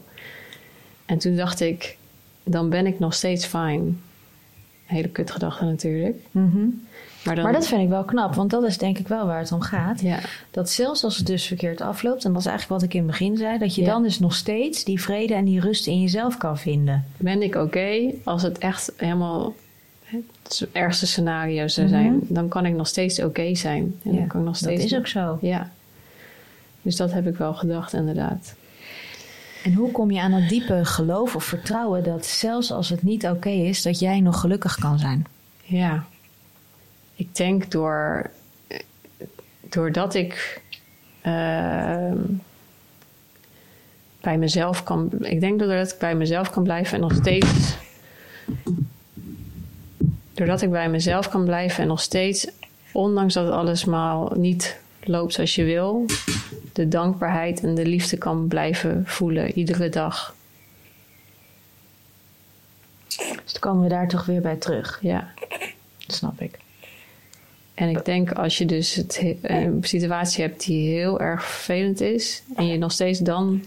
En 1.06 1.18
toen 1.18 1.36
dacht 1.36 1.60
ik, 1.60 1.96
dan 2.44 2.68
ben 2.68 2.86
ik 2.86 2.98
nog 2.98 3.14
steeds 3.14 3.46
fijn. 3.46 4.00
Hele 4.84 5.08
kutgedachte 5.08 5.64
natuurlijk. 5.64 6.16
Maar, 6.32 7.34
dan, 7.34 7.44
Maar 7.44 7.52
dat 7.52 7.66
vind 7.66 7.82
ik 7.82 7.88
wel 7.88 8.04
knap, 8.04 8.34
want 8.34 8.50
dat 8.50 8.64
is 8.64 8.78
denk 8.78 8.98
ik 8.98 9.08
wel 9.08 9.26
waar 9.26 9.38
het 9.38 9.52
om 9.52 9.60
gaat. 9.60 10.00
ja, 10.00 10.18
Dat 10.50 10.70
zelfs 10.70 11.04
als 11.04 11.16
het 11.16 11.26
dus 11.26 11.46
verkeerd 11.46 11.80
afloopt, 11.80 12.24
en 12.24 12.32
dat 12.32 12.40
is 12.40 12.46
eigenlijk 12.46 12.80
wat 12.80 12.90
ik 12.90 12.94
in 12.96 13.02
het 13.02 13.10
begin 13.10 13.36
zei, 13.36 13.58
dat 13.58 13.74
je 13.74 13.82
Ja. 13.82 13.86
dan 13.92 14.02
dus 14.02 14.18
nog 14.18 14.34
steeds 14.34 14.84
die 14.84 15.00
vrede 15.00 15.34
en 15.34 15.44
die 15.44 15.60
rust 15.60 15.86
in 15.86 16.00
jezelf 16.00 16.36
kan 16.36 16.58
vinden. 16.58 17.04
ben 17.16 17.42
ik 17.42 17.54
oké 17.54 18.10
als 18.24 18.42
het 18.42 18.58
echt 18.58 18.92
helemaal 18.96 19.54
het 20.04 20.66
ergste 20.72 21.06
scenario 21.06 21.68
zou 21.68 21.86
Mhm. 21.86 21.96
zijn, 21.96 22.20
dan 22.28 22.48
kan 22.48 22.66
ik 22.66 22.74
nog 22.74 22.86
steeds 22.86 23.22
oké 23.22 23.54
zijn. 23.54 23.94
En 24.04 24.12
Ja, 24.12 24.18
dan 24.18 24.26
kan 24.26 24.40
ik 24.40 24.46
nog 24.46 24.58
dat 24.58 24.70
steeds 24.70 24.84
is 24.84 24.94
ook 24.98 25.06
zo. 25.06 25.38
Ja. 25.40 25.70
Dus 26.82 26.96
dat 26.96 27.12
heb 27.12 27.26
ik 27.26 27.36
wel 27.36 27.54
gedacht, 27.54 27.92
inderdaad. 27.92 28.54
En 29.64 29.74
hoe 29.74 29.90
kom 29.90 30.10
je 30.10 30.20
aan 30.20 30.30
dat 30.30 30.48
diepe 30.48 30.84
geloof 30.84 31.34
of 31.34 31.44
vertrouwen 31.44 32.04
dat 32.04 32.26
zelfs 32.26 32.70
als 32.70 32.88
het 32.88 33.02
niet 33.02 33.26
oké 33.26 33.48
is, 33.48 33.82
dat 33.82 33.98
jij 33.98 34.20
nog 34.20 34.40
gelukkig 34.40 34.78
kan 34.78 34.98
zijn? 34.98 35.26
Ja. 35.62 36.04
Ik 37.14 37.36
denk 37.36 37.70
door... 37.70 38.30
Doordat 39.60 40.14
ik... 40.14 40.60
ehm, 41.20 42.16
bij 44.20 44.38
mezelf 44.38 44.82
kan... 44.82 45.10
Ik 45.20 45.40
denk 45.40 45.58
doordat 45.58 45.92
ik 45.92 45.98
bij 45.98 46.14
mezelf 46.14 46.50
kan 46.50 46.62
blijven 46.62 46.94
en 46.94 47.00
nog 47.00 47.14
steeds... 47.14 47.76
Doordat 50.34 50.62
ik 50.62 50.70
bij 50.70 50.88
mezelf 50.88 51.28
kan 51.28 51.44
blijven 51.44 51.82
en 51.82 51.88
nog 51.88 52.00
steeds... 52.00 52.46
Ondanks 52.92 53.34
dat 53.34 53.50
alles 53.50 53.84
maar 53.84 54.38
niet 54.38 54.80
loopt 55.08 55.32
zoals 55.32 55.54
je 55.54 55.64
wil, 55.64 56.06
de 56.72 56.88
dankbaarheid 56.88 57.62
en 57.62 57.74
de 57.74 57.86
liefde 57.86 58.16
kan 58.18 58.48
blijven 58.48 59.02
voelen 59.06 59.58
iedere 59.58 59.88
dag. 59.88 60.34
Dus 63.16 63.52
dan 63.52 63.60
komen 63.60 63.82
we 63.82 63.88
daar 63.88 64.08
toch 64.08 64.24
weer 64.24 64.40
bij 64.40 64.56
terug. 64.56 64.98
Ja. 65.02 65.32
Dat 66.06 66.16
snap 66.16 66.40
ik. 66.40 66.58
En 67.74 67.88
ik 67.88 68.04
denk 68.04 68.32
als 68.32 68.58
je 68.58 68.64
dus 68.66 68.94
het, 68.94 69.20
he- 69.20 69.38
een 69.42 69.84
situatie 69.84 70.42
hebt 70.44 70.64
die 70.64 70.88
heel 70.88 71.20
erg 71.20 71.44
vervelend 71.44 72.00
is 72.00 72.42
en 72.56 72.66
je 72.66 72.78
nog 72.78 72.92
steeds 72.92 73.18
dan 73.18 73.64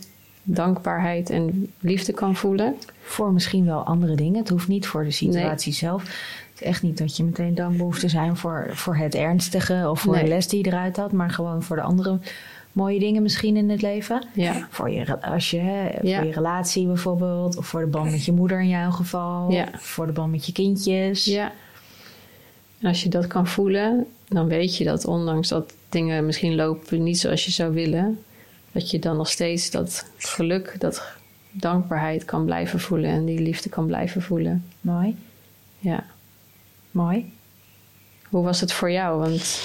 dankbaarheid 0.50 1.30
en 1.30 1.72
liefde 1.80 2.14
kan 2.14 2.36
voelen. 2.36 2.76
Voor 3.02 3.32
misschien 3.34 3.66
wel 3.66 3.80
andere 3.84 4.16
dingen. 4.16 4.40
Het 4.40 4.50
hoeft 4.50 4.68
niet 4.68 4.88
voor 4.88 5.04
de 5.04 5.12
situatie 5.12 5.74
zelf. 5.74 6.02
Het 6.04 6.62
is 6.62 6.68
echt 6.68 6.82
niet 6.82 6.98
dat 6.98 7.18
je 7.18 7.24
meteen 7.24 7.56
dankbaar 7.56 7.86
hoeft 7.86 8.00
te 8.00 8.10
zijn 8.10 8.38
voor, 8.38 8.68
voor 8.72 8.96
het 8.96 9.16
ernstige 9.16 9.88
of 9.90 10.02
voor 10.02 10.14
Nee. 10.14 10.24
de 10.24 10.30
les 10.30 10.48
die 10.48 10.60
je 10.64 10.68
eruit 10.72 10.98
had, 10.98 11.12
maar 11.12 11.30
gewoon 11.30 11.64
voor 11.64 11.76
de 11.76 11.82
andere 11.82 12.20
mooie 12.72 13.00
dingen 13.00 13.22
misschien 13.22 13.58
in 13.58 13.70
het 13.70 13.82
leven. 13.82 14.24
Ja. 14.34 14.68
Voor 14.72 14.90
je, 14.90 15.22
als 15.22 15.52
je, 15.52 15.58
hè, 15.60 15.90
Ja. 16.02 16.18
voor 16.18 16.28
je 16.28 16.34
relatie 16.34 16.86
bijvoorbeeld, 16.88 17.58
of 17.58 17.66
voor 17.68 17.80
de 17.80 17.88
band 17.88 18.12
met 18.12 18.26
je 18.26 18.32
moeder 18.32 18.62
in 18.62 18.68
jouw 18.70 18.92
geval, 18.92 19.52
Ja. 19.52 19.68
of 19.74 19.82
voor 19.82 20.06
de 20.06 20.12
band 20.12 20.32
met 20.32 20.46
je 20.46 20.52
kindjes. 20.52 21.26
Ja. 21.26 21.52
En 22.80 22.88
als 22.88 23.04
je 23.04 23.10
dat 23.10 23.28
kan 23.28 23.48
voelen, 23.48 24.06
dan 24.28 24.48
weet 24.48 24.78
je 24.78 24.84
dat 24.84 25.06
ondanks 25.06 25.48
dat 25.48 25.74
dingen 25.90 26.26
misschien 26.26 26.56
lopen 26.56 27.04
niet 27.04 27.20
zoals 27.20 27.46
je 27.46 27.52
zou 27.52 27.74
willen, 27.74 28.20
dat 28.78 28.92
je 28.92 29.00
dan 29.00 29.18
nog 29.18 29.30
steeds 29.30 29.70
dat 29.70 30.06
geluk, 30.18 30.76
dat 30.80 31.04
dankbaarheid 31.52 32.26
kan 32.26 32.46
blijven 32.46 32.80
voelen 32.80 33.10
en 33.10 33.26
die 33.26 33.40
liefde 33.40 33.70
kan 33.70 33.86
blijven 33.86 34.22
voelen. 34.22 34.66
Mooi, 34.82 35.16
Ja. 35.80 36.04
mooi. 36.92 37.34
Hoe 38.30 38.44
was 38.44 38.62
het 38.62 38.74
voor 38.74 38.92
jou? 38.92 39.20
Want 39.20 39.60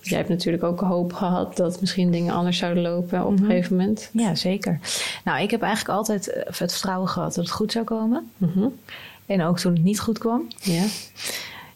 jij 0.00 0.16
hebt 0.18 0.30
natuurlijk 0.30 0.62
ook 0.62 0.80
hoop 0.80 1.12
gehad 1.12 1.56
dat 1.56 1.80
misschien 1.80 2.10
dingen 2.10 2.34
anders 2.34 2.58
zouden 2.58 2.82
lopen 2.82 3.20
op 3.24 3.28
een 3.30 3.34
Mhm. 3.34 3.44
gegeven 3.44 3.76
moment. 3.76 4.10
Ja, 4.12 4.34
zeker. 4.34 4.78
Nou, 5.24 5.42
ik 5.42 5.50
heb 5.50 5.62
eigenlijk 5.62 5.98
altijd 5.98 6.28
eh, 6.32 6.42
het 6.46 6.56
vertrouwen 6.56 7.08
gehad 7.08 7.34
dat 7.34 7.44
het 7.44 7.54
goed 7.54 7.72
zou 7.72 7.84
komen. 7.84 8.30
Mhm. 8.36 8.66
En 9.26 9.42
ook 9.42 9.58
toen 9.58 9.72
het 9.72 9.82
niet 9.82 10.00
goed 10.00 10.18
kwam. 10.18 10.46
Ja. 10.62 10.84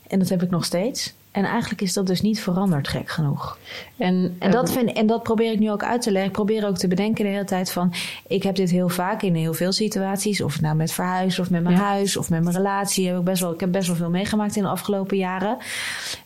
En 0.07 0.19
dat 0.19 0.29
heb 0.29 0.43
ik 0.43 0.51
nog 0.51 0.65
steeds. 0.65 1.15
En 1.35 1.45
eigenlijk 1.45 1.81
is 1.81 1.93
dat 1.93 2.07
dus 2.07 2.21
niet 2.21 2.41
veranderd, 2.41 2.89
gek 2.89 3.09
genoeg. 3.11 3.59
En, 3.97 4.37
En 4.39 4.51
dat, 4.51 4.73
vind, 4.73 4.93
en 4.93 5.07
dat 5.07 5.23
probeer 5.23 5.53
ik 5.53 5.59
nu 5.59 5.71
ook 5.71 5.83
uit 5.83 6.03
te 6.03 6.11
leggen. 6.11 6.31
Ik 6.31 6.37
probeer 6.37 6.67
ook 6.67 6.77
te 6.77 6.89
bedenken 6.89 7.25
de 7.25 7.31
hele 7.31 7.45
tijd 7.45 7.71
van... 7.73 7.93
ik 8.27 8.43
heb 8.43 8.55
dit 8.55 8.71
heel 8.71 8.89
vaak 8.89 9.23
in 9.23 9.35
heel 9.35 9.55
veel 9.55 9.73
situaties. 9.73 10.41
Of 10.41 10.61
nou 10.61 10.77
met 10.77 10.93
verhuizen 10.93 11.43
of 11.43 11.51
met 11.51 11.63
mijn 11.63 11.75
Ja. 11.77 11.83
huis 11.83 12.17
of 12.17 12.31
met 12.31 12.43
mijn 12.43 12.57
relatie. 12.57 13.09
Heb 13.09 13.19
ik, 13.19 13.25
best 13.25 13.41
wel, 13.41 13.53
ik 13.53 13.61
heb 13.61 13.73
best 13.73 13.87
wel 13.87 13.97
veel 13.97 14.11
meegemaakt 14.11 14.57
in 14.57 14.63
de 14.63 14.69
afgelopen 14.69 15.17
jaren. 15.17 15.57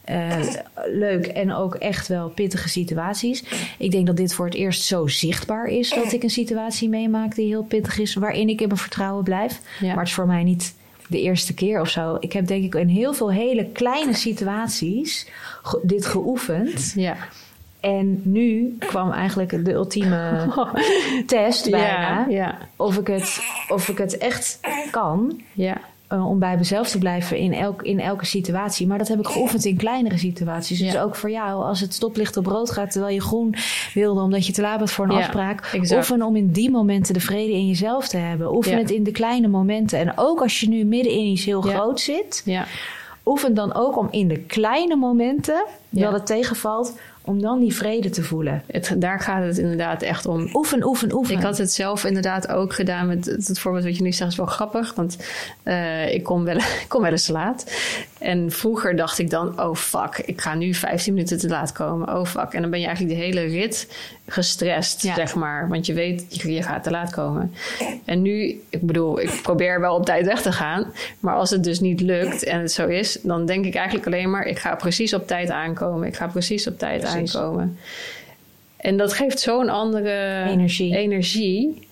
Eh, 0.05 0.37
leuk 0.93 1.27
en 1.27 1.53
ook 1.55 1.75
echt 1.75 2.09
wel 2.09 2.29
pittige 2.29 2.69
situaties. 2.69 3.45
Ik 3.79 3.91
denk 3.91 4.07
dat 4.07 4.17
dit 4.17 4.35
voor 4.35 4.45
het 4.45 4.55
eerst 4.55 4.83
zo 4.83 5.07
zichtbaar 5.07 5.67
is... 5.67 5.91
dat 5.91 6.13
ik 6.13 6.23
een 6.23 6.31
situatie 6.31 6.89
meemaak 6.89 7.35
die 7.35 7.47
heel 7.47 7.65
pittig 7.65 7.99
is... 7.99 8.15
waarin 8.15 8.49
ik 8.49 8.61
in 8.61 8.67
mijn 8.67 8.81
vertrouwen 8.81 9.25
blijf. 9.25 9.61
Ja. 9.81 9.87
Maar 9.87 9.99
het 9.99 10.09
is 10.09 10.15
voor 10.15 10.27
mij 10.27 10.45
niet 10.45 10.75
de 11.09 11.21
eerste 11.21 11.55
keer 11.55 11.81
of 11.81 11.89
zo. 11.89 12.17
Ik 12.21 12.33
heb 12.33 12.47
denk 12.47 12.65
ik 12.65 12.75
in 12.75 12.89
heel 12.89 13.15
veel 13.15 13.31
hele 13.33 13.65
kleine 13.73 14.15
situaties... 14.15 15.27
ge- 15.63 15.81
dit 15.83 16.07
geoefend... 16.07 16.93
Ja. 16.97 17.17
En 17.81 18.21
nu 18.25 18.77
kwam 18.79 19.11
eigenlijk 19.13 19.65
de 19.65 19.73
ultieme 19.73 20.49
test 21.27 21.71
bijna. 21.71 21.87
Ja, 22.19 22.27
ja, 22.29 22.59
Of, 22.77 22.97
ik 22.99 23.07
het, 23.07 23.41
of 23.69 23.89
ik 23.89 23.99
het 23.99 24.19
echt 24.19 24.61
kan 24.91 25.41
ja, 25.53 25.81
eh, 26.09 26.29
om 26.29 26.39
bij 26.39 26.57
mezelf 26.57 26.89
te 26.89 26.99
blijven 26.99 27.37
in, 27.39 27.53
elk, 27.53 27.83
in 27.83 28.01
elke 28.01 28.25
situatie. 28.27 28.87
Maar 28.87 28.99
dat 28.99 29.09
heb 29.09 29.19
ik 29.19 29.27
geoefend 29.27 29.65
in 29.65 29.77
kleinere 29.77 30.19
situaties. 30.19 30.79
Dus 30.79 30.93
Ja. 30.93 31.03
ook 31.03 31.15
voor 31.17 31.31
jou, 31.31 31.65
als 31.65 31.81
het 31.81 31.95
stoplicht 31.95 32.37
op 32.37 32.47
rood 32.47 32.71
gaat 32.71 32.91
terwijl 32.91 33.15
je 33.15 33.21
groen 33.21 33.55
wilde 33.95 34.21
omdat 34.21 34.47
je 34.47 34.53
te 34.53 34.61
laat 34.61 34.79
bent 34.79 34.91
voor 34.91 35.05
een 35.05 35.11
Ja, 35.13 35.19
afspraak. 35.19 35.71
exact. 35.73 36.11
Oefen 36.11 36.27
om 36.27 36.37
in 36.37 36.51
die 36.51 36.71
momenten 36.71 37.15
de 37.15 37.21
vrede 37.21 37.53
in 37.53 37.67
jezelf 37.67 38.09
te 38.09 38.17
hebben. 38.17 38.55
Oefen 38.55 38.73
Ja. 38.73 38.79
het 38.79 38.91
in 38.91 39.03
de 39.03 39.11
kleine 39.13 39.49
momenten. 39.49 39.99
En 39.99 40.13
ook 40.17 40.41
als 40.43 40.61
je 40.61 40.69
nu 40.69 40.85
midden 40.85 41.13
in 41.13 41.25
iets 41.25 41.45
heel 41.45 41.61
groot 41.61 42.01
zit, 42.01 42.43
ja, 42.45 42.65
oefen 43.27 43.55
dan 43.55 43.75
ook 43.75 43.97
om 43.99 44.09
in 44.11 44.29
de 44.29 44.39
kleine 44.39 44.97
momenten 44.97 45.65
dat 45.89 46.13
het 46.13 46.27
tegenvalt, 46.27 46.99
om 47.29 47.41
dan 47.41 47.61
die 47.61 47.75
vrede 47.75 48.11
te 48.11 48.23
voelen. 48.23 48.63
het, 48.67 48.95
daar 48.97 49.21
gaat 49.21 49.45
het 49.45 49.59
inderdaad 49.59 50.03
echt 50.03 50.27
om. 50.27 50.49
Oefen, 50.53 50.87
oefen, 50.87 51.15
oefen. 51.15 51.37
Ik 51.37 51.43
had 51.43 51.59
het 51.59 51.73
zelf 51.73 52.05
inderdaad 52.05 52.49
ook 52.49 52.75
gedaan 52.75 53.07
met 53.07 53.27
het, 53.27 53.49
het 53.49 53.59
voorbeeld 53.59 53.85
wat 53.85 53.97
je 53.97 54.03
nu 54.03 54.13
zegt, 54.13 54.31
is 54.31 54.37
wel 54.37 54.47
grappig. 54.47 54.95
Want 54.95 55.17
eh, 55.63 56.15
ik, 56.15 56.23
kom 56.23 56.45
wel, 56.45 56.57
ik 56.85 56.87
kom 56.89 57.03
wel 57.03 57.11
eens 57.11 57.29
laat. 57.29 57.65
En 58.19 58.51
vroeger 58.51 58.97
dacht 58.97 59.19
ik 59.19 59.31
dan, 59.31 59.61
oh 59.61 59.75
fuck, 59.75 60.19
ik 60.25 60.41
ga 60.41 60.55
nu 60.55 60.75
15 60.75 61.15
minuten 61.15 61.39
te 61.39 61.49
laat 61.49 61.73
komen. 61.73 62.17
Oh 62.19 62.25
fuck. 62.25 62.53
En 62.53 62.61
dan 62.61 62.71
ben 62.71 62.81
je 62.81 62.87
eigenlijk 62.87 63.17
de 63.17 63.25
hele 63.25 63.41
rit 63.41 63.89
gestrest, 64.27 65.03
Ja. 65.03 65.15
zeg 65.15 65.35
maar. 65.35 65.69
Want 65.69 65.87
je 65.87 65.93
weet, 65.93 66.25
je, 66.43 66.53
je 66.53 66.63
gaat 66.63 66.83
te 66.83 66.91
laat 66.91 67.11
komen. 67.11 67.55
En 68.05 68.23
nu, 68.23 68.61
ik 68.71 68.81
bedoel, 68.81 69.21
ik 69.21 69.39
probeer 69.43 69.81
wel 69.81 69.95
op 69.95 70.05
tijd 70.05 70.27
weg 70.27 70.43
te 70.43 70.53
gaan. 70.53 70.93
Maar 71.21 71.35
als 71.35 71.51
het 71.51 71.65
dus 71.65 71.81
niet 71.81 72.01
lukt 72.01 72.45
en 72.45 72.61
het 72.61 72.73
zo 72.73 72.87
is, 72.87 73.19
dan 73.23 73.47
denk 73.47 73.65
ik 73.65 73.75
eigenlijk 73.75 74.07
alleen 74.07 74.31
maar, 74.31 74.47
ik 74.47 74.59
ga 74.59 74.75
precies 74.75 75.15
op 75.15 75.27
tijd 75.27 75.51
aankomen. 75.51 76.07
Ik 76.09 76.17
ga 76.17 76.27
precies 76.27 76.67
op 76.67 76.79
tijd 76.79 77.01
Precies. 77.01 77.37
aankomen. 77.37 77.79
En 78.77 78.97
dat 78.97 79.13
geeft 79.13 79.41
zo'n 79.41 79.69
andere 79.69 80.45
Energie. 80.47 80.97
energie. 80.97 81.88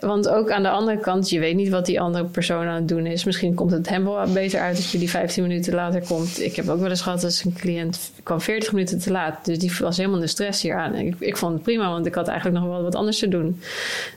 Want 0.00 0.28
ook 0.28 0.50
aan 0.50 0.62
de 0.62 0.68
andere 0.68 0.98
kant, 0.98 1.30
je 1.30 1.38
weet 1.38 1.54
niet 1.54 1.68
wat 1.68 1.86
die 1.86 2.00
andere 2.00 2.24
persoon 2.24 2.66
aan 2.66 2.74
het 2.74 2.88
doen 2.88 3.06
is. 3.06 3.24
Misschien 3.24 3.54
komt 3.54 3.70
het 3.70 3.88
hem 3.88 4.04
wel 4.04 4.32
beter 4.32 4.60
uit 4.60 4.76
dat 4.76 4.90
je 4.90 4.98
die 4.98 5.10
15 5.10 5.42
minuten 5.42 5.74
later 5.74 6.06
komt. 6.06 6.40
Ik 6.40 6.56
heb 6.56 6.68
ook 6.68 6.80
wel 6.80 6.90
eens 6.90 7.00
gehad 7.00 7.20
dat 7.20 7.42
een 7.44 7.52
cliënt 7.52 8.10
kwam 8.22 8.40
40 8.40 8.72
minuten 8.72 8.98
te 8.98 9.10
laat. 9.10 9.44
Dus 9.44 9.58
die 9.58 9.72
was 9.78 9.96
helemaal 9.96 10.20
de 10.20 10.26
stress 10.26 10.62
hier 10.62 10.76
aan. 10.76 10.94
Ik, 10.94 11.14
ik 11.18 11.36
vond 11.36 11.52
het 11.52 11.62
prima, 11.62 11.90
want 11.90 12.06
ik 12.06 12.14
had 12.14 12.28
eigenlijk 12.28 12.58
nog 12.58 12.68
wel 12.68 12.82
wat 12.82 12.94
anders 12.94 13.18
te 13.18 13.28
doen. 13.28 13.60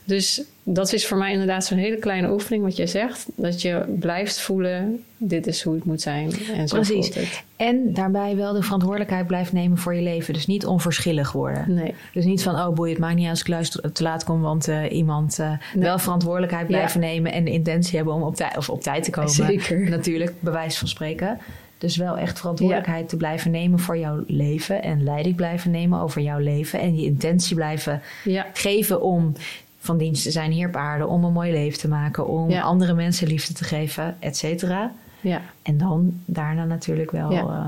Dus 0.04 0.42
dat 0.62 0.92
is 0.92 1.06
voor 1.06 1.18
mij 1.18 1.32
inderdaad 1.32 1.64
zo'n 1.64 1.78
hele 1.78 1.96
kleine 1.96 2.30
oefening, 2.30 2.62
wat 2.62 2.76
jij 2.76 2.86
zegt. 2.86 3.26
Dat 3.34 3.62
je 3.62 3.96
blijft 4.00 4.40
voelen, 4.40 5.04
dit 5.16 5.46
is 5.46 5.62
hoe 5.62 5.74
het 5.74 5.84
moet 5.84 6.00
zijn. 6.00 6.32
En 6.54 6.68
zo 6.68 6.76
Precies. 6.76 7.14
het. 7.14 7.42
En 7.60 7.92
daarbij 7.92 8.36
wel 8.36 8.52
de 8.52 8.62
verantwoordelijkheid 8.62 9.26
blijft 9.26 9.52
nemen 9.52 9.78
voor 9.78 9.94
je 9.94 10.02
leven. 10.02 10.34
Dus 10.34 10.46
niet 10.46 10.66
onverschillig 10.66 11.32
worden. 11.32 11.74
Nee. 11.74 11.94
Dus 12.12 12.24
niet 12.24 12.42
van, 12.42 12.54
oh 12.54 12.74
boei, 12.74 12.90
het 12.90 13.00
maakt 13.00 13.14
niet 13.14 13.22
uit 13.22 13.30
als 13.30 13.40
ik 13.40 13.48
luister, 13.48 13.92
te 13.92 14.02
laat 14.02 14.24
kom, 14.24 14.40
want 14.40 14.68
eh, 14.68 14.92
iemand 14.92 15.38
eh, 15.38 15.48
Nee. 15.48 15.82
wel 15.84 15.98
verantwoordelijkheid 15.98 16.66
blijven 16.66 17.00
nemen 17.00 17.32
en 17.32 17.44
de 17.44 17.50
intentie 17.50 17.96
hebben 17.96 18.14
om 18.14 18.22
op, 18.22 18.34
tijd 18.34 18.56
of 18.56 18.70
op 18.70 18.82
tijd 18.82 19.04
te 19.04 19.10
komen. 19.10 19.30
Zeker. 19.30 19.90
Natuurlijk, 19.90 20.32
bewijs 20.40 20.78
van 20.78 20.88
spreken. 20.88 21.38
Dus 21.78 21.96
wel 21.96 22.18
echt 22.18 22.38
verantwoordelijkheid 22.38 23.08
te 23.08 23.16
blijven 23.16 23.50
nemen 23.50 23.78
voor 23.78 23.98
jouw 23.98 24.24
leven 24.26 24.82
en 24.82 25.04
leiding 25.04 25.36
blijven 25.36 25.70
nemen 25.70 26.00
over 26.00 26.20
jouw 26.20 26.38
leven 26.38 26.80
en 26.80 26.96
je 26.96 27.04
intentie 27.04 27.54
blijven 27.54 28.02
Ja, 28.24 28.46
geven 28.52 29.02
om 29.02 29.32
van 29.78 29.98
dienst 29.98 30.22
te 30.22 30.30
zijn 30.30 30.50
hier 30.50 30.68
op 30.68 30.76
aarde, 30.76 31.06
om 31.06 31.24
een 31.24 31.32
mooi 31.32 31.52
leven 31.52 31.78
te 31.78 31.88
maken, 31.88 32.28
om 32.28 32.52
andere 32.52 32.94
mensen 32.94 33.26
liefde 33.26 33.52
te 33.52 33.64
geven, 33.64 34.16
et 34.18 34.36
cetera. 34.36 34.92
Ja. 35.20 35.40
En 35.62 35.78
dan 35.78 36.20
daarna 36.24 36.64
natuurlijk 36.64 37.10
wel. 37.10 37.32
Ja. 37.32 37.40
eh, 37.40 37.66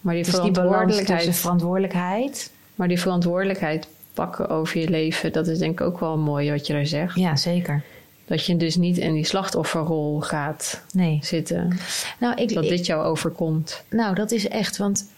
Maar 0.00 0.14
die 0.14 0.24
dus 0.24 0.32
die 0.32 0.52
verantwoordelijkheid... 0.52 1.18
tussen 1.24 1.34
verantwoordelijkheid. 1.34 2.52
Maar 2.74 2.88
die 2.88 3.00
verantwoordelijkheid 3.00 3.88
pakken 4.14 4.48
over 4.48 4.80
je 4.80 4.88
leven, 4.90 5.32
dat 5.32 5.46
is 5.46 5.58
denk 5.58 5.80
ik 5.80 5.86
ook 5.86 6.00
wel 6.00 6.18
mooi 6.18 6.50
wat 6.50 6.66
je 6.66 6.72
daar 6.72 6.86
zegt. 6.86 7.16
Ja, 7.16 7.36
zeker. 7.36 7.82
Dat 8.26 8.44
je 8.46 8.56
dus 8.56 8.76
niet 8.76 8.96
in 8.98 9.12
die 9.12 9.24
slachtofferrol 9.24 10.20
gaat 10.20 10.82
Nee. 10.92 11.18
zitten. 11.22 11.78
Nou, 12.20 12.34
ik, 12.42 12.54
Dat 12.54 12.64
ik- 12.64 12.70
dit 12.70 12.86
jou 12.86 13.04
overkomt. 13.04 13.84
nou, 13.90 14.14
dat 14.14 14.30
is 14.30 14.48
echt. 14.48 14.76
Want 14.76 15.08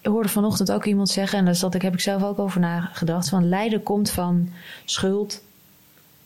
ik 0.00 0.10
hoorde 0.12 0.28
vanochtend 0.28 0.72
ook 0.72 0.84
iemand 0.84 1.08
zeggen, 1.08 1.38
en 1.38 1.44
daar 1.44 1.54
zat 1.54 1.74
ik, 1.74 1.82
heb 1.82 1.92
ik 1.92 2.00
zelf 2.00 2.22
ook 2.24 2.38
over 2.38 2.60
nagedacht: 2.60 3.28
van 3.28 3.48
lijden 3.48 3.82
komt 3.82 4.10
van 4.10 4.48
schuld. 4.84 5.42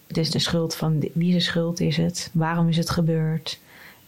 Het 0.07 0.17
is 0.17 0.31
de 0.31 0.39
schuld 0.39 0.75
van 0.75 1.05
wie 1.13 1.33
de 1.33 1.41
schuld 1.41 1.81
is 1.81 1.97
het? 1.97 2.31
Waarom 2.33 2.69
is 2.69 2.77
het 2.77 2.91
gebeurd? 2.91 3.59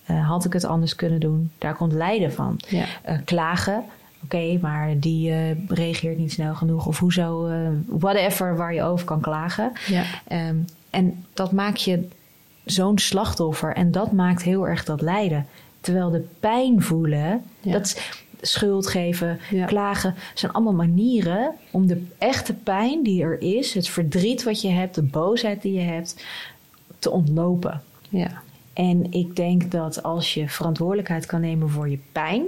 Eh, 0.05 0.29
had 0.29 0.45
ik 0.45 0.53
het 0.53 0.65
anders 0.65 0.95
kunnen 0.97 1.21
doen? 1.21 1.51
Daar 1.59 1.75
komt 1.77 1.93
lijden 1.93 2.33
van. 2.33 2.61
Ja. 2.69 2.85
Eh, 3.03 3.19
klagen. 3.25 3.85
Oké, 4.25 4.59
maar 4.61 4.99
die 4.99 5.31
eh, 5.31 5.69
reageert 5.69 6.19
niet 6.19 6.33
snel 6.33 6.55
genoeg. 6.55 6.87
Of 6.87 6.99
hoezo, 6.99 7.51
whatever 7.87 8.57
waar 8.57 8.75
je 8.75 8.83
over 8.83 9.07
kan 9.07 9.21
klagen. 9.21 9.73
Ja. 9.87 10.05
Ehm, 10.29 10.57
en 10.91 11.25
dat 11.35 11.53
maakt 11.53 11.83
je 11.83 12.09
zo'n 12.65 12.99
slachtoffer. 12.99 13.75
En 13.75 13.91
dat 13.91 14.13
maakt 14.13 14.43
heel 14.43 14.69
erg 14.69 14.85
dat 14.85 15.01
lijden. 15.01 15.47
Terwijl 15.81 16.11
de 16.11 16.25
pijn 16.41 16.83
voelen, 16.83 17.43
Ja. 17.61 17.73
dat 17.73 18.01
schuld 18.41 18.87
geven, 18.87 19.39
Ja. 19.51 19.65
klagen, 19.65 20.15
zijn 20.35 20.53
allemaal 20.53 20.73
manieren 20.73 21.53
om 21.71 21.87
de 21.87 22.07
echte 22.19 22.55
pijn 22.55 23.03
die 23.03 23.23
er 23.23 23.41
is, 23.41 23.75
het 23.75 23.89
verdriet 23.89 24.43
wat 24.43 24.61
je 24.63 24.69
hebt, 24.69 24.95
de 24.95 25.03
boosheid 25.03 25.63
die 25.63 25.73
je 25.73 25.81
hebt, 25.81 26.25
te 26.99 27.11
ontlopen. 27.11 27.83
Ja. 28.09 28.31
En 28.73 29.13
ik 29.13 29.37
denk 29.37 29.71
dat 29.71 30.03
als 30.03 30.35
je 30.35 30.49
verantwoordelijkheid 30.49 31.27
kan 31.27 31.41
nemen 31.41 31.71
voor 31.71 31.89
je 31.89 31.99
pijn, 32.13 32.43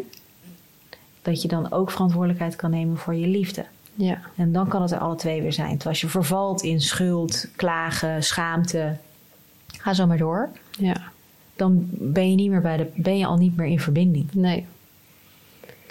dat 1.23 1.43
je 1.43 1.49
dan 1.49 1.73
ook 1.73 1.91
verantwoordelijkheid 1.91 2.57
kan 2.57 2.71
nemen 2.71 2.97
voor 2.97 3.15
je 3.15 3.27
liefde. 3.27 3.65
Ja. 3.95 4.21
En 4.37 4.53
dan 4.53 4.69
kan 4.69 4.83
het 4.83 4.91
er 4.91 4.99
alle 4.99 5.17
twee 5.17 5.43
weer 5.43 5.53
zijn. 5.53 5.69
Terwijl 5.69 5.91
als 5.91 6.01
je 6.01 6.09
vervalt 6.09 6.63
in 6.63 6.81
schuld, 6.81 7.49
klagen, 7.57 8.23
schaamte, 8.23 8.97
ga 9.67 9.95
zo 9.95 10.07
maar 10.07 10.19
door. 10.19 10.49
Ja. 10.71 10.97
Dan 11.57 11.89
ben 11.91 12.31
je, 12.31 12.37
niet 12.37 12.51
meer 12.51 12.61
bij 12.61 12.77
de, 12.77 12.87
ben 12.95 13.19
je 13.19 13.27
al 13.27 13.37
niet 13.37 13.57
meer 13.57 13.67
in 13.67 13.81
verbinding. 13.81 14.29
Nee. 14.33 14.67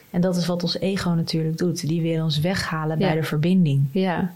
En 0.09 0.21
dat 0.21 0.35
is 0.35 0.45
wat 0.45 0.63
ons 0.63 0.77
ego 0.79 1.09
natuurlijk 1.09 1.57
doet. 1.57 1.87
Die 1.87 2.01
wil 2.01 2.23
ons 2.23 2.39
weghalen 2.39 2.97
bij 2.97 3.15
de 3.15 3.23
verbinding. 3.23 3.85
Ja. 3.91 4.33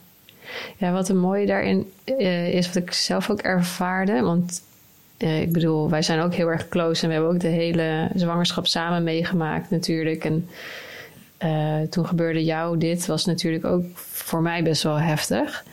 ja, 0.77 0.91
wat 0.91 1.09
een 1.09 1.19
mooie 1.19 1.45
daarin 1.45 1.91
eh, 2.03 2.53
is, 2.53 2.67
wat 2.67 2.75
ik 2.75 2.93
zelf 2.93 3.29
ook 3.29 3.41
ervaarde. 3.41 4.21
Want 4.21 4.61
eh, 5.17 5.41
ik 5.41 5.51
bedoel, 5.51 5.89
wij 5.89 6.01
zijn 6.01 6.19
ook 6.19 6.33
heel 6.33 6.47
erg 6.47 6.67
close 6.67 7.01
en 7.01 7.07
we 7.07 7.13
hebben 7.13 7.33
ook 7.33 7.39
de 7.39 7.47
hele 7.47 8.09
zwangerschap 8.15 8.67
samen 8.67 9.03
meegemaakt 9.03 9.69
natuurlijk. 9.69 10.25
En 10.25 10.49
eh, 11.37 11.81
toen 11.89 12.05
gebeurde 12.05 12.43
jou 12.43 12.77
dit, 12.77 13.05
was 13.05 13.25
natuurlijk 13.25 13.65
ook 13.65 13.85
voor 13.95 14.41
mij 14.41 14.63
best 14.63 14.83
wel 14.83 14.99
heftig. 14.99 15.65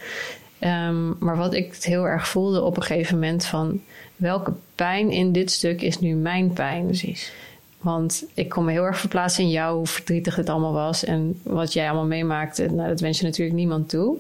Ehm, 0.59 1.25
maar 1.25 1.37
wat 1.37 1.55
ik 1.55 1.75
heel 1.81 2.07
erg 2.07 2.29
voelde 2.29 2.63
op 2.63 2.77
een 2.77 2.83
gegeven 2.83 3.15
moment 3.15 3.45
van 3.45 3.81
welke 4.17 4.53
pijn 4.75 5.11
in 5.11 5.33
dit 5.33 5.51
stuk 5.51 5.83
is 5.83 6.01
nu 6.01 6.15
mijn 6.15 6.53
pijn. 6.53 6.87
Precies. 6.87 7.33
Want 7.81 8.25
ik 8.35 8.49
kon 8.49 8.65
me 8.65 8.73
heel 8.73 8.85
erg 8.85 8.99
verplaatsen 8.99 9.45
in 9.45 9.51
jou, 9.51 9.77
hoe 9.77 9.87
verdrietig 9.87 10.37
het 10.37 10.49
allemaal 10.49 10.73
was. 10.73 11.05
En 11.05 11.41
wat 11.43 11.73
jij 11.73 11.87
allemaal 11.87 12.07
meemaakte, 12.07 12.67
nou, 12.71 12.89
dat 12.89 13.01
wens 13.01 13.19
je 13.19 13.25
natuurlijk 13.25 13.57
niemand 13.57 13.89
toe. 13.89 14.17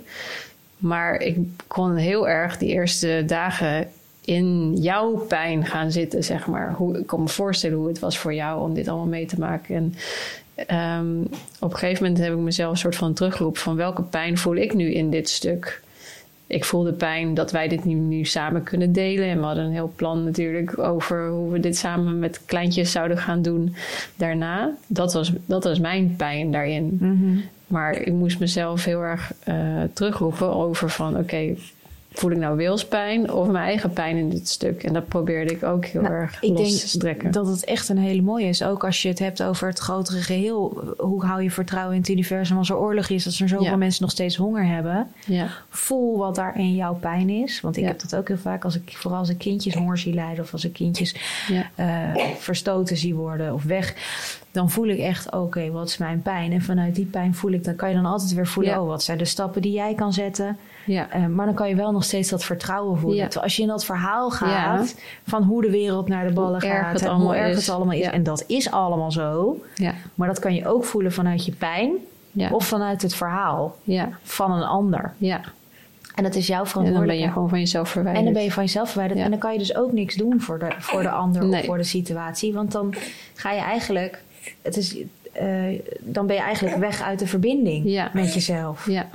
Maar 0.76 1.20
ik 1.20 1.38
kon 1.66 1.96
heel 1.96 2.28
erg 2.28 2.58
die 2.58 2.68
eerste 2.68 3.22
dagen 3.26 3.88
in 4.24 4.76
jouw 4.76 5.16
pijn 5.16 5.66
gaan 5.66 5.92
zitten, 5.92 6.24
zeg 6.24 6.46
maar. 6.46 6.72
Hoe, 6.72 6.98
ik 6.98 7.06
kon 7.06 7.22
me 7.22 7.28
voorstellen 7.28 7.76
hoe 7.76 7.88
het 7.88 7.98
was 7.98 8.18
voor 8.18 8.34
jou 8.34 8.60
om 8.60 8.74
dit 8.74 8.88
allemaal 8.88 9.06
mee 9.06 9.26
te 9.26 9.38
maken. 9.38 9.74
En 9.74 9.94
ehm, 10.66 11.20
op 11.60 11.72
een 11.72 11.78
gegeven 11.78 12.02
moment 12.02 12.22
heb 12.22 12.32
ik 12.32 12.38
mezelf 12.38 12.70
een 12.70 12.78
soort 12.78 12.96
van 12.96 13.14
teruggeroepen 13.14 13.60
van 13.60 13.76
welke 13.76 14.02
pijn 14.02 14.38
voel 14.38 14.56
ik 14.56 14.74
nu 14.74 14.92
in 14.92 15.10
dit 15.10 15.28
stuk? 15.28 15.82
Ik 16.46 16.64
voelde 16.64 16.92
pijn 16.92 17.34
dat 17.34 17.50
wij 17.50 17.68
dit 17.68 17.84
nu, 17.84 17.94
nu 17.94 18.24
samen 18.24 18.62
kunnen 18.62 18.92
delen. 18.92 19.28
En 19.28 19.38
we 19.38 19.44
hadden 19.44 19.64
een 19.64 19.72
heel 19.72 19.92
plan 19.96 20.24
natuurlijk 20.24 20.78
over 20.78 21.28
hoe 21.28 21.52
we 21.52 21.60
dit 21.60 21.76
samen 21.76 22.18
met 22.18 22.44
kleintjes 22.44 22.92
zouden 22.92 23.18
gaan 23.18 23.42
doen 23.42 23.74
daarna. 24.16 24.74
Dat 24.86 25.12
was, 25.12 25.32
dat 25.46 25.64
was 25.64 25.78
mijn 25.78 26.14
pijn 26.16 26.50
daarin. 26.50 26.96
Mhm. 27.00 27.38
Maar 27.66 27.96
ik 27.96 28.12
moest 28.12 28.38
mezelf 28.38 28.84
heel 28.84 29.00
erg 29.00 29.32
eh, 29.44 29.82
terugroepen 29.92 30.54
over 30.54 30.90
van... 30.90 31.16
oké, 31.16 31.54
voel 32.16 32.30
ik 32.30 32.36
nou 32.36 32.56
wilspijn 32.56 33.32
of 33.32 33.46
mijn 33.48 33.64
eigen 33.64 33.92
pijn 33.92 34.16
in 34.16 34.28
dit 34.28 34.48
stuk? 34.48 34.82
En 34.82 34.92
dat 34.92 35.08
probeerde 35.08 35.52
ik 35.54 35.62
ook 35.62 35.84
heel 35.84 36.02
Nou, 36.02 36.14
erg 36.14 36.42
los 36.42 36.56
denk 36.56 36.68
te 36.80 36.88
strekken. 36.88 37.32
dat 37.32 37.46
het 37.46 37.64
echt 37.64 37.88
een 37.88 37.98
hele 37.98 38.22
mooie 38.22 38.46
is. 38.46 38.62
Ook 38.62 38.84
als 38.84 39.02
je 39.02 39.08
het 39.08 39.18
hebt 39.18 39.42
over 39.42 39.68
het 39.68 39.78
grotere 39.78 40.22
geheel. 40.22 40.94
Hoe 40.98 41.24
hou 41.24 41.42
je 41.42 41.50
vertrouwen 41.50 41.94
in 41.94 42.00
het 42.00 42.08
universum 42.10 42.56
als 42.58 42.70
er 42.70 42.78
oorlog 42.78 43.08
is? 43.08 43.26
Als 43.26 43.40
er 43.40 43.48
zoveel 43.48 43.64
Ja. 43.66 43.76
mensen 43.76 44.02
nog 44.02 44.10
steeds 44.10 44.36
honger 44.36 44.66
hebben. 44.66 45.08
Ja, 45.26 45.48
Voel 45.68 46.16
wat 46.18 46.34
daar 46.34 46.58
in 46.58 46.74
jouw 46.74 46.94
pijn 46.94 47.28
is. 47.28 47.60
Want 47.60 47.76
ik 47.76 47.82
Ja. 47.82 47.88
heb 47.88 48.00
dat 48.00 48.16
ook 48.16 48.28
heel 48.28 48.36
vaak. 48.36 48.64
Als 48.64 48.74
ik, 48.76 48.92
vooral 48.96 49.18
als 49.18 49.28
ik 49.28 49.38
kindjes 49.38 49.74
honger 49.74 49.98
zie 49.98 50.14
lijden. 50.14 50.44
Of 50.44 50.52
als 50.52 50.64
ik 50.64 50.72
kindjes 50.72 51.14
eh, 51.76 52.14
verstoten 52.38 52.96
zie 52.96 53.14
worden 53.14 53.54
of 53.54 53.62
weg. 53.62 53.94
Dan 54.54 54.70
voel 54.70 54.86
ik 54.88 54.98
echt, 54.98 55.32
oké, 55.32 55.70
wat 55.70 55.88
is 55.88 55.98
mijn 55.98 56.22
pijn? 56.22 56.52
En 56.52 56.62
vanuit 56.62 56.94
die 56.94 57.04
pijn 57.06 57.34
voel 57.34 57.52
ik, 57.52 57.64
dan 57.64 57.76
kan 57.76 57.88
je 57.88 57.94
dan 57.94 58.06
altijd 58.06 58.34
weer 58.34 58.46
voelen... 58.46 58.72
Ja. 58.72 58.80
oh, 58.80 58.86
wat 58.86 59.02
zijn 59.02 59.18
de 59.18 59.24
stappen 59.24 59.62
die 59.62 59.72
jij 59.72 59.94
kan 59.94 60.12
zetten? 60.12 60.58
ja, 60.86 61.10
Eh, 61.10 61.26
maar 61.26 61.46
dan 61.46 61.54
kan 61.54 61.68
je 61.68 61.74
wel 61.74 61.92
nog 61.92 62.04
steeds 62.04 62.28
dat 62.30 62.44
vertrouwen 62.44 62.98
voelen. 62.98 63.28
Ja. 63.32 63.40
Als 63.40 63.56
je 63.56 63.62
in 63.62 63.68
dat 63.68 63.84
verhaal 63.84 64.30
gaat 64.30 64.96
van 65.26 65.42
hoe 65.42 65.62
de 65.62 65.70
wereld 65.70 66.08
naar 66.08 66.26
de 66.28 66.32
ballen 66.32 66.60
gaat... 66.60 67.00
en 67.00 67.08
allemaal 67.08 67.26
hoe 67.26 67.36
erg 67.36 67.56
is. 67.56 67.66
het 67.66 67.74
allemaal 67.74 67.94
is. 67.94 68.06
En 68.06 68.22
dat 68.22 68.44
is 68.46 68.70
allemaal 68.70 69.12
zo. 69.12 69.58
ja, 69.74 69.94
Maar 70.14 70.28
dat 70.28 70.38
kan 70.38 70.54
je 70.54 70.66
ook 70.68 70.84
voelen 70.84 71.12
vanuit 71.12 71.44
je 71.44 71.52
pijn... 71.52 71.90
ja, 72.30 72.48
of 72.50 72.66
vanuit 72.66 73.02
het 73.02 73.14
verhaal 73.14 73.76
ja, 73.84 74.08
van 74.22 74.52
een 74.52 74.64
ander. 74.64 75.12
ja. 75.18 75.40
En 76.14 76.22
dat 76.24 76.34
is 76.34 76.46
jouw 76.46 76.64
En 76.64 76.64
dan 76.64 76.72
ben 76.74 76.82
verantwoordelijkheid. 76.82 77.28
je 77.28 77.32
gewoon 77.32 77.48
van 77.48 77.58
jezelf 77.58 77.86
En 77.86 77.92
verwijderd. 77.92 78.24
dan 78.24 78.34
ben 78.34 78.42
je 78.42 78.52
van 78.52 78.62
jezelf 78.64 78.88
verwijderd. 78.90 79.20
En 79.20 79.30
dan 79.30 79.38
kan 79.38 79.52
je 79.52 79.58
dus 79.58 79.76
ook 79.76 79.92
niks 79.92 80.14
doen 80.14 80.40
voor 80.40 80.58
de, 80.58 80.68
voor 80.78 81.02
de 81.02 81.10
ander 81.10 81.44
Nee. 81.44 81.60
of 81.60 81.66
voor 81.66 81.76
de 81.76 81.82
situatie. 81.82 82.52
Want 82.52 82.72
dan 82.72 82.94
ga 83.34 83.52
je 83.52 83.60
eigenlijk... 83.60 84.22
Het 84.62 84.76
is, 84.76 84.96
eh, 85.32 85.62
dan 86.00 86.26
ben 86.26 86.36
je 86.36 86.42
eigenlijk 86.42 86.76
weg 86.76 87.02
uit 87.02 87.18
de 87.18 87.26
verbinding 87.26 87.84
Ja. 87.90 88.10
met 88.12 88.34
jezelf. 88.34 88.86
Ja, 88.88 89.08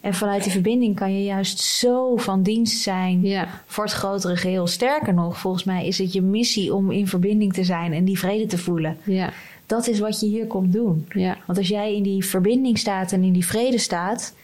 En 0.00 0.14
vanuit 0.14 0.42
die 0.42 0.52
verbinding 0.52 0.96
kan 0.96 1.12
je 1.18 1.24
juist 1.24 1.58
zo 1.58 2.16
van 2.16 2.42
dienst 2.42 2.82
zijn 2.82 3.22
ja, 3.22 3.48
voor 3.66 3.84
het 3.84 3.92
grotere 3.92 4.36
geheel. 4.36 4.66
Sterker 4.66 5.14
nog, 5.14 5.38
volgens 5.38 5.64
mij 5.64 5.86
is 5.86 5.98
het 5.98 6.12
je 6.12 6.22
missie 6.22 6.74
om 6.74 6.90
in 6.90 7.06
verbinding 7.08 7.52
te 7.52 7.64
zijn 7.64 7.92
en 7.92 8.04
die 8.04 8.18
vrede 8.18 8.46
te 8.46 8.58
voelen. 8.58 8.96
ja, 9.04 9.32
Dat 9.66 9.86
is 9.88 9.98
wat 9.98 10.20
je 10.20 10.26
hier 10.26 10.46
komt 10.46 10.72
doen. 10.72 11.06
ja, 11.14 11.36
Want 11.46 11.58
als 11.58 11.68
jij 11.68 11.94
in 11.94 12.02
die 12.02 12.24
verbinding 12.24 12.78
staat 12.78 13.12
en 13.12 13.22
in 13.22 13.32
die 13.32 13.46
vrede 13.46 13.78
staat, 13.78 14.34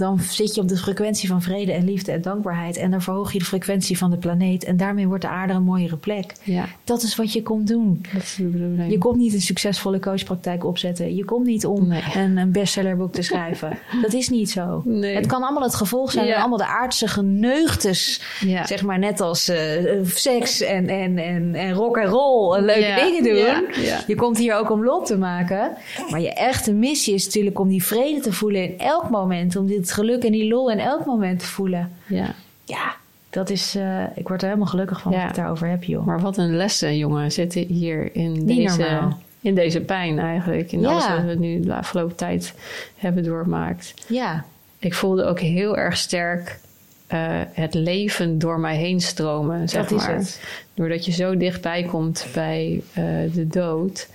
dan 0.00 0.18
zit 0.20 0.54
je 0.54 0.60
op 0.60 0.68
de 0.68 0.76
frequentie 0.76 1.28
van 1.28 1.42
vrede 1.42 1.72
en 1.72 1.84
liefde 1.84 2.12
en 2.12 2.22
dankbaarheid. 2.22 2.76
En 2.76 2.90
dan 2.90 3.02
verhoog 3.02 3.32
je 3.32 3.38
de 3.38 3.44
frequentie 3.44 3.98
van 3.98 4.10
de 4.10 4.16
planeet. 4.16 4.64
En 4.64 4.76
daarmee 4.76 5.06
wordt 5.06 5.22
de 5.22 5.28
aarde 5.28 5.52
een 5.52 5.62
mooiere 5.62 5.96
plek. 5.96 6.32
ja. 6.42 6.64
Dat 6.84 7.02
is 7.02 7.16
wat 7.16 7.32
je 7.32 7.42
komt 7.42 7.66
doen. 7.68 8.04
Dat 8.12 8.22
is 8.22 8.34
de 8.36 8.42
bedoeling. 8.44 8.90
Je 8.90 8.98
komt 8.98 9.16
niet 9.16 9.34
een 9.34 9.40
succesvolle 9.40 9.98
coachpraktijk 10.00 10.64
opzetten. 10.64 11.14
Je 11.16 11.24
komt 11.24 11.46
niet 11.46 11.66
om 11.66 11.88
Nee. 11.88 12.02
een, 12.14 12.36
een 12.36 12.52
bestsellerboek 12.52 13.12
te 13.12 13.22
schrijven. 13.22 13.78
Dat 14.02 14.12
is 14.12 14.28
niet 14.28 14.50
zo. 14.50 14.82
Nee. 14.84 15.14
Het 15.14 15.26
kan 15.26 15.42
allemaal 15.42 15.62
het 15.62 15.74
gevolg 15.74 16.10
zijn 16.10 16.26
Ja. 16.26 16.30
van 16.32 16.40
allemaal 16.40 16.58
de 16.58 16.66
aardse 16.66 17.08
geneugtes. 17.08 18.22
Ja. 18.40 18.66
Zeg 18.66 18.82
maar 18.82 18.98
net 18.98 19.20
als 19.20 19.48
eh, 19.48 19.58
seks 20.04 20.60
en, 20.60 20.88
en, 20.88 21.18
en, 21.18 21.54
en 21.54 21.72
rock 21.72 21.96
en 21.96 22.06
roll 22.06 22.56
en 22.56 22.64
leuke 22.64 22.94
dingen 23.04 23.22
doen. 23.22 23.84
Je 24.06 24.14
komt 24.14 24.38
hier 24.38 24.54
ook 24.56 24.70
om 24.70 24.84
lol 24.84 25.02
te 25.04 25.16
maken. 25.18 25.70
Maar 26.10 26.20
je 26.20 26.32
echte 26.32 26.72
missie 26.72 27.14
is 27.14 27.24
natuurlijk 27.24 27.58
om 27.58 27.68
die 27.68 27.84
vrede 27.84 28.20
te 28.20 28.32
voelen 28.32 28.62
in 28.62 28.78
elk 28.78 29.10
moment. 29.10 29.56
Om 29.56 29.66
dit 29.66 29.89
geluk 29.92 30.24
en 30.24 30.32
die 30.32 30.48
lol 30.48 30.70
in 30.70 30.78
elk 30.78 31.04
moment 31.04 31.38
te 31.38 31.46
voelen. 31.46 31.92
ja. 32.06 32.34
Ja, 32.64 32.94
dat 33.30 33.50
is... 33.50 33.74
eh, 33.74 34.02
ik 34.14 34.28
word 34.28 34.40
er 34.42 34.48
helemaal 34.48 34.68
gelukkig 34.68 35.00
van 35.00 35.12
Ja. 35.12 35.16
dat 35.18 35.28
ik 35.28 35.34
het 35.34 35.40
daarover 35.44 35.68
heb, 35.68 35.84
joh. 35.84 36.06
Maar 36.06 36.20
wat 36.20 36.36
een 36.36 36.56
lessen, 36.56 36.96
jongen, 36.98 37.32
zitten 37.32 37.64
hier 37.66 38.14
in 38.16 38.32
Niet 38.32 38.46
deze, 38.46 38.78
normaal. 38.80 39.18
in 39.40 39.54
deze 39.54 39.80
pijn 39.80 40.18
eigenlijk. 40.18 40.72
In 40.72 40.80
Ja. 40.80 40.88
alles 40.88 41.08
wat 41.08 41.24
we 41.24 41.34
nu 41.34 41.60
de 41.60 41.74
afgelopen 41.74 42.16
tijd 42.16 42.54
hebben 42.96 43.24
doormaakt. 43.24 43.94
Ja, 44.08 44.44
Ik 44.78 44.94
voelde 44.94 45.24
ook 45.24 45.40
heel 45.40 45.76
erg 45.76 45.96
sterk 45.96 46.58
eh, 47.06 47.18
het 47.52 47.74
leven 47.74 48.38
door 48.38 48.60
mij 48.60 48.76
heen 48.76 49.00
stromen, 49.00 49.68
zeg 49.68 49.88
dat 49.88 50.00
is 50.00 50.06
het. 50.06 50.42
Doordat 50.74 51.04
je 51.04 51.12
zo 51.12 51.36
dichtbij 51.36 51.82
komt 51.82 52.26
bij 52.34 52.82
eh, 52.92 53.04
de 53.34 53.46
dood, 53.46 54.08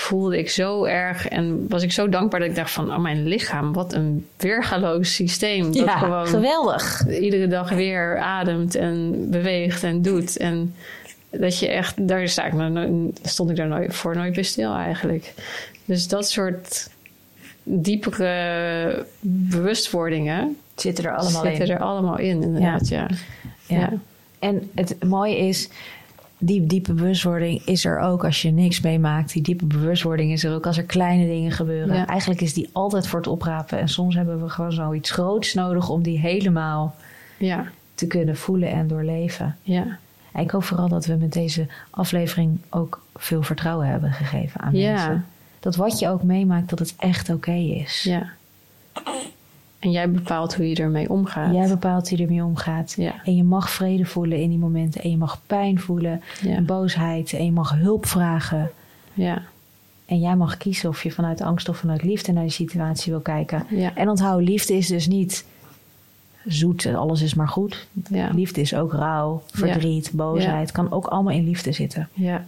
voelde 0.00 0.38
ik 0.38 0.50
zo 0.50 0.84
erg 0.84 1.28
en 1.28 1.68
was 1.68 1.82
ik 1.82 1.92
zo 1.92 2.08
dankbaar 2.08 2.40
dat 2.40 2.48
ik 2.48 2.54
dacht 2.54 2.70
van, 2.70 2.90
oh 2.92 2.98
mijn 2.98 3.26
lichaam, 3.26 3.72
wat 3.72 3.92
een 3.92 4.26
weergaloos 4.36 5.14
systeem. 5.14 5.64
Dat 5.64 5.74
ja 5.74 5.98
gewoon 5.98 6.26
geweldig. 6.26 7.08
iedere 7.20 7.46
dag 7.46 7.70
weer 7.70 8.18
ademt 8.18 8.74
en 8.74 9.26
beweegt 9.30 9.82
en 9.82 10.02
doet. 10.02 10.36
En 10.36 10.74
dat 11.30 11.58
je 11.58 11.68
echt, 11.68 12.08
daar 12.08 12.28
sta 12.28 12.44
ik 12.44 12.52
stond 13.22 13.50
ik 13.50 13.56
daar 13.56 13.66
nooit, 13.66 13.94
voor 13.94 14.16
nooit 14.16 14.34
bij 14.34 14.42
stil 14.42 14.74
eigenlijk. 14.74 15.34
Dus 15.84 16.08
dat 16.08 16.30
soort 16.30 16.90
diepere 17.62 19.06
bewustwordingen 19.20 20.56
Zitten 20.74 21.04
er 21.04 21.16
allemaal 21.16 21.42
zitten 21.42 21.66
in. 21.66 21.72
er 21.72 21.78
allemaal 21.78 22.18
in, 22.18 22.42
inderdaad. 22.42 22.88
Ja. 22.88 23.08
Ja. 23.66 23.78
Ja. 23.78 23.92
En 24.38 24.70
het 24.74 25.04
mooie 25.04 25.38
is, 25.38 25.68
die 26.38 26.66
diepe 26.66 26.92
bewustwording 26.92 27.62
is 27.64 27.84
er 27.84 27.98
ook 27.98 28.24
als 28.24 28.42
je 28.42 28.50
niks 28.50 28.80
meemaakt. 28.80 29.32
Die 29.32 29.42
diepe 29.42 29.64
bewustwording 29.64 30.32
is 30.32 30.44
er 30.44 30.54
ook 30.54 30.66
als 30.66 30.76
er 30.76 30.82
kleine 30.84 31.26
dingen 31.26 31.52
gebeuren. 31.52 31.96
Ja. 31.96 32.06
Eigenlijk 32.06 32.40
is 32.40 32.54
die 32.54 32.68
altijd 32.72 33.06
voor 33.06 33.18
het 33.18 33.28
oprapen. 33.28 33.78
En 33.78 33.88
soms 33.88 34.14
hebben 34.14 34.42
we 34.42 34.48
gewoon 34.48 34.72
zoiets 34.72 35.10
groots 35.10 35.54
nodig 35.54 35.88
om 35.88 36.02
die 36.02 36.18
helemaal 36.18 36.94
Ja. 37.36 37.66
te 37.94 38.06
kunnen 38.06 38.36
voelen 38.36 38.70
en 38.70 38.86
doorleven. 38.88 39.56
Ja. 39.62 39.98
En 40.32 40.42
ik 40.42 40.50
hoop 40.50 40.64
vooral 40.64 40.88
dat 40.88 41.06
we 41.06 41.14
met 41.14 41.32
deze 41.32 41.66
aflevering 41.90 42.58
ook 42.70 43.02
veel 43.16 43.42
vertrouwen 43.42 43.86
hebben 43.86 44.12
gegeven 44.12 44.60
aan 44.60 44.72
mensen. 44.72 45.24
Dat 45.60 45.76
wat 45.76 45.98
je 45.98 46.08
ook 46.08 46.22
meemaakt, 46.22 46.68
dat 46.70 46.78
het 46.78 46.94
echt 46.98 47.30
oké 47.30 47.52
is. 47.52 48.02
ja. 48.02 48.26
En 49.78 49.90
jij 49.90 50.10
bepaalt 50.10 50.54
hoe 50.54 50.68
je 50.68 50.74
ermee 50.74 51.10
omgaat. 51.10 51.54
Jij 51.54 51.68
bepaalt 51.68 52.08
hoe 52.08 52.18
je 52.18 52.24
ermee 52.24 52.44
omgaat. 52.44 52.94
Ja. 52.96 53.14
En 53.24 53.36
je 53.36 53.44
mag 53.44 53.70
vrede 53.70 54.04
voelen 54.04 54.40
in 54.40 54.48
die 54.48 54.58
momenten. 54.58 55.02
En 55.02 55.10
je 55.10 55.16
mag 55.16 55.40
pijn 55.46 55.80
voelen. 55.80 56.22
Ja. 56.42 56.54
En 56.54 56.66
boosheid. 56.66 57.32
En 57.32 57.44
je 57.44 57.52
mag 57.52 57.74
hulp 57.74 58.06
vragen. 58.06 58.70
Ja. 59.14 59.42
En 60.06 60.20
jij 60.20 60.36
mag 60.36 60.56
kiezen 60.56 60.88
of 60.88 61.02
je 61.02 61.10
vanuit 61.10 61.40
angst 61.40 61.68
of 61.68 61.76
vanuit 61.76 62.02
liefde 62.02 62.32
naar 62.32 62.42
die 62.42 62.52
situatie 62.52 63.12
wil 63.12 63.20
kijken. 63.20 63.66
Ja. 63.68 63.94
En 63.94 64.08
onthoud, 64.08 64.42
liefde 64.42 64.74
is 64.74 64.86
dus 64.86 65.06
niet 65.06 65.44
zoet, 66.46 66.86
alles 66.86 67.22
is 67.22 67.34
maar 67.34 67.48
goed. 67.48 67.86
Ja. 68.10 68.30
Liefde 68.34 68.60
is 68.60 68.74
ook 68.74 68.92
rouw, 68.92 69.42
verdriet, 69.50 70.10
boosheid. 70.12 70.72
Kan 70.72 70.92
ook 70.92 71.06
allemaal 71.06 71.34
in 71.34 71.44
liefde 71.44 71.72
zitten. 71.72 72.08
Ja. 72.12 72.44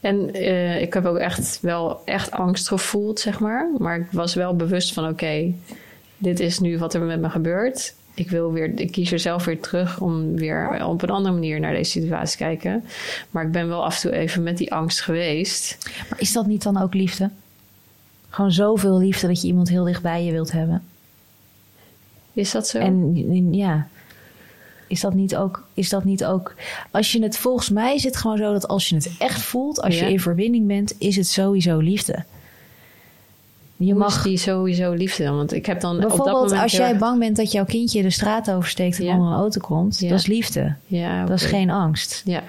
En 0.00 0.34
eh, 0.34 0.80
ik 0.80 0.94
heb 0.94 1.04
ook 1.04 1.16
echt 1.16 1.58
wel 1.60 2.00
echt 2.04 2.30
angst 2.30 2.68
gevoeld, 2.68 3.20
zeg 3.20 3.40
maar. 3.40 3.70
Maar 3.78 3.98
ik 3.98 4.06
was 4.10 4.34
wel 4.34 4.56
bewust 4.56 4.92
van, 4.92 5.08
oké, 5.08 5.52
dit 6.18 6.40
is 6.40 6.58
nu 6.58 6.78
wat 6.78 6.94
er 6.94 7.00
met 7.00 7.20
me 7.20 7.30
gebeurt. 7.30 7.94
Ik, 8.14 8.30
wil 8.30 8.52
weer, 8.52 8.80
ik 8.80 8.92
kies 8.92 9.12
er 9.12 9.18
zelf 9.18 9.44
weer 9.44 9.60
terug 9.60 10.00
om 10.00 10.36
weer 10.36 10.84
op 10.86 11.02
een 11.02 11.10
andere 11.10 11.34
manier 11.34 11.60
naar 11.60 11.74
deze 11.74 11.90
situatie 11.90 12.36
te 12.38 12.44
kijken. 12.44 12.84
Maar 13.30 13.44
ik 13.44 13.52
ben 13.52 13.68
wel 13.68 13.84
af 13.84 13.94
en 13.94 14.00
toe 14.00 14.18
even 14.18 14.42
met 14.42 14.56
die 14.58 14.72
angst 14.72 15.00
geweest. 15.00 15.78
Maar 16.10 16.20
is 16.20 16.32
dat 16.32 16.46
niet 16.46 16.62
dan 16.62 16.82
ook 16.82 16.94
liefde? 16.94 17.30
Gewoon 18.30 18.52
zoveel 18.52 18.98
liefde 18.98 19.26
dat 19.26 19.40
je 19.40 19.46
iemand 19.46 19.68
heel 19.68 19.84
dicht 19.84 20.02
bij 20.02 20.24
je 20.24 20.32
wilt 20.32 20.52
hebben. 20.52 20.82
Is 22.32 22.50
dat 22.50 22.68
zo? 22.68 22.78
En 22.78 23.54
ja, 23.54 23.88
is 24.88 25.00
dat 25.00 25.14
niet 25.14 25.36
ook, 25.36 25.66
is 25.74 25.88
dat 25.88 26.04
niet 26.04 26.24
ook, 26.24 26.54
als 26.90 27.12
je 27.12 27.22
het 27.22 27.36
volgens 27.36 27.70
mij 27.70 27.94
is 27.94 28.04
het 28.04 28.16
gewoon 28.16 28.36
zo 28.36 28.52
dat 28.52 28.68
als 28.68 28.88
je 28.88 28.94
het 28.94 29.10
echt 29.18 29.40
voelt, 29.40 29.80
als 29.80 29.98
Ja. 29.98 30.04
je 30.06 30.12
in 30.12 30.20
verbinding 30.20 30.66
bent, 30.66 30.94
is 30.98 31.16
het 31.16 31.26
sowieso 31.26 31.78
liefde. 31.78 32.24
Je 33.78 33.94
mag 33.94 34.22
die 34.22 34.36
sowieso 34.36 34.92
liefde 34.92 35.24
dan? 35.24 35.36
Want 35.36 35.52
ik 35.52 35.66
heb 35.66 35.80
dan 35.80 35.96
op 36.04 36.10
dat 36.10 36.26
moment 36.26 36.52
als 36.62 36.72
jij 36.72 36.90
erg- 36.90 36.98
bang 36.98 37.18
bent 37.18 37.36
dat 37.36 37.52
jouw 37.52 37.64
kindje 37.64 38.02
de 38.02 38.10
straat 38.10 38.50
oversteekt 38.50 38.98
en 38.98 39.04
Ja. 39.04 39.12
onder 39.12 39.28
een 39.28 39.34
auto 39.38 39.60
komt, 39.60 39.98
Ja. 40.00 40.08
dat 40.08 40.18
is 40.18 40.26
liefde. 40.26 40.74
Ja, 40.86 41.24
Dat 41.24 41.36
is 41.40 41.44
geen 41.44 41.70
angst. 41.70 42.22
Ja, 42.24 42.42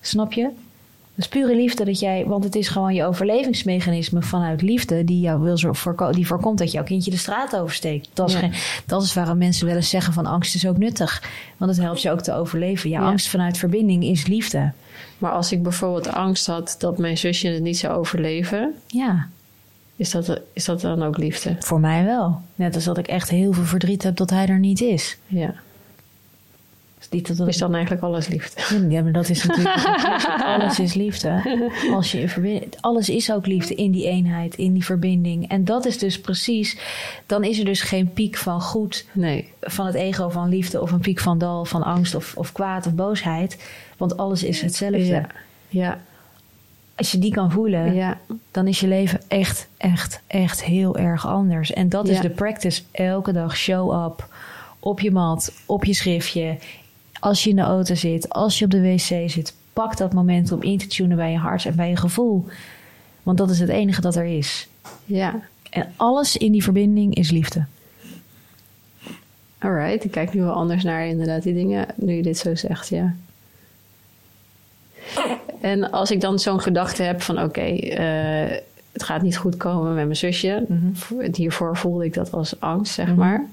Snap 0.00 0.32
je? 0.32 0.42
Dat 0.42 1.26
is 1.26 1.28
pure 1.28 1.56
liefde 1.56 1.84
dat 1.84 1.98
jij, 2.00 2.24
want 2.26 2.44
het 2.44 2.54
is 2.54 2.68
gewoon 2.68 2.94
je 2.94 3.04
overlevingsmechanisme 3.04 4.22
vanuit 4.22 4.62
liefde 4.62 5.04
die 5.04 5.20
jou 5.20 5.40
wil 5.40 5.74
voorko- 5.74 6.12
die 6.12 6.26
voorkomt 6.26 6.58
dat 6.58 6.72
jouw 6.72 6.82
kindje 6.84 7.10
de 7.10 7.16
straat 7.16 7.56
oversteekt. 7.56 8.08
Dat 8.14 8.28
is, 8.28 8.34
Ja. 8.34 8.38
geen, 8.40 8.52
dat 8.86 9.02
is 9.02 9.14
waarom 9.14 9.38
mensen 9.38 9.66
wel 9.66 9.76
eens 9.76 9.88
zeggen 9.90 10.12
van 10.12 10.26
angst 10.26 10.54
is 10.54 10.66
ook 10.66 10.78
nuttig, 10.78 11.22
want 11.56 11.70
het 11.70 11.80
helpt 11.84 12.02
je 12.02 12.10
ook 12.10 12.20
te 12.20 12.32
overleven. 12.34 12.90
Ja, 12.90 13.00
Ja. 13.00 13.06
angst 13.06 13.28
vanuit 13.28 13.58
verbinding 13.58 14.04
is 14.04 14.26
liefde. 14.26 14.72
maar 15.18 15.32
als 15.32 15.52
ik 15.52 15.62
bijvoorbeeld 15.62 16.08
angst 16.12 16.46
had 16.46 16.74
dat 16.78 16.98
mijn 16.98 17.18
zusje 17.18 17.48
het 17.48 17.62
niet 17.62 17.78
zou 17.78 17.94
overleven, 17.98 18.74
Ja, 18.86 19.28
is 19.98 20.10
dat, 20.10 20.40
is 20.52 20.64
dat 20.64 20.80
dan 20.80 21.02
ook 21.02 21.16
liefde? 21.18 21.56
voor 21.58 21.80
mij 21.80 22.04
wel. 22.04 22.40
Net 22.54 22.74
als 22.74 22.84
dat 22.84 22.98
ik 22.98 23.06
echt 23.08 23.28
heel 23.30 23.52
veel 23.52 23.64
verdriet 23.64 24.02
heb 24.02 24.16
dat 24.16 24.30
hij 24.30 24.46
er 24.46 24.58
niet 24.58 24.80
is. 24.80 25.18
Ja. 25.26 25.54
Niet 27.10 27.26
dat 27.28 27.36
dat 27.36 27.48
Is 27.48 27.56
dan 27.56 27.72
eigenlijk 27.74 28.02
alles 28.02 28.28
liefde? 28.28 28.88
Ja, 28.88 29.02
maar 29.02 29.12
dat 29.12 29.28
is 29.28 29.44
natuurlijk 29.44 29.84
alles 30.56 30.78
is 30.78 30.94
liefde. 30.94 31.58
Als 31.92 32.12
je 32.12 32.20
in 32.20 32.28
verbinding, 32.28 32.74
alles 32.80 33.08
is 33.08 33.32
ook 33.32 33.46
liefde 33.46 33.74
in 33.74 33.90
die 33.90 34.06
eenheid, 34.06 34.54
in 34.54 34.72
die 34.72 34.84
verbinding. 34.84 35.48
En 35.48 35.64
dat 35.64 35.86
is 35.86 35.98
dus 35.98 36.20
precies. 36.20 36.78
Dan 37.26 37.44
is 37.44 37.58
er 37.58 37.64
dus 37.64 37.80
geen 37.80 38.12
piek 38.12 38.36
van 38.36 38.60
goed 38.60 39.06
Nee. 39.12 39.52
van 39.60 39.86
het 39.86 39.94
ego 39.94 40.28
van 40.28 40.48
liefde 40.48 40.80
of 40.80 40.92
een 40.92 41.00
piek 41.00 41.20
van 41.20 41.38
dal 41.38 41.64
van 41.64 41.82
angst 41.82 42.14
of, 42.14 42.36
of 42.36 42.52
kwaad 42.52 42.86
of 42.86 42.94
boosheid, 42.94 43.68
want 43.96 44.16
alles 44.16 44.42
is 44.42 44.60
hetzelfde. 44.60 45.04
Ja. 45.06 45.26
Ja. 45.68 46.00
Als 46.98 47.12
je 47.12 47.18
die 47.18 47.32
kan 47.32 47.50
voelen, 47.50 47.94
Ja. 47.94 48.18
dan 48.50 48.66
is 48.66 48.80
je 48.80 48.86
leven 48.86 49.20
echt, 49.28 49.68
echt, 49.76 50.20
echt 50.26 50.64
heel 50.64 50.96
erg 50.96 51.26
anders. 51.26 51.72
En 51.72 51.88
dat 51.88 52.08
is 52.08 52.20
de 52.20 52.30
practice. 52.30 52.82
Elke 52.90 53.32
dag 53.32 53.56
show 53.56 54.04
up. 54.06 54.28
Op 54.78 55.00
je 55.00 55.10
mat, 55.10 55.52
op 55.66 55.84
je 55.84 55.94
schriftje. 55.94 56.56
Als 57.20 57.44
je 57.44 57.50
in 57.50 57.56
de 57.56 57.62
auto 57.62 57.94
zit, 57.94 58.28
als 58.28 58.58
je 58.58 58.64
op 58.64 58.70
de 58.70 58.80
wc 58.80 59.30
zit. 59.30 59.54
Pak 59.72 59.96
dat 59.96 60.12
moment 60.12 60.52
om 60.52 60.62
in 60.62 60.78
te 60.78 60.86
tunen 60.86 61.16
bij 61.16 61.30
je 61.30 61.38
hart 61.38 61.64
en 61.64 61.76
bij 61.76 61.88
je 61.88 61.96
gevoel. 61.96 62.46
Want 63.22 63.38
dat 63.38 63.50
is 63.50 63.60
het 63.60 63.68
enige 63.68 64.00
dat 64.00 64.16
er 64.16 64.24
is. 64.24 64.68
Ja. 65.04 65.40
En 65.70 65.92
alles 65.96 66.36
in 66.36 66.52
die 66.52 66.62
verbinding 66.62 67.14
is 67.14 67.30
liefde. 67.30 67.64
Alright, 69.58 70.04
ik 70.04 70.10
kijk 70.10 70.34
nu 70.34 70.40
wel 70.40 70.52
anders 70.52 70.82
naar 70.82 71.06
inderdaad 71.06 71.42
die 71.42 71.54
dingen, 71.54 71.86
nu 71.94 72.12
je 72.12 72.22
dit 72.22 72.38
zo 72.38 72.54
zegt, 72.54 72.88
ja. 72.88 73.14
En 75.60 75.90
als 75.90 76.10
ik 76.10 76.20
dan 76.20 76.38
zo'n 76.38 76.60
gedachte 76.60 77.02
heb 77.02 77.22
van 77.22 77.42
oké, 77.42 77.60
eh, 77.60 78.56
het 78.92 79.02
gaat 79.02 79.22
niet 79.22 79.36
goed 79.36 79.56
komen 79.56 79.94
met 79.94 80.04
mijn 80.04 80.16
zusje. 80.16 80.66
Hiervoor 81.32 81.76
voelde 81.76 82.04
ik 82.04 82.14
dat 82.14 82.32
als 82.32 82.60
angst, 82.60 82.94
zeg 82.94 83.14
maar. 83.14 83.46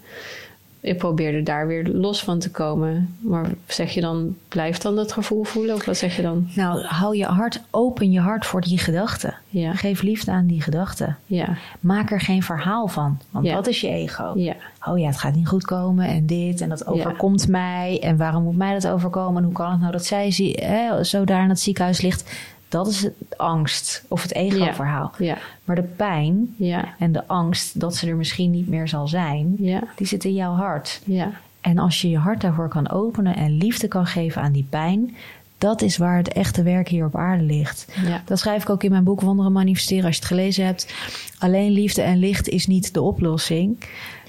Ik 0.86 0.98
probeerde 0.98 1.44
daar 1.44 1.68
weer 1.68 1.88
los 1.88 2.24
van 2.24 2.40
te 2.40 2.52
komen. 2.52 3.16
Maar 3.20 3.50
zeg 3.68 3.92
je 3.92 4.02
dan, 4.02 4.36
blijf 4.48 4.78
dan 4.78 4.96
dat 4.96 5.12
gevoel 5.12 5.44
voelen? 5.44 5.76
Of 5.76 5.86
wat 5.86 5.98
zeg 5.98 6.16
je 6.16 6.22
dan? 6.22 6.48
Nou, 6.56 6.82
hou 6.84 7.18
je 7.18 7.26
hart, 7.26 7.62
open 7.72 8.12
je 8.12 8.20
hart 8.20 8.46
voor 8.46 8.62
die 8.62 8.78
gedachten. 8.78 9.34
Ja, 9.50 9.74
Geef 9.74 10.02
liefde 10.02 10.32
aan 10.32 10.46
die 10.48 10.62
gedachten. 10.62 11.18
ja, 11.26 11.58
Maak 11.80 12.12
er 12.12 12.20
geen 12.22 12.44
verhaal 12.44 12.88
van, 12.88 13.18
want 13.30 13.46
Ja. 13.46 13.54
dat 13.56 13.68
is 13.68 13.82
je 13.82 13.88
ego. 13.90 14.32
ja, 14.36 14.54
oh 14.88 15.00
ja, 15.00 15.06
het 15.08 15.18
gaat 15.18 15.36
niet 15.36 15.48
goed 15.48 15.66
komen 15.66 16.08
en 16.08 16.26
dit 16.26 16.62
en 16.62 16.70
dat 16.70 16.88
overkomt 16.88 17.48
mij 17.48 18.00
en 18.02 18.18
waarom 18.18 18.44
moet 18.44 18.58
mij 18.58 18.74
dat 18.74 18.88
overkomen 18.88 19.38
en 19.38 19.44
hoe 19.44 19.54
kan 19.54 19.72
het 19.72 19.80
nou 19.80 19.92
dat 19.92 20.06
zij 20.06 20.32
zie, 20.32 20.54
hè, 20.62 21.04
zo 21.04 21.24
daar 21.24 21.44
in 21.44 21.50
het 21.50 21.60
ziekenhuis 21.60 22.02
ligt. 22.02 22.32
Dat 22.76 22.88
is 22.88 23.02
het 23.04 23.38
angst 23.38 24.04
of 24.08 24.22
het 24.22 24.34
ego-verhaal. 24.34 25.12
ja, 25.18 25.38
Maar 25.64 25.76
de 25.76 25.82
pijn 25.82 26.56
ja, 26.58 26.94
en 27.00 27.12
de 27.12 27.28
angst 27.28 27.80
dat 27.80 27.96
ze 27.96 28.08
er 28.08 28.16
misschien 28.16 28.52
niet 28.52 28.68
meer 28.68 28.88
zal 28.88 29.08
zijn, 29.08 29.56
die 29.96 30.08
zit 30.08 30.24
in 30.24 30.34
jouw 30.34 30.54
hart. 30.54 31.02
ja, 31.06 31.32
En 31.62 31.78
als 31.78 32.02
je 32.02 32.10
je 32.10 32.18
hart 32.18 32.42
daarvoor 32.42 32.68
kan 32.68 32.90
openen 32.90 33.36
en 33.36 33.58
liefde 33.58 33.88
kan 33.88 34.06
geven 34.06 34.42
aan 34.42 34.52
die 34.52 34.68
pijn, 34.70 35.16
dat 35.58 35.82
is 35.82 35.98
waar 35.98 36.18
het 36.18 36.34
echte 36.34 36.64
werk 36.64 36.88
hier 36.88 37.06
op 37.06 37.16
aarde 37.16 37.44
ligt. 37.44 37.88
Dat 38.26 38.40
schrijf 38.40 38.62
ik 38.62 38.70
ook 38.70 38.84
in 38.84 38.92
mijn 38.92 39.04
boek 39.04 39.22
Wonderen 39.22 39.52
Manifesteren 39.52 40.06
als 40.06 40.14
je 40.16 40.20
het 40.22 40.30
gelezen 40.30 40.66
hebt. 40.66 40.94
Alleen 41.40 41.72
liefde 41.72 42.02
en 42.02 42.18
licht 42.18 42.48
is 42.48 42.68
niet 42.68 42.94
de 42.94 43.02
oplossing. 43.02 43.78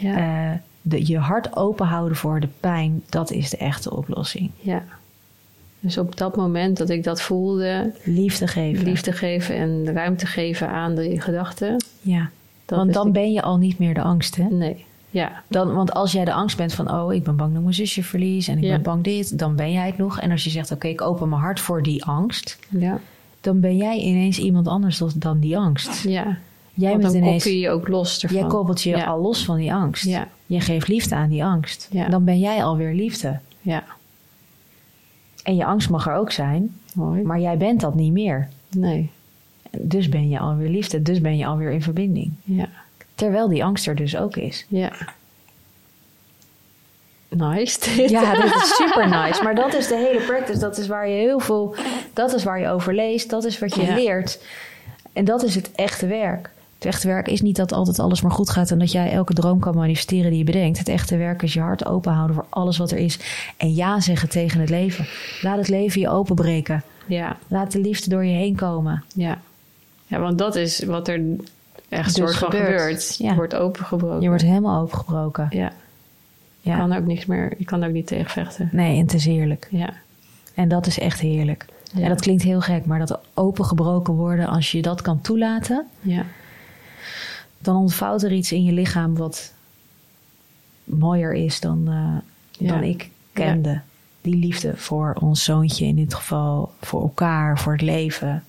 Eh, 0.03 0.51
de, 0.83 1.07
je 1.07 1.19
hart 1.19 1.57
open 1.57 1.87
houden 1.87 2.17
voor 2.17 2.41
de 2.41 2.49
pijn, 2.61 3.03
dat 3.09 3.31
is 3.31 3.51
de 3.51 3.57
echte 3.57 3.97
oplossing. 3.97 4.51
ja. 4.61 4.83
Dus 5.87 5.99
op 5.99 6.17
dat 6.17 6.37
moment 6.37 6.77
dat 6.77 6.91
ik 6.91 7.05
dat 7.05 7.23
voelde, 7.23 7.93
Liefde 8.05 8.47
geven. 8.47 8.85
liefde 8.85 9.13
geven 9.13 9.57
en 9.57 9.93
ruimte 9.93 10.27
geven 10.27 10.69
aan 10.69 10.95
de 10.95 11.21
gedachten. 11.21 11.85
Ja. 12.01 12.31
Want 12.67 12.93
dan 12.93 13.13
ben 13.13 13.33
je 13.33 13.43
al 13.43 13.57
niet 13.57 13.79
meer 13.79 13.95
de 13.95 14.03
angst, 14.03 14.37
hè? 14.37 14.45
Nee, 14.45 14.85
ja, 15.11 15.43
Dan, 15.49 15.75
want 15.75 15.93
als 15.93 16.13
jij 16.13 16.25
de 16.25 16.33
angst 16.33 16.57
bent 16.57 16.73
van, 16.75 16.93
oh, 16.93 17.15
ik 17.15 17.25
ben 17.25 17.37
bang 17.37 17.53
dat 17.53 17.63
mijn 17.63 17.75
zusje 17.75 18.03
verlies 18.03 18.49
en 18.49 18.57
ik 18.59 18.65
Ja. 18.65 18.71
ben 18.73 18.83
bang 18.83 19.05
dit, 19.05 19.39
dan 19.39 19.57
ben 19.57 19.73
jij 19.73 19.87
het 19.87 19.99
nog. 19.99 20.21
En 20.21 20.31
als 20.31 20.45
je 20.45 20.51
zegt, 20.51 20.73
oké, 20.73 20.87
ik 20.89 21.01
open 21.01 21.29
mijn 21.29 21.41
hart 21.41 21.61
voor 21.61 21.83
die 21.83 22.05
angst, 22.05 22.59
ja, 22.69 22.99
dan 23.41 23.61
ben 23.61 23.77
jij 23.77 23.99
ineens 23.99 24.39
iemand 24.39 24.69
anders 24.69 25.03
dan- 25.17 25.41
die 25.41 25.59
angst. 25.59 26.03
ja. 26.03 26.37
Jij 26.75 26.91
Want 26.91 27.03
bent 27.03 27.13
dan 27.15 27.23
ineens, 27.23 27.45
je 27.45 27.59
je 27.59 27.71
ook 27.71 27.89
los 27.89 28.23
ervan. 28.23 28.39
jij 28.39 28.47
koppelt 28.49 28.83
je 28.83 28.91
ja. 28.91 29.05
al 29.05 29.21
los 29.21 29.45
van 29.45 29.57
die 29.57 29.73
angst. 29.75 30.05
Ja, 30.05 30.29
Je 30.47 30.61
geeft 30.61 30.89
liefde 30.89 31.15
aan 31.15 31.29
die 31.29 31.45
angst. 31.45 31.89
Ja. 31.91 32.09
Dan 32.09 32.25
ben 32.25 32.39
jij 32.39 32.65
alweer 32.65 32.95
liefde. 32.95 33.39
ja, 33.61 33.85
En 35.47 35.57
je 35.57 35.65
angst 35.65 35.91
mag 35.91 36.07
er 36.07 36.15
ook 36.15 36.33
zijn, 36.33 36.75
mooi. 36.95 37.23
maar 37.23 37.41
jij 37.41 37.57
bent 37.57 37.81
dat 37.81 37.95
niet 37.95 38.13
meer. 38.13 38.49
Nee, 38.71 39.11
Dus 39.71 40.09
ben 40.09 40.29
je 40.29 40.39
alweer 40.39 40.69
liefde, 40.69 41.03
dus 41.03 41.21
ben 41.21 41.37
je 41.37 41.47
alweer 41.47 41.71
in 41.71 41.83
verbinding. 41.83 42.33
ja, 42.45 42.69
Terwijl 43.15 43.49
die 43.49 43.65
angst 43.65 43.87
er 43.87 43.95
dus 43.95 44.17
ook 44.17 44.37
is. 44.37 44.65
ja. 44.69 44.93
Nice. 47.29 47.97
dit. 47.97 48.11
Ja, 48.11 48.35
dat 48.35 48.45
is 48.55 48.75
super 48.83 49.09
nice. 49.09 49.43
Maar 49.43 49.55
dat 49.55 49.75
is 49.75 49.89
de 49.89 49.97
hele 49.97 50.21
practice. 50.27 50.59
Dat 50.59 50.79
is 50.79 50.87
waar 50.87 51.09
je 51.09 51.15
heel 51.15 51.41
veel. 51.41 51.75
Dat 52.13 52.33
is 52.35 52.45
waar 52.45 52.61
je 52.61 52.69
over 52.69 52.95
leest. 52.95 53.31
Dat 53.31 53.45
is 53.45 53.59
wat 53.59 53.75
je 53.75 53.83
Ja. 53.83 53.95
leert. 53.95 54.43
En 55.13 55.25
dat 55.25 55.43
is 55.43 55.55
het 55.55 55.73
echte 55.73 56.07
werk. 56.07 56.51
Het 56.77 56.85
echte 56.85 57.07
werk 57.09 57.29
is 57.29 57.41
niet 57.43 57.57
dat 57.57 57.73
altijd 57.73 57.99
alles 57.99 58.21
maar 58.23 58.31
goed 58.31 58.51
gaat 58.51 58.71
en 58.71 58.79
dat 58.79 58.93
jij 58.93 59.11
elke 59.13 59.35
droom 59.35 59.61
kan 59.61 59.75
manifesteren 59.75 60.31
die 60.31 60.39
je 60.39 60.45
bedenkt. 60.45 60.79
Het 60.79 60.89
echte 60.89 61.17
werk 61.17 61.43
is 61.43 61.53
je 61.53 61.61
hart 61.61 61.87
open 61.87 62.13
houden 62.13 62.35
voor 62.37 62.47
alles 62.49 62.77
wat 62.77 62.91
er 62.91 62.99
is. 62.99 63.19
En 63.57 63.75
ja 63.75 64.01
zeggen 64.01 64.29
tegen 64.29 64.61
het 64.61 64.71
leven. 64.71 65.07
Laat 65.43 65.57
het 65.59 65.69
leven 65.69 66.01
je 66.01 66.09
openbreken. 66.09 66.83
ja, 67.07 67.37
Laat 67.49 67.73
de 67.73 67.81
liefde 67.81 68.11
door 68.11 68.25
je 68.25 68.33
heen 68.35 68.55
komen. 68.57 69.05
ja. 69.15 69.39
Ja, 70.09 70.19
want 70.21 70.39
dat 70.39 70.55
is 70.57 70.85
wat 70.85 71.09
er 71.09 71.21
echt 71.89 72.05
Dus 72.05 72.15
soort 72.15 72.37
van 72.37 72.51
gebeurt. 72.51 72.81
gebeurt. 72.81 73.17
Ja. 73.19 73.29
Je 73.31 73.37
wordt 73.37 73.55
opengebroken. 73.55 74.21
Je 74.21 74.29
wordt 74.29 74.43
helemaal 74.43 74.83
opengebroken. 74.83 75.47
Ja, 75.51 75.73
je 76.61 76.71
Ja. 76.71 76.77
kan 76.77 76.93
ook 76.93 77.05
niks 77.07 77.27
meer, 77.27 77.53
je 77.59 77.65
kan 77.65 77.85
ook 77.85 77.93
niet 77.93 78.07
tegenvechten. 78.07 78.69
Nee, 78.73 78.95
en 78.97 79.03
het 79.03 79.15
is 79.15 79.25
heerlijk. 79.25 79.69
Ja, 79.71 79.91
En 80.55 80.69
dat 80.69 80.87
is 80.87 80.99
echt 80.99 81.21
heerlijk. 81.21 81.65
Ja. 81.95 82.03
En 82.03 82.09
dat 82.09 82.21
klinkt 82.21 82.43
heel 82.43 82.61
gek, 82.61 82.87
maar 82.87 82.99
dat 82.99 83.19
opengebroken 83.35 84.15
worden, 84.15 84.47
als 84.47 84.73
je 84.73 84.83
dat 84.83 85.03
kan 85.03 85.21
toelaten, 85.21 85.87
ja, 86.01 86.25
dan 87.67 87.77
ontvouwt 87.77 88.23
er 88.23 88.33
iets 88.33 88.53
in 88.53 88.65
je 88.65 88.73
lichaam 88.73 89.17
wat 89.17 89.53
mooier 90.85 91.33
is 91.35 91.61
dan, 91.61 91.83
eh, 91.89 92.17
Ja. 92.67 92.73
dan 92.73 92.83
ik 92.83 93.11
kende. 93.33 93.81
Die 94.21 94.37
liefde 94.37 94.77
voor 94.77 95.17
ons 95.21 95.45
zoontje 95.45 95.87
in 95.87 95.95
dit 95.97 96.15
geval, 96.15 96.73
voor 96.81 97.03
elkaar, 97.03 97.59
voor 97.59 97.73
het 97.73 97.81
leven. 97.83 98.45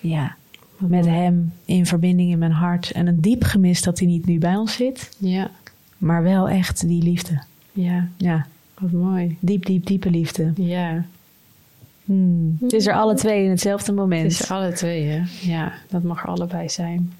Ja, 0.00 0.34
met 0.76 1.06
hem 1.06 1.52
in 1.64 1.86
verbinding 1.86 2.30
in 2.30 2.38
mijn 2.38 2.52
hart. 2.52 2.90
En 2.90 3.06
een 3.06 3.20
diep 3.20 3.44
gemis 3.44 3.82
dat 3.82 3.98
hij 3.98 4.08
niet 4.08 4.26
nu 4.26 4.38
bij 4.38 4.56
ons 4.56 4.72
zit, 4.74 5.16
ja, 5.18 5.50
maar 5.98 6.22
wel 6.22 6.48
echt 6.48 6.86
die 6.88 7.02
liefde. 7.02 7.42
ja. 7.72 8.08
Ja, 8.16 8.46
Wat 8.78 8.90
mooi. 8.90 9.36
diep, 9.40 9.66
diep, 9.66 9.86
diepe 9.86 10.10
liefde. 10.10 10.52
Ja, 10.56 11.04
Hmm. 12.04 12.56
Het 12.60 12.72
is 12.72 12.86
er 12.86 12.94
alle 12.94 13.14
twee 13.14 13.44
in 13.44 13.50
hetzelfde 13.50 13.92
moment. 13.92 14.22
het 14.22 14.32
is 14.32 14.48
er 14.48 14.56
alle 14.56 14.72
twee, 14.72 15.04
hè? 15.06 15.22
Ja, 15.40 15.72
dat 15.88 16.02
mag 16.02 16.22
er 16.22 16.28
allebei 16.28 16.68
zijn. 16.68 17.12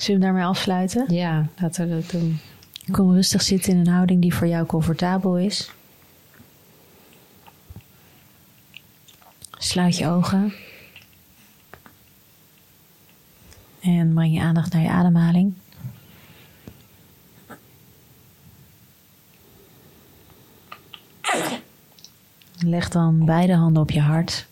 Zullen 0.00 0.20
we 0.20 0.26
hem 0.26 0.34
daarmee 0.34 0.50
afsluiten? 0.56 1.14
Ja, 1.14 1.46
laten 1.58 1.88
we 1.88 1.94
dat 1.94 2.10
doen. 2.10 2.40
Kom 2.90 3.12
rustig 3.12 3.42
zitten 3.42 3.72
in 3.72 3.78
een 3.78 3.86
houding 3.86 4.20
die 4.20 4.34
voor 4.34 4.46
jou 4.46 4.66
comfortabel 4.66 5.38
is. 5.38 5.70
Sluit 9.58 9.96
je 9.96 10.06
ogen. 10.06 10.54
En 13.80 14.14
breng 14.14 14.34
je 14.34 14.40
aandacht 14.40 14.72
naar 14.72 14.82
je 14.82 14.88
ademhaling. 14.88 15.54
Leg 22.58 22.88
dan 22.88 23.24
beide 23.24 23.54
handen 23.54 23.82
op 23.82 23.90
je 23.90 24.00
hart. 24.00 24.49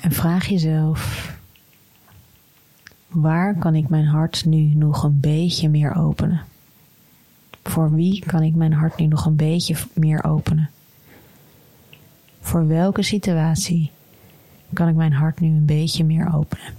En 0.00 0.12
vraag 0.12 0.46
jezelf: 0.46 1.32
waar 3.08 3.54
kan 3.54 3.74
ik 3.74 3.88
mijn 3.88 4.06
hart 4.06 4.44
nu 4.44 4.74
nog 4.74 5.02
een 5.02 5.20
beetje 5.20 5.68
meer 5.68 5.94
openen? 5.94 6.40
Voor 7.62 7.94
wie 7.94 8.24
kan 8.26 8.42
ik 8.42 8.54
mijn 8.54 8.72
hart 8.72 8.96
nu 8.96 9.06
nog 9.06 9.26
een 9.26 9.36
beetje 9.36 9.76
meer 9.94 10.24
openen? 10.24 10.70
Voor 12.40 12.66
welke 12.66 13.02
situatie 13.02 13.90
kan 14.72 14.88
ik 14.88 14.94
mijn 14.94 15.12
hart 15.12 15.40
nu 15.40 15.48
een 15.48 15.64
beetje 15.64 16.04
meer 16.04 16.34
openen. 16.34 16.74